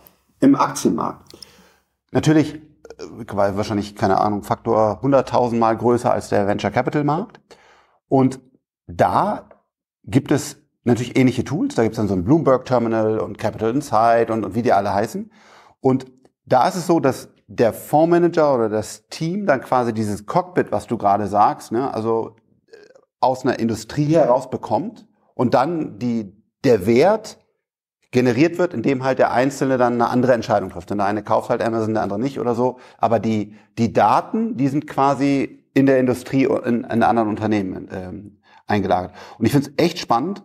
im 0.41 0.57
Aktienmarkt. 0.57 1.23
Natürlich, 2.11 2.55
äh, 2.55 3.37
wahrscheinlich, 3.37 3.95
keine 3.95 4.21
Ahnung, 4.21 4.43
Faktor 4.43 5.01
100.000 5.05 5.57
Mal 5.57 5.77
größer 5.77 6.13
als 6.13 6.29
der 6.29 6.49
Venture 6.49 6.73
Capital 6.73 7.05
Markt. 7.05 7.41
Und 8.09 8.41
da 8.89 9.45
gibt 10.09 10.33
es 10.33 10.61
natürlich 10.85 11.17
ähnliche 11.17 11.45
Tools. 11.45 11.75
Da 11.75 11.83
gibt 11.83 11.95
es 11.95 11.99
dann 11.99 12.09
so 12.09 12.15
ein 12.15 12.25
Bloomberg 12.25 12.65
Terminal 12.65 13.19
und 13.21 13.39
Capital 13.39 13.71
Insight 13.71 14.31
und, 14.31 14.45
und 14.45 14.55
wie 14.55 14.63
die 14.63 14.73
alle 14.73 14.93
heißen. 14.93 15.31
Und 15.81 16.07
da 16.45 16.67
ist 16.67 16.77
es 16.77 16.87
so, 16.87 16.99
dass 16.99 17.29
der 17.47 17.73
Fondsmanager 17.73 18.55
oder 18.55 18.69
das 18.69 19.07
Team 19.09 19.47
dann 19.47 19.61
quasi 19.61 19.93
dieses 19.93 20.27
Cockpit, 20.27 20.73
was 20.73 20.87
du 20.87 20.99
gerade 20.99 21.27
sagst, 21.27 21.73
ne, 21.73 21.93
also 21.95 22.37
äh, 22.67 22.77
aus 23.21 23.45
einer 23.45 23.59
Industrie 23.59 24.15
heraus 24.15 24.51
bekommt 24.51 25.07
und 25.35 25.55
dann 25.55 25.99
die, 25.99 26.35
der 26.65 26.87
Wert 26.87 27.39
generiert 28.11 28.59
wird, 28.59 28.73
indem 28.73 29.05
halt 29.05 29.19
der 29.19 29.33
Einzelne 29.33 29.77
dann 29.77 29.95
eine 29.95 30.09
andere 30.09 30.33
Entscheidung 30.33 30.71
trifft. 30.71 30.91
Und 30.91 30.99
der 30.99 31.07
eine 31.07 31.23
kauft 31.23 31.51
halt 31.51 31.63
Amazon, 31.63 31.95
der 31.95 32.03
andere 32.03 32.19
nicht 32.19 32.41
oder 32.41 32.55
so. 32.55 32.79
Aber 32.97 33.19
die, 33.21 33.55
die 33.77 33.93
Daten, 33.93 34.57
die 34.57 34.69
sind 34.69 34.87
quasi 34.87 35.67
in 35.75 35.87
der 35.87 35.99
Industrie 35.99 36.47
und 36.47 36.65
in, 36.65 36.85
in 36.85 37.03
anderen 37.03 37.29
Unternehmen 37.29 37.89
ähm, 37.93 38.38
eingelagert. 38.69 39.13
Und 39.39 39.47
ich 39.47 39.53
finde 39.53 39.69
es 39.69 39.85
echt 39.85 39.99
spannend, 39.99 40.43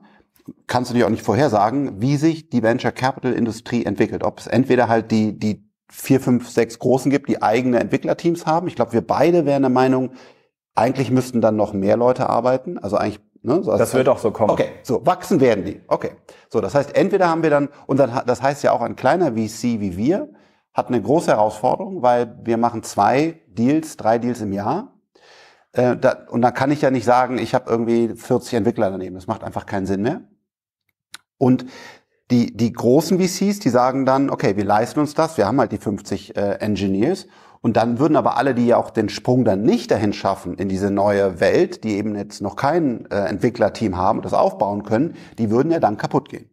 kannst 0.68 0.92
du 0.92 0.96
dir 0.96 1.06
auch 1.06 1.12
nicht 1.12 1.24
vorhersagen, 1.24 2.02
wie 2.02 2.18
sich 2.18 2.50
die 2.50 2.64
Venture 2.64 2.92
Capital 2.92 3.34
Industrie 3.34 3.86
entwickelt. 3.86 4.24
Ob 4.24 4.40
es 4.40 4.48
entweder 4.48 4.88
halt 4.88 5.12
die, 5.12 5.38
die 5.38 5.64
vier, 5.90 6.20
fünf, 6.20 6.50
sechs 6.50 6.80
Großen 6.80 7.12
gibt, 7.12 7.30
die 7.30 7.42
eigene 7.42 7.80
Entwicklerteams 7.80 8.46
haben. 8.46 8.68
Ich 8.68 8.76
glaube, 8.76 8.94
wir 8.94 9.06
beide 9.06 9.46
wären 9.46 9.62
der 9.62 9.70
Meinung, 9.70 10.14
eigentlich 10.76 11.12
müssten 11.12 11.40
dann 11.40 11.56
noch 11.56 11.74
mehr 11.74 11.98
Leute 11.98 12.30
arbeiten. 12.30 12.78
Also 12.80 12.98
eigentlich 12.98 13.22
Ne? 13.46 13.62
So, 13.62 13.78
das 13.78 13.94
wird 13.94 14.08
auch 14.08 14.20
so 14.20 14.32
kommen. 14.32 14.52
Okay, 14.52 14.70
so 14.84 15.06
wachsen 15.06 15.42
werden 15.42 15.66
die. 15.66 15.82
Okay, 15.88 16.12
so 16.50 16.62
das 16.62 16.76
heißt, 16.76 16.96
entweder 16.96 17.28
haben 17.28 17.44
wir 17.44 17.50
dann 17.50 17.68
und 17.88 17.98
dann 17.98 18.22
das 18.26 18.42
heißt 18.42 18.64
ja 18.64 18.72
auch 18.72 18.82
ein 18.82 18.96
kleiner 18.96 19.34
VC 19.34 19.82
wie 19.82 19.98
wir 19.98 20.30
hat 20.74 20.88
eine 20.88 21.02
große 21.02 21.30
Herausforderung, 21.30 22.02
weil 22.02 22.40
wir 22.44 22.58
machen 22.58 22.82
zwei 22.84 23.42
Deals, 23.48 23.96
drei 23.98 24.18
Deals 24.18 24.42
im 24.42 24.54
Jahr 24.54 24.93
äh, 25.74 25.98
da, 25.98 26.26
und 26.30 26.42
da 26.42 26.52
kann 26.52 26.72
ich 26.72 26.82
ja 26.82 26.92
nicht 26.92 27.06
sagen, 27.06 27.38
ich 27.38 27.54
habe 27.54 27.70
irgendwie 27.70 28.16
40 28.16 28.54
Entwickler 28.54 28.90
daneben. 28.90 29.16
Das 29.16 29.28
macht 29.28 29.44
einfach 29.44 29.66
keinen 29.66 29.86
Sinn 29.86 30.04
mehr. 30.04 30.22
Und 31.38 31.66
die, 32.32 32.56
die 32.56 32.72
großen 32.72 33.20
VCs, 33.20 33.60
die 33.60 33.70
sagen 33.70 34.06
dann, 34.06 34.30
okay, 34.30 34.56
wir 34.56 34.66
leisten 34.66 35.00
uns 35.00 35.14
das, 35.14 35.38
wir 35.38 35.46
haben 35.46 35.60
halt 35.60 35.72
die 35.72 35.78
50 35.78 36.38
äh, 36.38 36.42
Engineers. 36.60 37.28
Und 37.62 37.78
dann 37.78 37.98
würden 37.98 38.18
aber 38.18 38.38
alle, 38.38 38.54
die 38.54 38.68
ja 38.68 38.78
auch 38.78 38.90
den 38.90 39.10
Sprung 39.10 39.46
dann 39.46 39.64
nicht 39.64 39.90
dahin 39.90 40.14
schaffen 40.14 40.56
in 40.56 40.68
diese 40.70 40.92
neue 40.92 41.40
Welt, 41.40 41.84
die 41.84 41.96
eben 41.96 42.16
jetzt 42.16 42.42
noch 42.42 42.56
kein 42.56 43.10
äh, 43.10 43.26
Entwicklerteam 43.26 43.98
haben 43.98 44.20
und 44.20 44.26
das 44.26 44.34
aufbauen 44.34 44.84
können, 44.84 45.16
die 45.38 45.50
würden 45.50 45.72
ja 45.72 45.80
dann 45.80 45.98
kaputt 45.98 46.30
gehen. 46.30 46.50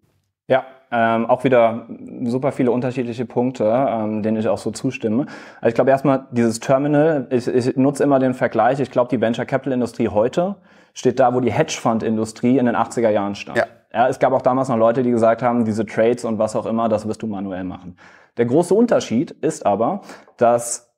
Ja, 0.47 0.65
ähm, 0.93 1.27
auch 1.27 1.45
wieder 1.45 1.87
super 2.25 2.53
viele 2.53 2.73
unterschiedliche 2.73 3.25
Punkte, 3.25 3.65
ähm, 3.65 4.23
denen 4.23 4.39
ich 4.39 4.49
auch 4.49 4.59
so 4.59 4.71
zustimme. 4.71 5.27
Also 5.61 5.69
ich 5.69 5.75
glaube 5.75 5.91
erstmal 5.91 6.27
dieses 6.33 6.61
Terminal, 6.61 7.29
ich, 7.31 7.47
ich 7.47 7.77
nutze 7.77 8.03
immer 8.03 8.19
den 8.19 8.35
Vergleich, 8.35 8.81
ich 8.81 8.91
glaube 8.91 9.09
die 9.09 9.21
Venture 9.21 9.45
Capital 9.45 9.73
Industrie 9.73 10.09
heute 10.09 10.57
steht 10.93 11.21
da, 11.21 11.33
wo 11.35 11.41
die 11.41 11.53
Hedgefund-Industrie 11.53 12.59
in 12.59 12.67
den 12.67 12.75
80er 12.75 13.11
Jahren 13.11 13.35
stand. 13.35 13.59
Ja. 13.59 13.67
ja. 13.93 14.09
Es 14.09 14.19
gab 14.19 14.33
auch 14.33 14.43
damals 14.43 14.69
noch 14.69 14.77
Leute, 14.77 15.03
die 15.03 15.11
gesagt 15.11 15.43
haben, 15.43 15.65
diese 15.65 15.87
Trades 15.87 16.25
und 16.25 16.39
was 16.39 16.57
auch 16.57 16.67
immer, 16.67 16.89
das 16.89 17.07
wirst 17.07 17.23
du 17.23 17.27
manuell 17.27 17.65
machen. 17.65 17.97
Der 18.37 18.47
große 18.47 18.75
Unterschied 18.75 19.31
ist 19.31 19.67
aber, 19.67 20.01
dass 20.37 20.93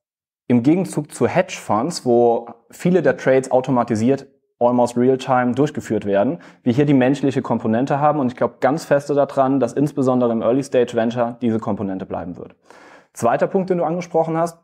im 0.46 0.62
Gegenzug 0.62 1.12
zu 1.12 1.26
Hedgefonds, 1.26 2.04
wo 2.04 2.46
viele 2.70 3.02
der 3.02 3.16
Trades 3.16 3.50
automatisiert 3.50 4.26
almost 4.66 4.96
real-time 4.96 5.52
durchgeführt 5.54 6.04
werden, 6.04 6.38
wir 6.62 6.72
hier 6.72 6.86
die 6.86 6.94
menschliche 6.94 7.42
Komponente 7.42 8.00
haben 8.00 8.20
und 8.20 8.28
ich 8.28 8.36
glaube 8.36 8.54
ganz 8.60 8.84
feste 8.84 9.14
daran, 9.14 9.60
dass 9.60 9.72
insbesondere 9.72 10.32
im 10.32 10.42
Early-Stage-Venture 10.42 11.36
diese 11.40 11.58
Komponente 11.58 12.06
bleiben 12.06 12.36
wird. 12.36 12.54
Zweiter 13.12 13.46
Punkt, 13.46 13.70
den 13.70 13.78
du 13.78 13.84
angesprochen 13.84 14.36
hast, 14.36 14.58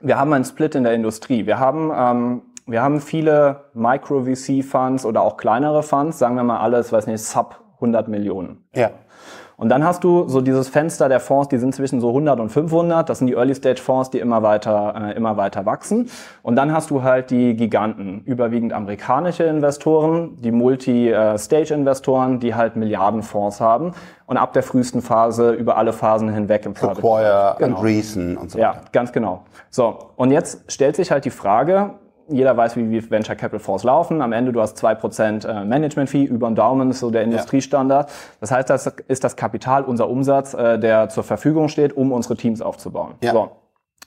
wir 0.00 0.18
haben 0.18 0.32
einen 0.32 0.44
Split 0.44 0.74
in 0.74 0.84
der 0.84 0.94
Industrie. 0.94 1.46
Wir 1.46 1.58
haben 1.58 1.92
ähm, 1.94 2.42
wir 2.66 2.82
haben 2.82 3.00
viele 3.00 3.64
Micro-VC-Funds 3.74 5.04
oder 5.04 5.22
auch 5.22 5.36
kleinere 5.36 5.82
Funds, 5.82 6.18
sagen 6.18 6.36
wir 6.36 6.44
mal 6.44 6.60
alles, 6.60 6.92
weiß 6.92 7.06
nicht, 7.06 7.22
sub 7.22 7.60
100 7.74 8.08
Millionen. 8.08 8.64
Ja. 8.74 8.90
Und 9.56 9.68
dann 9.68 9.84
hast 9.84 10.02
du 10.04 10.28
so 10.28 10.40
dieses 10.40 10.68
Fenster 10.68 11.08
der 11.08 11.20
Fonds, 11.20 11.48
die 11.48 11.58
sind 11.58 11.74
zwischen 11.74 12.00
so 12.00 12.08
100 12.08 12.40
und 12.40 12.48
500. 12.50 13.08
Das 13.08 13.18
sind 13.18 13.28
die 13.28 13.34
Early-Stage-Fonds, 13.34 14.10
die 14.10 14.18
immer 14.18 14.42
weiter, 14.42 14.94
äh, 15.10 15.16
immer 15.16 15.36
weiter 15.36 15.64
wachsen. 15.64 16.10
Und 16.42 16.56
dann 16.56 16.72
hast 16.72 16.90
du 16.90 17.02
halt 17.02 17.30
die 17.30 17.54
Giganten, 17.54 18.22
überwiegend 18.24 18.72
amerikanische 18.72 19.44
Investoren, 19.44 20.36
die 20.40 20.50
Multi-Stage-Investoren, 20.50 22.40
die 22.40 22.54
halt 22.54 22.76
Milliardenfonds 22.76 23.60
haben. 23.60 23.92
Und 24.26 24.38
ab 24.38 24.54
der 24.54 24.62
frühesten 24.62 25.02
Phase 25.02 25.52
über 25.52 25.76
alle 25.76 25.92
Phasen 25.92 26.32
hinweg 26.32 26.64
im 26.66 26.74
Private 26.74 26.96
Sequoia, 26.96 27.56
genau. 27.58 27.76
Andreessen 27.76 28.36
und 28.36 28.50
so 28.50 28.58
weiter. 28.58 28.74
Ja, 28.74 28.80
ganz 28.90 29.12
genau. 29.12 29.42
So, 29.70 29.98
und 30.16 30.30
jetzt 30.30 30.72
stellt 30.72 30.96
sich 30.96 31.10
halt 31.10 31.26
die 31.26 31.30
Frage, 31.30 31.90
jeder 32.28 32.56
weiß, 32.56 32.76
wie 32.76 33.10
Venture 33.10 33.36
Capital 33.36 33.60
Fonds 33.60 33.84
laufen. 33.84 34.22
Am 34.22 34.32
Ende, 34.32 34.52
du 34.52 34.60
hast 34.60 34.76
zwei 34.76 34.94
Prozent 34.94 35.44
äh, 35.44 35.64
Management 35.64 36.10
Fee 36.10 36.24
über 36.24 36.48
den 36.48 36.54
Daumen, 36.54 36.90
ist 36.90 37.00
so 37.00 37.10
der 37.10 37.22
Industriestandard. 37.22 38.10
Das 38.40 38.50
heißt, 38.50 38.70
das 38.70 38.86
ist 39.08 39.24
das 39.24 39.36
Kapital, 39.36 39.84
unser 39.84 40.08
Umsatz, 40.08 40.54
äh, 40.54 40.78
der 40.78 41.08
zur 41.08 41.24
Verfügung 41.24 41.68
steht, 41.68 41.96
um 41.96 42.12
unsere 42.12 42.36
Teams 42.36 42.62
aufzubauen. 42.62 43.14
Ja. 43.22 43.32
So. 43.32 43.50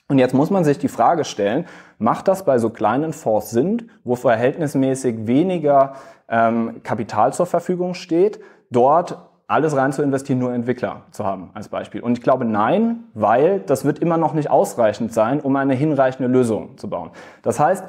Und 0.09 0.19
jetzt 0.19 0.33
muss 0.33 0.49
man 0.49 0.63
sich 0.63 0.79
die 0.79 0.87
Frage 0.87 1.25
stellen, 1.25 1.65
macht 1.97 2.27
das 2.27 2.45
bei 2.45 2.59
so 2.59 2.69
kleinen 2.69 3.11
Fonds 3.11 3.49
Sinn, 3.49 3.91
wo 4.03 4.15
verhältnismäßig 4.15 5.27
weniger 5.27 5.93
ähm, 6.29 6.81
Kapital 6.83 7.33
zur 7.33 7.45
Verfügung 7.45 7.93
steht, 7.93 8.39
dort 8.71 9.17
alles 9.47 9.75
rein 9.75 9.93
zu 9.93 10.01
investieren, 10.01 10.39
nur 10.39 10.53
Entwickler 10.53 11.03
zu 11.11 11.25
haben 11.25 11.51
als 11.53 11.69
Beispiel. 11.69 12.01
Und 12.01 12.17
ich 12.17 12.23
glaube 12.23 12.45
nein, 12.45 13.05
weil 13.13 13.59
das 13.61 13.85
wird 13.85 13.99
immer 13.99 14.17
noch 14.17 14.33
nicht 14.33 14.49
ausreichend 14.49 15.13
sein, 15.13 15.39
um 15.39 15.55
eine 15.55 15.73
hinreichende 15.73 16.29
Lösung 16.29 16.77
zu 16.77 16.89
bauen. 16.89 17.11
Das 17.43 17.59
heißt, 17.59 17.85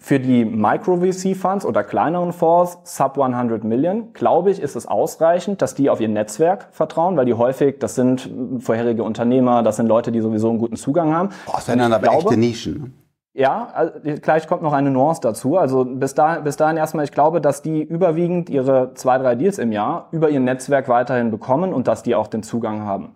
für 0.00 0.18
die 0.18 0.46
Micro-VC-Funds 0.46 1.66
oder 1.66 1.84
kleineren 1.84 2.32
Fonds, 2.32 2.78
sub 2.84 3.18
100 3.18 3.64
Million, 3.64 4.14
glaube 4.14 4.50
ich, 4.50 4.60
ist 4.60 4.74
es 4.74 4.86
ausreichend, 4.86 5.60
dass 5.60 5.74
die 5.74 5.90
auf 5.90 6.00
ihr 6.00 6.08
Netzwerk 6.08 6.68
vertrauen, 6.70 7.18
weil 7.18 7.26
die 7.26 7.34
häufig, 7.34 7.78
das 7.78 7.96
sind 7.96 8.30
vorherige 8.60 9.04
Unternehmer, 9.04 9.62
das 9.62 9.76
sind 9.76 9.86
Leute, 9.86 10.10
die 10.10 10.22
sowieso 10.22 10.48
einen 10.48 10.58
guten 10.58 10.76
Zugang 10.76 11.14
haben. 11.14 11.28
Boah, 11.44 11.56
das 11.56 11.66
sind 11.66 11.78
dann 11.78 11.92
aber 11.92 12.08
glaube, 12.08 12.30
echte 12.30 12.38
Nischen. 12.38 12.82
Ne? 12.82 12.90
Ja, 13.34 13.68
also 13.74 13.92
gleich 14.22 14.48
kommt 14.48 14.62
noch 14.62 14.72
eine 14.72 14.90
Nuance 14.90 15.20
dazu. 15.20 15.58
Also 15.58 15.84
bis, 15.84 16.14
da, 16.14 16.40
bis 16.40 16.56
dahin 16.56 16.78
erstmal, 16.78 17.04
ich 17.04 17.12
glaube, 17.12 17.42
dass 17.42 17.60
die 17.60 17.82
überwiegend 17.82 18.48
ihre 18.48 18.94
zwei, 18.94 19.18
drei 19.18 19.34
Deals 19.34 19.58
im 19.58 19.70
Jahr 19.70 20.08
über 20.12 20.30
ihr 20.30 20.40
Netzwerk 20.40 20.88
weiterhin 20.88 21.30
bekommen 21.30 21.74
und 21.74 21.88
dass 21.88 22.02
die 22.02 22.14
auch 22.14 22.26
den 22.26 22.42
Zugang 22.42 22.82
haben 22.82 23.14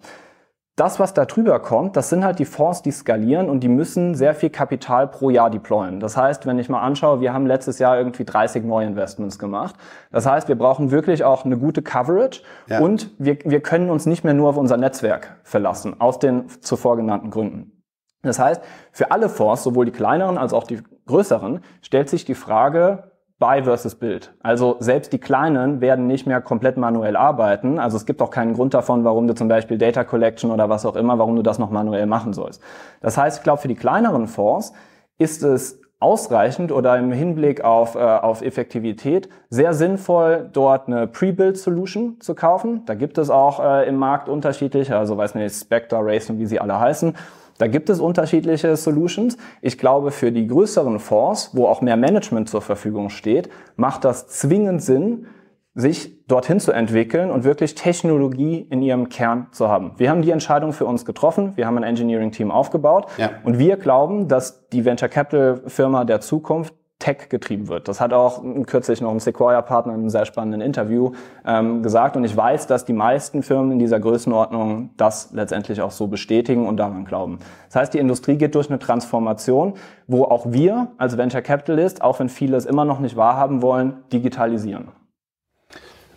das, 0.77 0.99
was 0.99 1.15
da 1.15 1.25
drüber 1.25 1.61
kommt, 1.61 1.97
das 1.97 2.09
sind 2.09 2.25
halt 2.25 2.41
die 2.41 2.45
Fonds, 2.45 2.83
die 2.83 2.91
skalieren 2.91 3.49
und 3.49 3.61
die 3.61 3.69
müssen 3.69 4.17
sehr 4.17 4.35
viel 4.35 4.51
Kapital 4.51 5.07
pro 5.07 5.31
Jahr 5.31 5.49
deployen. 5.49 6.01
Das 6.01 6.17
heißt, 6.17 6.47
wenn 6.47 6.59
ich 6.59 6.69
mal 6.69 6.81
anschaue, 6.81 7.21
wir 7.21 7.33
haben 7.33 7.47
letztes 7.47 7.79
Jahr 7.79 7.97
irgendwie 7.97 8.25
30 8.25 8.65
Neuinvestments 8.65 9.39
gemacht. 9.39 9.77
Das 10.11 10.27
heißt, 10.27 10.49
wir 10.49 10.59
brauchen 10.59 10.91
wirklich 10.91 11.23
auch 11.23 11.45
eine 11.45 11.57
gute 11.59 11.83
Coverage 11.83 12.43
ja. 12.67 12.81
und 12.81 13.11
wir, 13.19 13.39
wir 13.45 13.61
können 13.61 13.89
uns 13.89 14.07
nicht 14.07 14.25
mehr 14.25 14.35
nur 14.35 14.49
auf 14.49 14.57
unser 14.57 14.77
Netzwerk 14.77 15.37
verlassen, 15.45 16.01
aus 16.01 16.19
den 16.19 16.49
zuvor 16.49 16.97
genannten 16.97 17.31
Gründen. 17.31 17.83
Das 18.23 18.41
heißt, 18.41 18.63
für 18.91 19.13
alle 19.13 19.29
Fonds, 19.29 19.63
sowohl 19.63 19.85
die 19.85 19.93
kleineren 19.93 20.39
als 20.39 20.53
auch 20.53 20.65
die 20.65 20.83
größeren, 21.07 21.61
stellt 21.83 22.09
sich 22.09 22.25
die 22.25 22.35
Frage, 22.35 23.13
Buy 23.45 23.63
versus 23.63 23.95
Build. 23.95 24.33
Also 24.43 24.77
selbst 24.79 25.13
die 25.13 25.19
Kleinen 25.19 25.83
werden 25.83 26.07
nicht 26.07 26.27
mehr 26.27 26.41
komplett 26.41 26.79
manuell 26.79 27.15
arbeiten. 27.15 27.79
Also 27.79 27.99
es 27.99 28.07
gibt 28.07 28.23
auch 28.23 28.31
keinen 28.31 28.55
Grund 28.55 28.73
davon, 28.73 29.05
warum 29.05 29.27
du 29.27 29.35
zum 29.35 29.49
Beispiel 29.49 29.77
Data 29.77 30.03
Collection 30.03 30.51
oder 30.51 30.71
was 30.71 30.87
auch 30.87 30.97
immer, 30.97 31.19
warum 31.19 31.37
du 31.37 31.43
das 31.43 31.59
noch 31.59 31.69
manuell 31.69 32.07
machen 32.07 32.33
sollst. 32.33 32.63
Das 33.03 33.19
heißt, 33.19 33.37
ich 33.37 33.45
glaube, 33.45 33.61
für 33.61 33.69
die 33.69 33.75
kleineren 33.75 34.29
Fonds 34.29 34.73
ist 35.19 35.43
es 35.43 35.79
ausreichend 36.01 36.73
oder 36.73 36.97
im 36.97 37.13
Hinblick 37.13 37.63
auf, 37.63 37.97
äh, 37.97 37.99
auf 37.99 38.41
Effektivität 38.41 39.29
sehr 39.51 39.75
sinnvoll, 39.75 40.49
dort 40.51 40.89
eine 40.89 41.07
Pre-Build-Solution 41.07 42.21
zu 42.21 42.35
kaufen. 42.35 42.87
Da 42.87 42.95
gibt 42.95 43.19
es 43.19 43.29
auch 43.29 43.63
äh, 43.63 43.87
im 43.87 43.97
Markt 43.97 44.31
unterschiedliche, 44.31 44.97
also 44.97 45.19
weiß 45.19 45.35
nicht, 45.35 45.55
Spectre, 45.55 45.99
Race 46.01 46.31
und 46.31 46.39
wie 46.39 46.47
sie 46.47 46.61
alle 46.61 46.81
heißen. 46.81 47.15
Da 47.59 47.67
gibt 47.67 47.89
es 47.91 48.01
unterschiedliche 48.01 48.77
Solutions. 48.77 49.37
Ich 49.63 49.79
glaube, 49.79 50.11
für 50.11 50.33
die 50.33 50.47
größeren 50.47 50.99
Fonds, 50.99 51.51
wo 51.53 51.67
auch 51.67 51.81
mehr 51.81 51.97
Management 51.97 52.49
zur 52.49 52.63
Verfügung 52.63 53.11
steht, 53.11 53.49
macht 53.77 54.05
das 54.05 54.29
zwingend 54.29 54.83
Sinn, 54.83 55.27
sich 55.75 56.25
dorthin 56.27 56.61
zu 56.61 56.71
entwickeln 56.71 57.31
und 57.31 57.43
wirklich 57.43 57.75
Technologie 57.75 58.67
in 58.71 58.81
ihrem 58.81 59.09
Kern 59.09 59.49
zu 59.51 59.69
haben. 59.69 59.93
Wir 59.97 60.09
haben 60.09 60.23
die 60.23 60.31
Entscheidung 60.31 60.73
für 60.73 60.87
uns 60.87 61.05
getroffen. 61.05 61.53
Wir 61.57 61.67
haben 61.67 61.77
ein 61.77 61.83
Engineering-Team 61.83 62.53
aufgebaut. 62.53 63.09
Ja. 63.19 63.31
Und 63.43 63.59
wir 63.59 63.77
glauben, 63.77 64.29
dass 64.29 64.69
die 64.69 64.85
Venture 64.85 65.09
Capital 65.09 65.63
Firma 65.67 66.05
der 66.05 66.21
Zukunft 66.21 66.75
Tech 66.99 67.29
getrieben 67.29 67.69
wird. 67.69 67.89
Das 67.89 68.01
hat 68.01 68.13
auch 68.13 68.43
kürzlich 68.67 69.01
noch 69.01 69.11
ein 69.11 69.21
Sequoia-Partner 69.21 69.93
in 69.93 70.01
einem 70.01 70.11
sehr 70.11 70.25
spannenden 70.25 70.61
Interview 70.61 71.13
ähm, 71.45 71.83
gesagt. 71.83 72.17
Und 72.17 72.25
ich 72.25 72.37
weiß, 72.37 72.67
dass 72.67 72.85
die 72.85 72.93
meisten 72.93 73.43
Firmen 73.43 73.73
in 73.73 73.79
dieser 73.79 74.01
Größenordnung 74.01 74.91
das 74.97 75.33
letztendlich 75.33 75.83
auch 75.83 75.91
so 75.91 76.07
bestätigen 76.07 76.67
und 76.67 76.79
daran 76.79 77.05
glauben. 77.05 77.41
Das 77.67 77.77
heißt, 77.77 77.95
die 77.95 77.99
Industrie 77.99 78.37
geht 78.37 78.55
durch 78.55 78.71
eine 78.71 78.79
Transformation, 78.79 79.75
wo 80.07 80.25
auch 80.25 80.53
wir 80.53 80.93
als 80.97 81.19
Venture 81.19 81.43
Capitalist, 81.43 82.01
auch 82.01 82.21
wenn 82.21 82.29
viele 82.29 82.57
es 82.57 82.65
immer 82.65 82.85
noch 82.85 83.01
nicht 83.01 83.17
wahrhaben 83.17 83.61
wollen, 83.61 83.99
digitalisieren. 84.13 84.89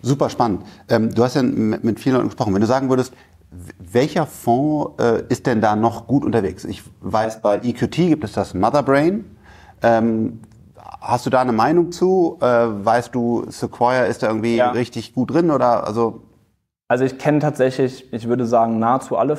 Super 0.01 0.29
spannend. 0.29 0.63
Ähm, 0.89 1.13
du 1.13 1.23
hast 1.23 1.35
ja 1.35 1.41
mit 1.41 1.99
vielen 1.99 2.15
Leuten 2.15 2.27
gesprochen. 2.27 2.53
Wenn 2.53 2.61
du 2.61 2.67
sagen 2.67 2.89
würdest, 2.89 3.13
welcher 3.79 4.25
Fonds 4.25 5.01
äh, 5.01 5.23
ist 5.29 5.47
denn 5.47 5.59
da 5.59 5.75
noch 5.75 6.07
gut 6.07 6.23
unterwegs? 6.23 6.65
Ich 6.65 6.83
weiß, 7.01 7.41
bei 7.41 7.57
EQT 7.57 7.95
gibt 7.95 8.23
es 8.23 8.33
das 8.33 8.53
Motherbrain. 8.53 9.25
Ähm, 9.81 10.39
Hast 11.01 11.25
du 11.25 11.29
da 11.29 11.41
eine 11.41 11.51
Meinung 11.51 11.91
zu? 11.91 12.37
Äh, 12.41 12.45
weißt 12.45 13.13
du, 13.13 13.45
Sequoia 13.49 14.03
ist 14.03 14.23
da 14.23 14.27
irgendwie 14.27 14.55
ja. 14.55 14.71
richtig 14.71 15.13
gut 15.13 15.33
drin 15.33 15.51
oder 15.51 15.85
also? 15.85 16.21
Also 16.87 17.03
ich 17.03 17.17
kenne 17.17 17.39
tatsächlich, 17.39 18.11
ich 18.13 18.27
würde 18.27 18.45
sagen, 18.45 18.79
nahezu 18.79 19.17
alle 19.17 19.37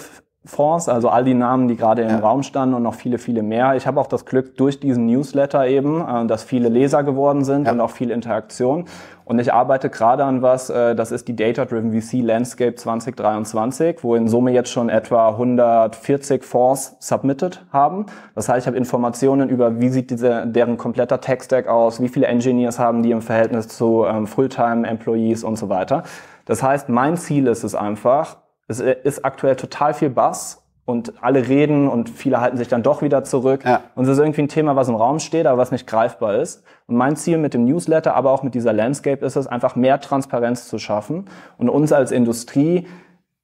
Fonds, 0.49 0.89
also 0.89 1.11
all 1.11 1.25
die 1.25 1.35
Namen, 1.35 1.69
die 1.69 1.77
gerade 1.77 2.03
im 2.03 2.17
Raum 2.17 2.43
standen 2.43 2.75
und 2.75 2.83
noch 2.83 2.95
viele, 2.95 3.19
viele 3.19 3.43
mehr. 3.43 3.77
Ich 3.77 3.87
habe 3.87 4.01
auch 4.01 4.07
das 4.07 4.25
Glück 4.25 4.57
durch 4.57 4.81
diesen 4.81 5.07
Newsletter 5.07 5.67
eben, 5.67 6.01
äh, 6.01 6.27
dass 6.27 6.43
viele 6.43 6.71
Leser 6.71 7.05
geworden 7.05 7.45
sind 7.45 7.67
ja. 7.67 7.73
und 7.73 7.81
auch 7.81 7.91
viel 7.91 8.11
Interaktion. 8.11 8.87
Und 9.27 9.39
ich 9.39 9.53
arbeite 9.53 9.91
gerade 9.91 10.25
an 10.25 10.41
was, 10.41 10.71
äh, 10.71 10.95
das 10.97 11.13
ist 11.13 11.29
die 11.29 11.37
Data-Driven 11.37 11.93
VC 11.93 12.23
Landscape 12.23 12.75
2023, 12.75 14.03
wo 14.03 14.15
in 14.15 14.27
Summe 14.27 14.53
jetzt 14.53 14.71
schon 14.71 14.89
etwa 14.89 15.29
140 15.29 16.43
Fonds 16.43 16.97
submitted 16.99 17.63
haben. 17.71 18.07
Das 18.35 18.49
heißt, 18.49 18.65
ich 18.65 18.67
habe 18.67 18.79
Informationen 18.79 19.51
über, 19.51 19.81
wie 19.81 19.91
sieht 19.91 20.11
diese, 20.11 20.47
deren 20.47 20.79
kompletter 20.79 21.21
Tech-Stack 21.21 21.69
aus, 21.69 22.01
wie 22.01 22.09
viele 22.09 22.27
Engineers 22.27 22.79
haben 22.79 23.03
die 23.03 23.11
im 23.11 23.21
Verhältnis 23.21 23.69
zu 23.69 24.07
ähm, 24.07 24.27
Fulltime-Employees 24.27 25.45
und 25.45 25.59
so 25.59 25.69
weiter. 25.69 26.05
Das 26.47 26.63
heißt, 26.63 26.89
mein 26.89 27.19
Ziel 27.19 27.49
ist 27.49 27.65
es 27.65 27.75
einfach, 27.75 28.39
es 28.69 28.81
ist 28.81 29.25
aktuell 29.25 29.57
total 29.57 29.95
viel 29.95 30.11
Bass 30.11 30.63
und 30.85 31.15
alle 31.23 31.49
reden 31.49 31.89
und 31.89 32.09
viele 32.09 32.41
halten 32.41 32.57
sich 32.57 32.69
dann 32.69 32.83
doch 32.83 33.03
wieder 33.03 33.25
zurück. 33.25 33.65
Ja. 33.65 33.83
Und 33.95 34.05
es 34.05 34.11
ist 34.11 34.19
irgendwie 34.19 34.43
ein 34.43 34.49
Thema, 34.49 34.77
was 34.77 34.89
im 34.89 34.95
Raum 34.95 35.19
steht, 35.19 35.47
aber 35.47 35.59
was 35.59 35.73
nicht 35.73 35.87
greifbar 35.87 36.37
ist. 36.37 36.65
Und 36.87 36.97
mein 36.97 37.17
Ziel 37.17 37.39
mit 37.39 37.55
dem 37.55 37.65
Newsletter, 37.65 38.15
aber 38.15 38.31
auch 38.31 38.43
mit 38.43 38.55
dieser 38.55 38.73
Landscape 38.73 39.25
ist 39.25 39.37
es, 39.37 39.47
einfach 39.47 39.75
mehr 39.75 40.01
Transparenz 40.01 40.69
zu 40.69 40.79
schaffen 40.79 41.27
und 41.57 41.69
uns 41.69 41.93
als 41.93 42.11
Industrie 42.11 42.87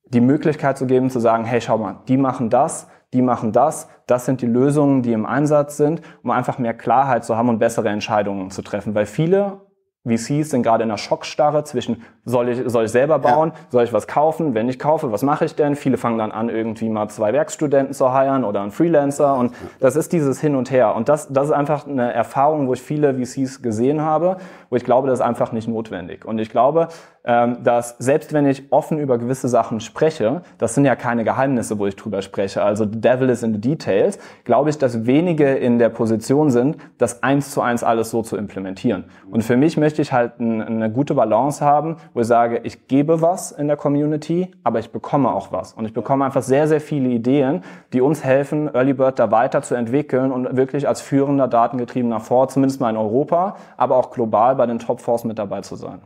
die 0.06 0.20
Möglichkeit 0.20 0.78
zu 0.78 0.86
geben, 0.86 1.10
zu 1.10 1.20
sagen, 1.20 1.44
hey, 1.44 1.60
schau 1.60 1.78
mal, 1.78 1.96
die 2.08 2.16
machen 2.16 2.50
das, 2.50 2.86
die 3.12 3.22
machen 3.22 3.52
das, 3.52 3.88
das 4.06 4.26
sind 4.26 4.42
die 4.42 4.46
Lösungen, 4.46 5.02
die 5.02 5.12
im 5.12 5.24
Einsatz 5.24 5.76
sind, 5.76 6.02
um 6.22 6.30
einfach 6.30 6.58
mehr 6.58 6.74
Klarheit 6.74 7.24
zu 7.24 7.36
haben 7.36 7.48
und 7.48 7.58
bessere 7.58 7.88
Entscheidungen 7.88 8.50
zu 8.50 8.62
treffen. 8.62 8.94
Weil 8.94 9.06
viele 9.06 9.60
VCs 10.06 10.50
sind 10.50 10.62
gerade 10.62 10.84
in 10.84 10.90
einer 10.90 10.98
Schockstarre 10.98 11.64
zwischen, 11.64 12.02
soll 12.26 12.50
ich, 12.50 12.60
soll 12.66 12.84
ich 12.84 12.90
selber 12.90 13.18
bauen, 13.18 13.52
ja. 13.54 13.60
soll 13.70 13.84
ich 13.84 13.92
was 13.92 14.06
kaufen, 14.06 14.54
wenn 14.54 14.68
ich 14.68 14.78
kaufe, 14.78 15.10
was 15.12 15.22
mache 15.22 15.46
ich 15.46 15.54
denn? 15.54 15.76
Viele 15.76 15.96
fangen 15.96 16.18
dann 16.18 16.30
an, 16.30 16.50
irgendwie 16.50 16.90
mal 16.90 17.08
zwei 17.08 17.32
Werkstudenten 17.32 17.94
zu 17.94 18.12
heiren 18.12 18.44
oder 18.44 18.60
einen 18.60 18.70
Freelancer 18.70 19.34
und 19.34 19.54
das 19.80 19.96
ist 19.96 20.12
dieses 20.12 20.40
Hin 20.40 20.56
und 20.56 20.70
Her. 20.70 20.94
Und 20.94 21.08
das, 21.08 21.32
das 21.32 21.46
ist 21.46 21.52
einfach 21.52 21.86
eine 21.86 22.12
Erfahrung, 22.12 22.68
wo 22.68 22.74
ich 22.74 22.82
viele 22.82 23.14
VCs 23.14 23.62
gesehen 23.62 24.02
habe, 24.02 24.36
wo 24.74 24.76
ich 24.76 24.84
glaube, 24.84 25.06
das 25.06 25.20
ist 25.20 25.24
einfach 25.24 25.52
nicht 25.52 25.68
notwendig. 25.68 26.24
Und 26.24 26.40
ich 26.40 26.50
glaube, 26.50 26.88
ähm, 27.24 27.62
dass 27.62 27.96
selbst 28.00 28.32
wenn 28.32 28.44
ich 28.44 28.64
offen 28.72 28.98
über 28.98 29.18
gewisse 29.18 29.46
Sachen 29.48 29.78
spreche, 29.78 30.42
das 30.58 30.74
sind 30.74 30.84
ja 30.84 30.96
keine 30.96 31.22
Geheimnisse, 31.22 31.78
wo 31.78 31.86
ich 31.86 31.94
drüber 31.94 32.22
spreche, 32.22 32.60
also 32.60 32.84
the 32.84 33.00
devil 33.00 33.30
is 33.30 33.44
in 33.44 33.54
the 33.54 33.60
details, 33.60 34.18
glaube 34.42 34.70
ich, 34.70 34.78
dass 34.78 35.06
wenige 35.06 35.54
in 35.54 35.78
der 35.78 35.90
Position 35.90 36.50
sind, 36.50 36.76
das 36.98 37.22
eins 37.22 37.52
zu 37.52 37.60
eins 37.62 37.84
alles 37.84 38.10
so 38.10 38.22
zu 38.22 38.36
implementieren. 38.36 39.04
Und 39.30 39.44
für 39.44 39.56
mich 39.56 39.76
möchte 39.76 40.02
ich 40.02 40.12
halt 40.12 40.40
eine 40.40 40.90
gute 40.90 41.14
Balance 41.14 41.64
haben, 41.64 41.96
wo 42.12 42.20
ich 42.20 42.26
sage, 42.26 42.60
ich 42.64 42.88
gebe 42.88 43.22
was 43.22 43.52
in 43.52 43.68
der 43.68 43.76
Community, 43.76 44.50
aber 44.64 44.80
ich 44.80 44.90
bekomme 44.90 45.32
auch 45.32 45.52
was. 45.52 45.72
Und 45.72 45.84
ich 45.84 45.94
bekomme 45.94 46.24
einfach 46.24 46.42
sehr, 46.42 46.66
sehr 46.66 46.80
viele 46.80 47.10
Ideen, 47.10 47.62
die 47.92 48.00
uns 48.00 48.24
helfen, 48.24 48.68
Early 48.74 48.92
Bird 48.92 49.20
da 49.20 49.30
weiterzuentwickeln 49.30 50.32
und 50.32 50.56
wirklich 50.56 50.88
als 50.88 51.00
führender 51.00 51.46
datengetriebener 51.46 52.18
Fonds, 52.18 52.54
zumindest 52.54 52.80
mal 52.80 52.90
in 52.90 52.96
Europa, 52.96 53.54
aber 53.76 53.96
auch 53.96 54.10
global 54.10 54.56
bei 54.56 54.63
den 54.66 54.78
Top 54.78 55.00
Fonds 55.00 55.24
mit 55.24 55.38
dabei 55.38 55.60
zu 55.60 55.76
sein. 55.76 56.00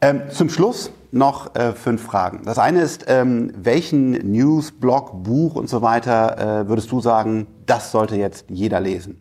Ähm, 0.00 0.22
zum 0.28 0.48
Schluss 0.50 0.92
noch 1.12 1.54
äh, 1.54 1.72
fünf 1.72 2.02
Fragen. 2.02 2.42
Das 2.44 2.58
eine 2.58 2.80
ist, 2.80 3.06
ähm, 3.08 3.52
welchen 3.56 4.10
News, 4.30 4.72
Blog, 4.72 5.22
Buch 5.22 5.54
und 5.54 5.68
so 5.68 5.82
weiter 5.82 6.62
äh, 6.62 6.68
würdest 6.68 6.90
du 6.92 7.00
sagen, 7.00 7.46
das 7.64 7.90
sollte 7.90 8.16
jetzt 8.16 8.46
jeder 8.48 8.80
lesen? 8.80 9.20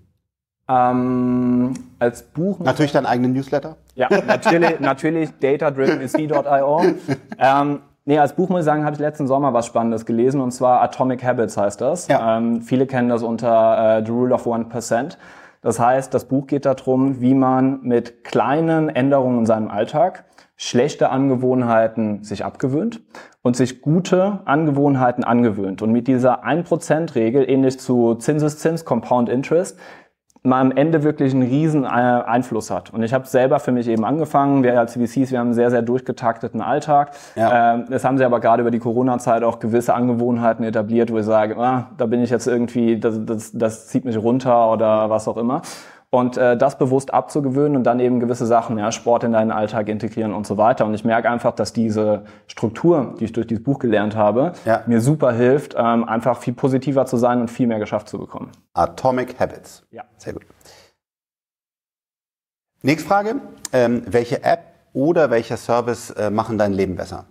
Ähm, 0.67 1.73
als 1.99 2.23
Buch. 2.23 2.59
Natürlich 2.59 2.91
deinen 2.91 3.05
eigenen 3.05 3.33
Newsletter? 3.33 3.77
Ja, 3.95 4.09
natürlich, 4.25 4.79
natürlich 4.79 5.29
datadrivenec.io. 5.39 6.81
ähm, 7.37 7.79
Nee, 8.05 8.19
als 8.19 8.33
Buch 8.33 8.49
muss 8.49 8.59
ich 8.59 8.65
sagen, 8.65 8.83
habe 8.83 8.95
ich 8.95 8.99
letzten 8.99 9.27
Sommer 9.27 9.53
was 9.53 9.65
Spannendes 9.65 10.05
gelesen 10.05 10.41
und 10.41 10.51
zwar 10.51 10.81
Atomic 10.81 11.23
Habits 11.23 11.55
heißt 11.55 11.79
das. 11.79 12.09
Ja. 12.09 12.37
Ähm, 12.37 12.61
viele 12.61 12.85
kennen 12.85 13.07
das 13.07 13.23
unter 13.23 13.99
äh, 13.99 14.05
The 14.05 14.11
Rule 14.11 14.35
of 14.35 14.45
One 14.45 14.65
Percent. 14.65 15.17
Das 15.63 15.79
heißt, 15.79 16.13
das 16.13 16.25
Buch 16.25 16.45
geht 16.45 16.65
darum, 16.65 17.21
wie 17.21 17.33
man 17.33 17.81
mit 17.81 18.23
kleinen 18.23 18.89
Änderungen 18.89 19.39
in 19.39 19.45
seinem 19.45 19.69
Alltag 19.69 20.25
schlechte 20.55 21.09
Angewohnheiten 21.09 22.23
sich 22.23 22.45
abgewöhnt 22.45 23.01
und 23.41 23.55
sich 23.55 23.81
gute 23.81 24.41
Angewohnheiten 24.45 25.23
angewöhnt. 25.23 25.81
Und 25.81 25.91
mit 25.91 26.07
dieser 26.07 26.45
1%-Regel, 26.45 27.49
ähnlich 27.49 27.79
zu 27.79 28.15
Zinseszins, 28.15 28.85
Compound 28.85 29.29
Interest, 29.29 29.79
man 30.43 30.71
am 30.71 30.77
Ende 30.77 31.03
wirklich 31.03 31.33
einen 31.33 31.43
riesen 31.43 31.85
äh, 31.85 31.87
Einfluss 31.87 32.69
hat. 32.69 32.93
Und 32.93 33.01
ich 33.01 33.13
habe 33.13 33.25
selber 33.25 33.59
für 33.59 33.71
mich 33.71 33.87
eben 33.87 34.03
angefangen. 34.03 34.63
Wir 34.63 34.77
als 34.77 34.93
VCs, 34.93 35.31
wir 35.31 35.39
haben 35.39 35.47
einen 35.47 35.53
sehr, 35.53 35.71
sehr 35.71 35.81
durchgetakteten 35.81 36.61
Alltag. 36.61 37.11
Ja. 37.35 37.75
Ähm, 37.75 37.85
das 37.89 38.03
haben 38.03 38.17
sie 38.17 38.25
aber 38.25 38.41
gerade 38.41 38.61
über 38.61 38.71
die 38.71 38.79
Corona-Zeit 38.79 39.43
auch 39.43 39.59
gewisse 39.59 39.93
Angewohnheiten 39.93 40.65
etabliert, 40.65 41.11
wo 41.11 41.17
ich 41.17 41.25
sage, 41.25 41.57
ah, 41.57 41.87
da 41.97 42.05
bin 42.07 42.21
ich 42.21 42.29
jetzt 42.29 42.47
irgendwie, 42.47 42.99
das, 42.99 43.25
das, 43.25 43.51
das 43.53 43.87
zieht 43.87 44.03
mich 44.03 44.17
runter 44.17 44.71
oder 44.71 45.09
was 45.09 45.27
auch 45.29 45.37
immer 45.37 45.61
und 46.13 46.37
äh, 46.37 46.55
das 46.55 46.77
bewusst 46.77 47.11
abzugewöhnen 47.11 47.75
und 47.75 47.85
dann 47.85 47.99
eben 47.99 48.19
gewisse 48.19 48.45
Sachen, 48.45 48.77
ja, 48.77 48.91
Sport 48.91 49.23
in 49.23 49.31
deinen 49.31 49.49
Alltag 49.49 49.89
integrieren 49.89 50.31
und 50.31 50.45
so 50.45 50.57
weiter. 50.57 50.85
Und 50.85 50.93
ich 50.93 51.03
merke 51.03 51.27
einfach, 51.27 51.53
dass 51.53 51.73
diese 51.73 52.25
Struktur, 52.45 53.15
die 53.19 53.25
ich 53.25 53.31
durch 53.31 53.47
dieses 53.47 53.63
Buch 53.63 53.79
gelernt 53.79 54.15
habe, 54.15 54.53
ja. 54.63 54.83
mir 54.85 55.01
super 55.01 55.31
hilft, 55.31 55.73
ähm, 55.75 56.03
einfach 56.03 56.37
viel 56.37 56.53
positiver 56.53 57.07
zu 57.07 57.17
sein 57.17 57.41
und 57.41 57.49
viel 57.49 57.65
mehr 57.65 57.79
geschafft 57.79 58.09
zu 58.09 58.19
bekommen. 58.19 58.51
Atomic 58.75 59.39
Habits. 59.39 59.87
Ja. 59.89 60.03
Sehr 60.17 60.33
gut. 60.33 60.43
Nächste 62.83 63.09
Frage. 63.09 63.35
Ähm, 63.71 64.03
welche 64.05 64.43
App 64.43 64.65
oder 64.93 65.31
welcher 65.31 65.57
Service 65.57 66.11
äh, 66.11 66.29
machen 66.29 66.59
dein 66.59 66.73
Leben 66.73 66.95
besser? 66.95 67.25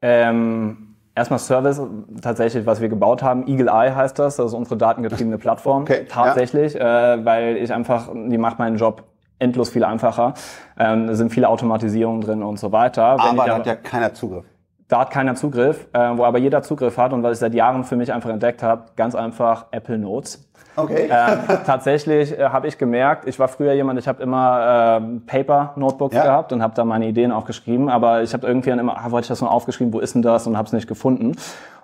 Ähm, 0.00 0.95
Erstmal 1.16 1.38
Service, 1.38 1.80
tatsächlich, 2.20 2.66
was 2.66 2.82
wir 2.82 2.90
gebaut 2.90 3.22
haben. 3.22 3.46
Eagle 3.48 3.68
Eye 3.68 3.94
heißt 3.94 4.18
das, 4.18 4.36
das 4.36 4.48
ist 4.48 4.52
unsere 4.52 4.76
datengetriebene 4.76 5.38
Plattform. 5.38 5.82
Okay, 5.82 6.04
tatsächlich, 6.06 6.74
ja. 6.74 7.14
äh, 7.14 7.24
weil 7.24 7.56
ich 7.56 7.72
einfach, 7.72 8.10
die 8.12 8.36
macht 8.36 8.58
meinen 8.58 8.76
Job 8.76 9.02
endlos 9.38 9.70
viel 9.70 9.84
einfacher. 9.84 10.34
Ähm, 10.78 11.06
da 11.06 11.14
sind 11.14 11.30
viele 11.30 11.48
Automatisierungen 11.48 12.20
drin 12.20 12.42
und 12.42 12.58
so 12.58 12.70
weiter. 12.70 13.16
Wenn 13.18 13.38
aber 13.38 13.46
da 13.46 13.54
hat 13.56 13.66
ja 13.66 13.76
keiner 13.76 14.12
Zugriff. 14.12 14.44
Da 14.88 15.00
hat 15.00 15.10
keiner 15.10 15.34
Zugriff, 15.34 15.88
äh, 15.92 16.16
wo 16.16 16.24
aber 16.24 16.38
jeder 16.38 16.62
Zugriff 16.62 16.96
hat 16.96 17.12
und 17.12 17.22
was 17.22 17.32
ich 17.32 17.38
seit 17.40 17.54
Jahren 17.54 17.82
für 17.82 17.96
mich 17.96 18.12
einfach 18.12 18.30
entdeckt 18.30 18.62
habe, 18.62 18.84
ganz 18.94 19.14
einfach 19.16 19.66
Apple 19.72 19.98
Notes. 19.98 20.48
Okay. 20.76 21.08
Äh, 21.08 21.36
tatsächlich 21.66 22.38
äh, 22.38 22.50
habe 22.50 22.68
ich 22.68 22.78
gemerkt, 22.78 23.26
ich 23.26 23.38
war 23.38 23.48
früher 23.48 23.72
jemand, 23.72 23.98
ich 23.98 24.06
habe 24.06 24.22
immer 24.22 25.00
äh, 25.00 25.20
Paper-Notebooks 25.26 26.14
ja. 26.14 26.22
gehabt 26.22 26.52
und 26.52 26.62
habe 26.62 26.74
da 26.74 26.84
meine 26.84 27.06
Ideen 27.06 27.32
aufgeschrieben, 27.32 27.88
aber 27.88 28.22
ich 28.22 28.32
habe 28.32 28.46
irgendwie 28.46 28.70
dann 28.70 28.78
immer, 28.78 28.96
ah, 28.98 29.10
wollte 29.10 29.24
ich 29.24 29.28
das 29.28 29.40
nur 29.40 29.50
aufgeschrieben, 29.50 29.92
wo 29.92 30.00
ist 30.00 30.14
denn 30.14 30.22
das 30.22 30.46
und 30.46 30.56
habe 30.56 30.66
es 30.66 30.72
nicht 30.72 30.86
gefunden. 30.86 31.32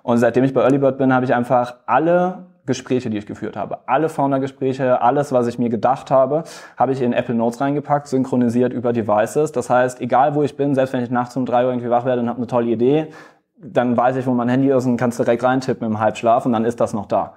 Und 0.03 0.19
seitdem 0.19 0.43
ich 0.43 0.53
bei 0.53 0.61
Earlybird 0.61 0.97
bin, 0.97 1.13
habe 1.13 1.25
ich 1.25 1.33
einfach 1.33 1.75
alle 1.85 2.45
Gespräche, 2.65 3.09
die 3.09 3.17
ich 3.17 3.25
geführt 3.25 3.55
habe, 3.55 3.79
alle 3.87 4.09
Founder-Gespräche, 4.09 5.01
alles, 5.01 5.31
was 5.31 5.47
ich 5.47 5.59
mir 5.59 5.69
gedacht 5.69 6.11
habe, 6.11 6.43
habe 6.77 6.93
ich 6.93 7.01
in 7.01 7.13
Apple 7.13 7.35
Notes 7.35 7.59
reingepackt, 7.59 8.07
synchronisiert 8.07 8.73
über 8.73 8.93
Devices. 8.93 9.51
Das 9.51 9.69
heißt, 9.69 10.01
egal 10.01 10.35
wo 10.35 10.43
ich 10.43 10.55
bin, 10.55 10.75
selbst 10.75 10.93
wenn 10.93 11.03
ich 11.03 11.09
nachts 11.09 11.35
um 11.35 11.45
drei 11.45 11.65
Uhr 11.65 11.71
irgendwie 11.71 11.89
wach 11.89 12.05
werde 12.05 12.21
und 12.21 12.29
habe 12.29 12.37
eine 12.37 12.47
tolle 12.47 12.67
Idee, 12.67 13.07
dann 13.57 13.95
weiß 13.95 14.15
ich, 14.17 14.27
wo 14.27 14.33
mein 14.33 14.49
Handy 14.49 14.69
ist 14.69 14.85
und 14.85 14.97
kann 14.97 15.09
es 15.09 15.17
direkt 15.17 15.43
reintippen 15.43 15.85
im 15.87 15.99
Halbschlaf 15.99 16.45
und 16.45 16.53
dann 16.53 16.65
ist 16.65 16.79
das 16.79 16.93
noch 16.93 17.05
da 17.05 17.33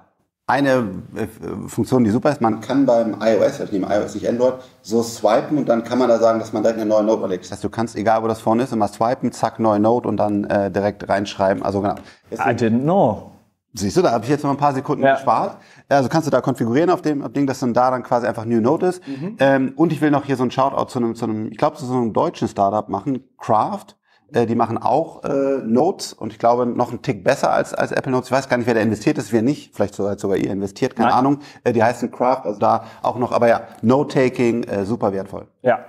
eine 0.47 0.85
äh, 1.15 1.27
Funktion, 1.67 2.05
die 2.05 2.09
super 2.09 2.31
ist, 2.31 2.39
man 2.39 2.61
kann 2.61 2.85
beim 2.85 3.17
iOS, 3.21 3.59
ich 3.59 3.71
nehme 3.73 3.87
iOS 3.93 4.15
nicht 4.15 4.27
Android, 4.27 4.53
so 4.81 5.03
swipen 5.03 5.57
und 5.57 5.67
dann 5.67 5.83
kann 5.83 5.99
man 5.99 6.07
da 6.07 6.17
sagen, 6.19 6.39
dass 6.39 6.53
man 6.53 6.63
direkt 6.63 6.79
eine 6.79 6.89
neue 6.89 7.03
Note 7.03 7.23
erlegt. 7.23 7.43
Das 7.43 7.51
heißt, 7.51 7.63
du 7.65 7.69
kannst, 7.69 7.97
egal 7.97 8.23
wo 8.23 8.27
das 8.27 8.39
vorne 8.39 8.63
ist, 8.63 8.71
immer 8.71 8.87
swipen, 8.87 9.33
zack, 9.33 9.59
neue 9.59 9.79
Note 9.79 10.07
und 10.07 10.15
dann 10.17 10.45
äh, 10.45 10.71
direkt 10.71 11.07
reinschreiben. 11.07 11.63
Also 11.63 11.81
genau. 11.81 11.95
I 12.31 12.53
didn't 12.53 12.83
know. 12.83 13.31
Siehst 13.77 13.97
du, 13.97 14.01
da 14.01 14.11
habe 14.11 14.23
ich 14.23 14.29
jetzt 14.29 14.43
noch 14.43 14.51
ein 14.51 14.57
paar 14.57 14.73
Sekunden 14.73 15.03
ja. 15.03 15.13
gespart. 15.13 15.57
Also 15.89 16.09
kannst 16.09 16.27
du 16.27 16.31
da 16.31 16.41
konfigurieren 16.41 16.89
auf 16.89 17.01
dem 17.01 17.31
Ding, 17.33 17.47
dass 17.47 17.59
dann 17.59 17.73
da 17.73 17.91
dann 17.91 18.03
quasi 18.03 18.27
einfach 18.27 18.45
New 18.45 18.59
Note 18.59 18.87
ist. 18.87 19.07
Mhm. 19.07 19.37
Ähm, 19.39 19.73
und 19.75 19.91
ich 19.91 20.01
will 20.01 20.11
noch 20.11 20.25
hier 20.25 20.35
so 20.35 20.43
ein 20.43 20.51
Shoutout 20.51 20.89
zu 20.89 20.99
einem, 20.99 21.15
zu 21.15 21.25
einem 21.25 21.51
ich 21.51 21.57
glaube, 21.57 21.77
zu 21.77 21.85
so 21.85 21.93
einem 21.93 22.13
deutschen 22.13 22.47
Startup 22.47 22.89
machen, 22.89 23.23
Craft. 23.37 23.95
Äh, 24.33 24.45
die 24.45 24.55
machen 24.55 24.77
auch 24.77 25.23
äh, 25.23 25.59
Notes 25.63 26.13
und 26.13 26.33
ich 26.33 26.39
glaube 26.39 26.65
noch 26.65 26.89
einen 26.89 27.01
Tick 27.01 27.23
besser 27.23 27.51
als, 27.51 27.73
als 27.73 27.91
Apple 27.91 28.11
Notes. 28.11 28.27
Ich 28.27 28.31
weiß 28.31 28.49
gar 28.49 28.57
nicht, 28.57 28.67
wer 28.67 28.73
da 28.73 28.81
investiert 28.81 29.17
ist, 29.17 29.31
wer 29.31 29.41
nicht. 29.41 29.73
Vielleicht 29.73 29.95
sogar, 29.95 30.17
sogar 30.17 30.37
ihr 30.37 30.51
investiert, 30.51 30.95
keine 30.95 31.09
Nein. 31.09 31.19
Ahnung. 31.19 31.39
Äh, 31.63 31.73
die 31.73 31.83
heißen 31.83 32.11
Craft, 32.11 32.41
also 32.43 32.59
da 32.59 32.85
auch 33.01 33.17
noch, 33.17 33.31
aber 33.31 33.47
ja, 33.47 33.61
Note-Taking, 33.81 34.63
äh, 34.63 34.85
super 34.85 35.13
wertvoll. 35.13 35.47
Ja. 35.61 35.79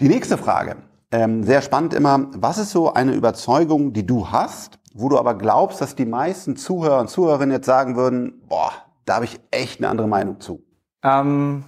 Die 0.00 0.08
nächste 0.08 0.36
Frage, 0.36 0.76
ähm, 1.12 1.44
sehr 1.44 1.62
spannend 1.62 1.94
immer, 1.94 2.26
was 2.34 2.58
ist 2.58 2.70
so 2.70 2.92
eine 2.92 3.12
Überzeugung, 3.12 3.92
die 3.92 4.06
du 4.06 4.30
hast, 4.30 4.78
wo 4.94 5.08
du 5.08 5.18
aber 5.18 5.34
glaubst, 5.34 5.80
dass 5.80 5.94
die 5.94 6.06
meisten 6.06 6.56
Zuhörer 6.56 7.00
und 7.00 7.08
Zuhörerinnen 7.08 7.54
jetzt 7.54 7.66
sagen 7.66 7.96
würden, 7.96 8.42
boah, 8.48 8.72
da 9.04 9.16
habe 9.16 9.24
ich 9.24 9.40
echt 9.50 9.80
eine 9.80 9.88
andere 9.88 10.08
Meinung 10.08 10.40
zu? 10.40 10.62
Ähm 11.02 11.64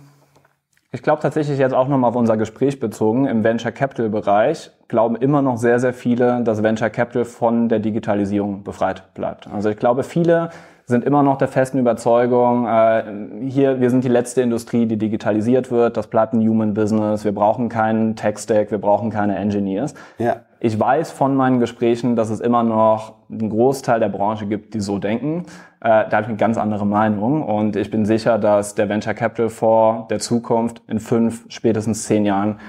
ich 0.94 1.02
glaube 1.02 1.22
tatsächlich 1.22 1.58
jetzt 1.58 1.72
auch 1.72 1.88
nochmal 1.88 2.10
auf 2.10 2.16
unser 2.16 2.36
Gespräch 2.36 2.78
bezogen, 2.78 3.24
im 3.24 3.44
Venture 3.44 3.72
Capital 3.72 4.10
Bereich 4.10 4.70
glauben 4.88 5.16
immer 5.16 5.40
noch 5.40 5.56
sehr, 5.56 5.80
sehr 5.80 5.94
viele, 5.94 6.42
dass 6.42 6.62
Venture 6.62 6.90
Capital 6.90 7.24
von 7.24 7.70
der 7.70 7.78
Digitalisierung 7.78 8.62
befreit 8.62 9.14
bleibt. 9.14 9.46
Also 9.46 9.70
ich 9.70 9.78
glaube, 9.78 10.02
viele 10.02 10.50
sind 10.86 11.04
immer 11.04 11.22
noch 11.22 11.38
der 11.38 11.48
festen 11.48 11.78
Überzeugung, 11.78 12.66
äh, 12.66 13.04
hier, 13.48 13.80
wir 13.80 13.90
sind 13.90 14.04
die 14.04 14.08
letzte 14.08 14.42
Industrie, 14.42 14.86
die 14.86 14.96
digitalisiert 14.96 15.70
wird, 15.70 15.96
das 15.96 16.08
bleibt 16.08 16.32
ein 16.34 16.46
Human 16.46 16.74
Business, 16.74 17.24
wir 17.24 17.32
brauchen 17.32 17.68
keinen 17.68 18.16
Tech-Stack, 18.16 18.70
wir 18.70 18.78
brauchen 18.78 19.10
keine 19.10 19.36
Engineers. 19.36 19.94
Ja. 20.18 20.42
Ich 20.60 20.78
weiß 20.78 21.10
von 21.10 21.34
meinen 21.34 21.58
Gesprächen, 21.58 22.14
dass 22.14 22.30
es 22.30 22.40
immer 22.40 22.62
noch 22.62 23.14
einen 23.30 23.50
Großteil 23.50 23.98
der 23.98 24.08
Branche 24.08 24.46
gibt, 24.46 24.74
die 24.74 24.80
so 24.80 24.98
denken. 24.98 25.46
Äh, 25.80 26.08
da 26.08 26.12
habe 26.12 26.22
ich 26.22 26.28
eine 26.28 26.36
ganz 26.36 26.56
andere 26.58 26.86
Meinung 26.86 27.42
und 27.42 27.74
ich 27.76 27.90
bin 27.90 28.04
sicher, 28.06 28.38
dass 28.38 28.74
der 28.74 28.88
Venture 28.88 29.14
Capital 29.14 29.48
Fonds 29.48 30.08
der 30.08 30.20
Zukunft 30.20 30.82
in 30.86 31.00
fünf, 31.00 31.44
spätestens 31.48 32.04
zehn 32.04 32.24
Jahren 32.24 32.60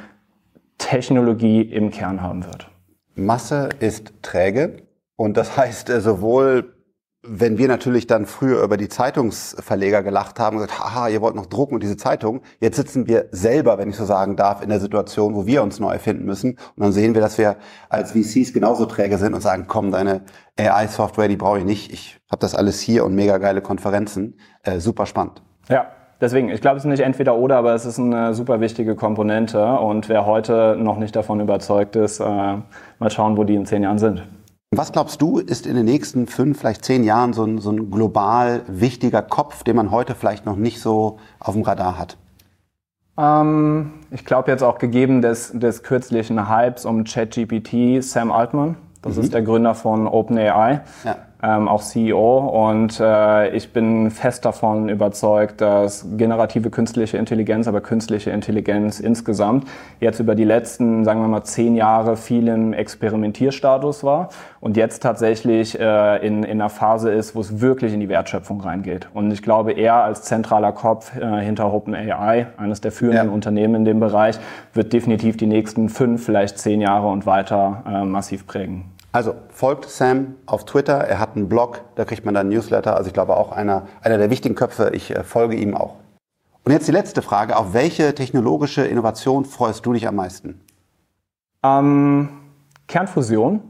Technologie 0.80 1.62
im 1.62 1.92
Kern 1.92 2.22
haben 2.22 2.46
wird. 2.46 2.68
Masse 3.16 3.70
ist 3.80 4.14
träge 4.24 4.78
und 5.16 5.38
das 5.38 5.56
heißt 5.56 5.90
äh, 5.90 6.02
sowohl 6.02 6.73
wenn 7.26 7.58
wir 7.58 7.70
natürlich 7.70 8.06
dann 8.06 8.26
früher 8.26 8.62
über 8.62 8.76
die 8.76 8.90
Zeitungsverleger 8.90 10.04
gelacht 10.04 10.40
haben 10.40 10.58
und 10.58 10.64
gesagt, 10.64 10.84
haha, 10.84 11.08
ihr 11.08 11.22
wollt 11.22 11.36
noch 11.36 11.46
drucken 11.46 11.76
und 11.76 11.82
diese 11.82 11.96
Zeitung, 11.96 12.42
jetzt 12.60 12.76
sitzen 12.76 13.08
wir 13.08 13.28
selber, 13.32 13.78
wenn 13.78 13.90
ich 13.90 13.96
so 13.96 14.04
sagen 14.04 14.36
darf, 14.36 14.62
in 14.62 14.68
der 14.68 14.82
Situation, 14.82 15.34
wo 15.34 15.46
wir 15.46 15.64
uns 15.64 15.80
neu 15.80 15.94
erfinden 15.94 16.26
müssen. 16.26 16.52
Und 16.52 16.84
dann 16.84 16.92
sehen 16.92 17.14
wir, 17.14 17.22
dass 17.22 17.38
wir 17.38 17.56
als 17.90 18.12
VCs 18.12 18.52
genauso 18.52 18.86
träge 18.86 19.18
sind 19.18 19.34
und 19.34 19.40
sagen, 19.40 19.66
komm, 19.70 19.92
deine 19.92 20.22
AI-Software, 20.60 21.30
die 21.30 21.38
brauche 21.38 21.60
ich 21.60 21.66
nicht. 21.66 21.94
Ich 21.94 22.20
habe 22.30 22.42
das 22.42 22.56
alles 22.56 22.82
hier 22.82 23.06
und 23.06 23.16
mega 23.16 23.38
geile 23.38 23.62
Konferenzen. 23.62 24.38
Äh, 24.64 24.80
super 24.80 25.06
spannend. 25.06 25.42
Ja, 25.70 25.88
deswegen, 26.20 26.50
ich 26.50 26.60
glaube, 26.60 26.76
es 26.76 26.84
ist 26.84 26.90
nicht 26.90 27.04
entweder 27.04 27.38
oder, 27.38 27.56
aber 27.56 27.74
es 27.74 27.86
ist 27.86 28.00
eine 28.00 28.34
super 28.34 28.60
wichtige 28.60 28.96
Komponente. 28.96 29.64
Und 29.78 30.10
wer 30.10 30.26
heute 30.26 30.76
noch 30.78 30.98
nicht 30.98 31.16
davon 31.16 31.40
überzeugt 31.40 31.96
ist, 31.96 32.20
äh, 32.20 32.26
mal 32.26 33.10
schauen, 33.10 33.38
wo 33.38 33.46
die 33.46 33.56
in 33.56 33.66
zehn 33.66 33.84
Jahren 33.84 33.98
sind. 33.98 34.24
Was 34.78 34.92
glaubst 34.92 35.22
du, 35.22 35.40
ist 35.40 35.66
in 35.66 35.76
den 35.76 35.86
nächsten 35.86 36.28
fünf, 36.28 36.60
vielleicht 36.60 36.86
zehn 36.86 37.04
Jahren 37.04 37.34
so 37.34 37.44
ein, 37.44 37.60
so 37.60 37.72
ein 37.72 37.92
global 37.92 38.62
wichtiger 38.68 39.22
Kopf, 39.22 39.64
den 39.64 39.76
man 39.76 39.92
heute 39.92 40.16
vielleicht 40.16 40.46
noch 40.46 40.56
nicht 40.56 40.80
so 40.80 41.20
auf 41.40 41.54
dem 41.54 41.64
Radar 41.64 41.98
hat? 41.98 42.18
Ähm, 43.18 43.94
ich 44.12 44.26
glaube 44.26 44.50
jetzt 44.52 44.64
auch 44.64 44.80
gegeben 44.80 45.22
des, 45.22 45.52
des 45.54 45.84
kürzlichen 45.84 46.50
Hypes 46.50 46.86
um 46.86 47.04
ChatGPT, 47.04 48.04
Sam 48.04 48.32
Altman, 48.32 48.78
das 49.02 49.18
mhm. 49.18 49.24
ist 49.24 49.34
der 49.34 49.42
Gründer 49.44 49.76
von 49.76 50.08
OpenAI. 50.08 50.82
Ja. 51.04 51.18
Ähm, 51.44 51.68
auch 51.68 51.82
CEO. 51.82 52.38
Und 52.70 53.00
äh, 53.00 53.50
ich 53.56 53.74
bin 53.74 54.10
fest 54.10 54.46
davon 54.46 54.88
überzeugt, 54.88 55.60
dass 55.60 56.08
generative 56.18 56.70
künstliche 56.70 57.18
Intelligenz, 57.18 57.68
aber 57.68 57.82
künstliche 57.82 58.32
Intelligenz 58.32 59.00
insgesamt 59.00 59.68
jetzt 60.00 60.20
über 60.20 60.36
die 60.36 60.46
letzten, 60.46 61.04
sagen 61.04 61.22
wir 61.22 61.28
mal, 61.28 61.44
zehn 61.44 61.76
Jahre 61.76 62.16
viel 62.16 62.48
im 62.48 62.72
Experimentierstatus 62.74 64.04
war 64.04 64.30
und 64.62 64.78
jetzt 64.78 65.04
tatsächlich 65.04 65.78
äh, 65.78 66.26
in, 66.26 66.44
in 66.44 66.62
einer 66.62 66.70
Phase 66.70 67.12
ist, 67.12 67.36
wo 67.36 67.42
es 67.42 67.60
wirklich 67.60 67.94
in 67.94 68.00
die 68.00 68.10
Wertschöpfung 68.10 68.62
reingeht. 68.62 69.10
Und 69.14 69.32
ich 69.32 69.42
glaube, 69.42 69.74
er 69.74 69.96
als 69.96 70.24
zentraler 70.24 70.72
Kopf 70.72 71.16
äh, 71.18 71.42
hinter 71.42 71.74
OpenAI, 71.74 72.48
eines 72.56 72.80
der 72.80 72.94
führenden 72.94 73.28
ja. 73.28 73.34
Unternehmen 73.34 73.76
in 73.76 73.86
dem 73.86 74.00
Bereich, 74.00 74.40
wird 74.74 74.94
definitiv 74.94 75.36
die 75.36 75.48
nächsten 75.48 75.90
fünf, 75.90 76.26
vielleicht 76.26 76.58
zehn 76.58 76.80
Jahre 76.80 77.08
und 77.10 77.26
weiter 77.26 77.84
äh, 77.86 78.06
massiv 78.06 78.48
prägen. 78.48 78.86
Also 79.14 79.36
folgt 79.50 79.88
Sam 79.90 80.36
auf 80.48 80.66
Twitter, 80.66 80.96
er 80.96 81.20
hat 81.20 81.36
einen 81.36 81.48
Blog, 81.48 81.82
da 81.94 82.04
kriegt 82.04 82.26
man 82.26 82.34
dann 82.34 82.50
Newsletter. 82.50 82.96
Also 82.98 83.08
ich 83.08 83.14
glaube 83.14 83.38
auch 83.38 83.52
einer, 83.52 83.88
einer 84.02 84.18
der 84.18 84.32
wichtigen 84.32 84.56
Köpfe, 84.56 84.90
ich 84.94 85.16
äh, 85.16 85.24
folge 85.24 85.56
ihm 85.56 85.78
auch. 85.78 85.98
Und 86.64 86.72
jetzt 86.72 86.88
die 86.88 86.92
letzte 86.92 87.22
Frage, 87.22 87.56
auf 87.56 87.76
welche 87.76 88.16
technologische 88.16 88.84
Innovation 88.84 89.46
freust 89.46 89.86
du 89.86 89.94
dich 89.94 90.08
am 90.08 90.16
meisten? 90.16 90.62
Ähm, 91.64 92.30
Kernfusion. 92.88 93.62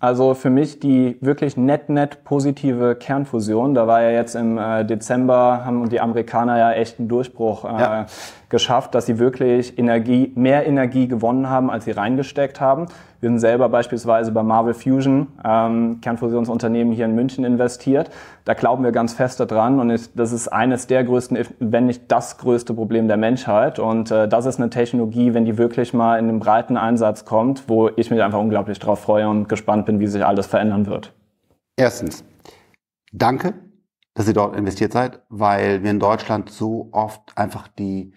Also 0.00 0.34
für 0.34 0.50
mich 0.50 0.80
die 0.80 1.16
wirklich 1.20 1.56
nett, 1.56 1.88
nett 1.88 2.24
positive 2.24 2.94
Kernfusion. 2.94 3.74
Da 3.74 3.86
war 3.86 4.02
ja 4.02 4.10
jetzt 4.10 4.34
im 4.34 4.58
äh, 4.58 4.84
Dezember, 4.84 5.64
haben 5.64 5.88
die 5.88 6.00
Amerikaner 6.00 6.58
ja 6.58 6.72
echt 6.72 6.98
einen 6.98 7.08
Durchbruch 7.08 7.64
äh, 7.64 7.68
ja 7.68 8.06
geschafft, 8.50 8.94
dass 8.94 9.06
sie 9.06 9.18
wirklich 9.18 9.78
Energie, 9.78 10.32
mehr 10.34 10.66
Energie 10.66 11.08
gewonnen 11.08 11.48
haben, 11.48 11.70
als 11.70 11.84
sie 11.86 11.92
reingesteckt 11.92 12.60
haben. 12.60 12.86
Wir 13.20 13.28
sind 13.28 13.38
selber 13.38 13.68
beispielsweise 13.68 14.32
bei 14.32 14.42
Marvel 14.42 14.72
Fusion, 14.72 15.28
ähm, 15.44 16.00
Kernfusionsunternehmen 16.00 16.92
hier 16.94 17.04
in 17.04 17.14
München 17.14 17.44
investiert. 17.44 18.10
Da 18.46 18.54
glauben 18.54 18.82
wir 18.82 18.92
ganz 18.92 19.12
fest 19.12 19.40
daran 19.40 19.78
und 19.78 19.90
ich, 19.90 20.14
das 20.14 20.32
ist 20.32 20.48
eines 20.48 20.86
der 20.86 21.04
größten, 21.04 21.38
wenn 21.58 21.86
nicht 21.86 22.10
das 22.10 22.38
größte 22.38 22.72
Problem 22.72 23.08
der 23.08 23.18
Menschheit. 23.18 23.78
Und 23.78 24.10
äh, 24.10 24.26
das 24.26 24.46
ist 24.46 24.58
eine 24.58 24.70
Technologie, 24.70 25.34
wenn 25.34 25.44
die 25.44 25.58
wirklich 25.58 25.92
mal 25.92 26.18
in 26.18 26.30
einen 26.30 26.40
breiten 26.40 26.78
Einsatz 26.78 27.26
kommt, 27.26 27.68
wo 27.68 27.90
ich 27.94 28.10
mich 28.10 28.22
einfach 28.22 28.40
unglaublich 28.40 28.78
drauf 28.78 29.00
freue 29.00 29.28
und 29.28 29.48
gespannt 29.48 29.84
bin, 29.84 30.00
wie 30.00 30.06
sich 30.06 30.24
alles 30.24 30.46
verändern 30.46 30.86
wird. 30.86 31.12
Erstens, 31.76 32.24
danke, 33.12 33.52
dass 34.14 34.28
ihr 34.28 34.34
dort 34.34 34.56
investiert 34.56 34.92
seid, 34.92 35.20
weil 35.28 35.82
wir 35.82 35.90
in 35.90 36.00
Deutschland 36.00 36.50
so 36.50 36.88
oft 36.92 37.36
einfach 37.36 37.68
die 37.68 38.12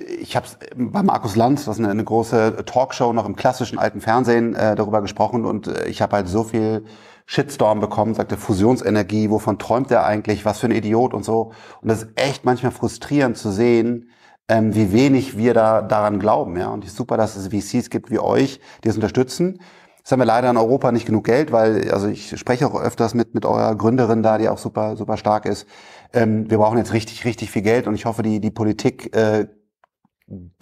ich 0.00 0.36
habe 0.36 0.46
bei 0.76 1.02
Markus 1.02 1.36
Lanz, 1.36 1.64
das 1.64 1.76
ist 1.76 1.80
eine, 1.80 1.90
eine, 1.90 2.04
große 2.04 2.64
Talkshow 2.64 3.12
noch 3.12 3.26
im 3.26 3.36
klassischen 3.36 3.78
alten 3.78 4.00
Fernsehen, 4.00 4.54
äh, 4.54 4.74
darüber 4.74 5.00
gesprochen 5.02 5.44
und 5.44 5.66
äh, 5.66 5.86
ich 5.86 6.02
habe 6.02 6.16
halt 6.16 6.28
so 6.28 6.44
viel 6.44 6.84
Shitstorm 7.26 7.80
bekommen, 7.80 8.14
sagte 8.14 8.36
Fusionsenergie, 8.36 9.30
wovon 9.30 9.58
träumt 9.58 9.90
er 9.90 10.04
eigentlich, 10.04 10.44
was 10.44 10.58
für 10.58 10.66
ein 10.66 10.72
Idiot 10.72 11.14
und 11.14 11.24
so. 11.24 11.52
Und 11.80 11.88
das 11.88 12.02
ist 12.02 12.10
echt 12.16 12.44
manchmal 12.44 12.72
frustrierend 12.72 13.36
zu 13.36 13.50
sehen, 13.50 14.10
ähm, 14.48 14.74
wie 14.74 14.92
wenig 14.92 15.36
wir 15.36 15.54
da 15.54 15.82
daran 15.82 16.18
glauben. 16.18 16.56
Ja? 16.56 16.68
Und 16.68 16.84
es 16.84 16.90
ist 16.90 16.96
super, 16.96 17.16
dass 17.16 17.36
es 17.36 17.48
VCs 17.48 17.90
gibt 17.90 18.10
wie 18.10 18.18
euch, 18.18 18.60
die 18.84 18.88
es 18.88 18.96
unterstützen. 18.96 19.60
Jetzt 19.98 20.10
haben 20.10 20.18
wir 20.18 20.26
leider 20.26 20.50
in 20.50 20.56
Europa 20.56 20.90
nicht 20.90 21.06
genug 21.06 21.24
Geld, 21.24 21.52
weil, 21.52 21.90
also 21.92 22.08
ich 22.08 22.36
spreche 22.38 22.66
auch 22.66 22.74
öfters 22.74 23.14
mit, 23.14 23.34
mit 23.34 23.46
eurer 23.46 23.76
Gründerin 23.76 24.24
da, 24.24 24.36
die 24.36 24.48
auch 24.48 24.58
super, 24.58 24.96
super 24.96 25.16
stark 25.16 25.46
ist. 25.46 25.66
Ähm, 26.12 26.50
wir 26.50 26.58
brauchen 26.58 26.76
jetzt 26.76 26.92
richtig, 26.92 27.24
richtig 27.24 27.52
viel 27.52 27.62
Geld 27.62 27.86
und 27.86 27.94
ich 27.94 28.04
hoffe, 28.04 28.24
die, 28.24 28.40
die 28.40 28.50
Politik 28.50 29.14
äh, 29.14 29.46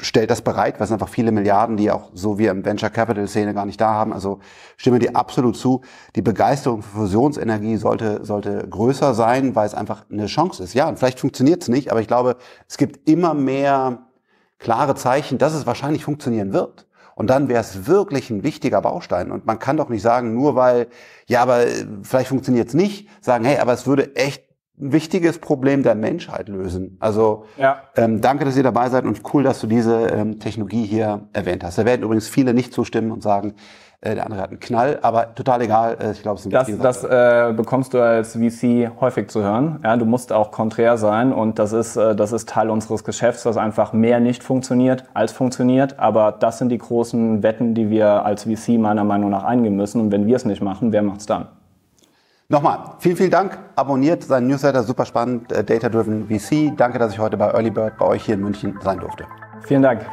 stellt 0.00 0.30
das 0.30 0.42
bereit, 0.42 0.80
weil 0.80 0.84
es 0.84 0.92
einfach 0.92 1.08
viele 1.08 1.32
Milliarden, 1.32 1.76
die 1.76 1.90
auch 1.90 2.11
so 2.14 2.38
wie 2.38 2.46
im 2.46 2.64
Venture 2.64 2.90
Capital 2.90 3.28
Szene 3.28 3.54
gar 3.54 3.66
nicht 3.66 3.80
da 3.80 3.92
haben. 3.92 4.12
Also 4.12 4.40
stimme 4.76 4.98
dir 4.98 5.14
absolut 5.14 5.56
zu. 5.56 5.82
Die 6.16 6.22
Begeisterung 6.22 6.82
für 6.82 6.98
Fusionsenergie 7.00 7.76
sollte, 7.76 8.24
sollte 8.24 8.66
größer 8.68 9.14
sein, 9.14 9.54
weil 9.54 9.66
es 9.66 9.74
einfach 9.74 10.04
eine 10.11 10.26
Chance 10.26 10.62
ist. 10.62 10.74
Ja, 10.74 10.88
und 10.88 10.98
vielleicht 10.98 11.20
funktioniert 11.20 11.62
es 11.62 11.68
nicht, 11.68 11.90
aber 11.90 12.00
ich 12.00 12.08
glaube, 12.08 12.36
es 12.68 12.78
gibt 12.78 13.08
immer 13.08 13.34
mehr 13.34 14.06
klare 14.58 14.94
Zeichen, 14.94 15.38
dass 15.38 15.54
es 15.54 15.66
wahrscheinlich 15.66 16.04
funktionieren 16.04 16.52
wird. 16.52 16.86
Und 17.14 17.28
dann 17.28 17.48
wäre 17.48 17.61
es 17.61 17.86
wirklich 17.86 18.30
ein 18.30 18.42
wichtiger 18.42 18.80
Baustein. 18.80 19.30
Und 19.30 19.44
man 19.44 19.58
kann 19.58 19.76
doch 19.76 19.90
nicht 19.90 20.00
sagen, 20.00 20.34
nur 20.34 20.56
weil, 20.56 20.88
ja, 21.26 21.42
aber 21.42 21.64
vielleicht 22.02 22.28
funktioniert 22.28 22.68
es 22.68 22.74
nicht, 22.74 23.08
sagen, 23.20 23.44
hey, 23.44 23.58
aber 23.58 23.74
es 23.74 23.86
würde 23.86 24.16
echt 24.16 24.49
ein 24.81 24.93
wichtiges 24.93 25.39
Problem 25.39 25.83
der 25.83 25.95
Menschheit 25.95 26.49
lösen. 26.49 26.97
Also 27.01 27.45
ja. 27.57 27.83
ähm, 27.97 28.20
danke, 28.20 28.45
dass 28.45 28.57
ihr 28.57 28.62
dabei 28.62 28.89
seid 28.89 29.05
und 29.05 29.20
cool, 29.33 29.43
dass 29.43 29.61
du 29.61 29.66
diese 29.66 30.07
ähm, 30.07 30.39
Technologie 30.39 30.85
hier 30.85 31.28
erwähnt 31.33 31.64
hast. 31.64 31.78
Da 31.78 31.85
werden 31.85 32.03
übrigens 32.03 32.28
viele 32.28 32.55
nicht 32.55 32.72
zustimmen 32.72 33.12
und 33.12 33.22
sagen, 33.22 33.55
äh, 34.03 34.14
der 34.14 34.24
andere 34.24 34.41
hat 34.41 34.49
einen 34.49 34.61
Knall, 34.61 34.99
aber 35.03 35.35
total 35.35 35.61
egal. 35.61 35.97
Äh, 36.01 36.12
ich 36.12 36.22
glaube, 36.22 36.37
es 36.37 36.47
ist 36.47 36.55
ein 36.55 36.78
Das, 36.78 37.01
das 37.01 37.05
äh, 37.05 37.53
bekommst 37.53 37.93
du 37.93 38.01
als 38.01 38.33
VC 38.33 38.91
häufig 38.99 39.28
zu 39.28 39.43
hören. 39.43 39.81
Ja, 39.85 39.97
du 39.99 40.07
musst 40.07 40.33
auch 40.33 40.51
konträr 40.51 40.97
sein 40.97 41.33
und 41.35 41.59
das 41.59 41.72
ist, 41.72 41.97
äh, 41.97 42.16
das 42.16 42.33
ist 42.33 42.49
Teil 42.49 42.70
unseres 42.70 43.05
Geschäfts, 43.05 43.43
dass 43.43 43.59
einfach 43.59 43.93
mehr 43.93 44.18
nicht 44.20 44.43
funktioniert 44.43 45.05
als 45.12 45.33
funktioniert. 45.33 45.99
Aber 45.99 46.33
das 46.33 46.59
sind 46.59 46.70
die 46.70 46.78
großen 46.78 47.43
Wetten, 47.43 47.74
die 47.74 47.91
wir 47.91 48.24
als 48.24 48.45
VC 48.45 48.78
meiner 48.78 49.05
Meinung 49.05 49.28
nach 49.31 49.45
eingehen 49.45 49.76
müssen. 49.76 50.01
Und 50.01 50.12
wenn 50.12 50.26
wir 50.26 50.37
es 50.37 50.47
nicht 50.47 50.62
machen, 50.62 50.93
wer 50.93 51.03
macht 51.03 51.20
es 51.20 51.26
dann? 51.26 51.49
Nochmal, 52.51 52.96
vielen, 52.98 53.16
vielen 53.16 53.30
Dank. 53.30 53.57
Abonniert 53.76 54.24
seinen 54.24 54.48
Newsletter, 54.48 54.82
super 54.82 55.05
spannend, 55.05 55.53
äh, 55.53 55.62
Data 55.62 55.88
Driven 55.88 56.26
VC. 56.26 56.72
Danke, 56.76 56.98
dass 56.98 57.12
ich 57.12 57.20
heute 57.20 57.36
bei 57.36 57.46
Early 57.46 57.70
Bird 57.70 57.96
bei 57.96 58.05
euch 58.05 58.24
hier 58.24 58.34
in 58.34 58.40
München 58.40 58.76
sein 58.82 58.98
durfte. 58.98 59.24
Vielen 59.62 59.82
Dank. 59.82 60.05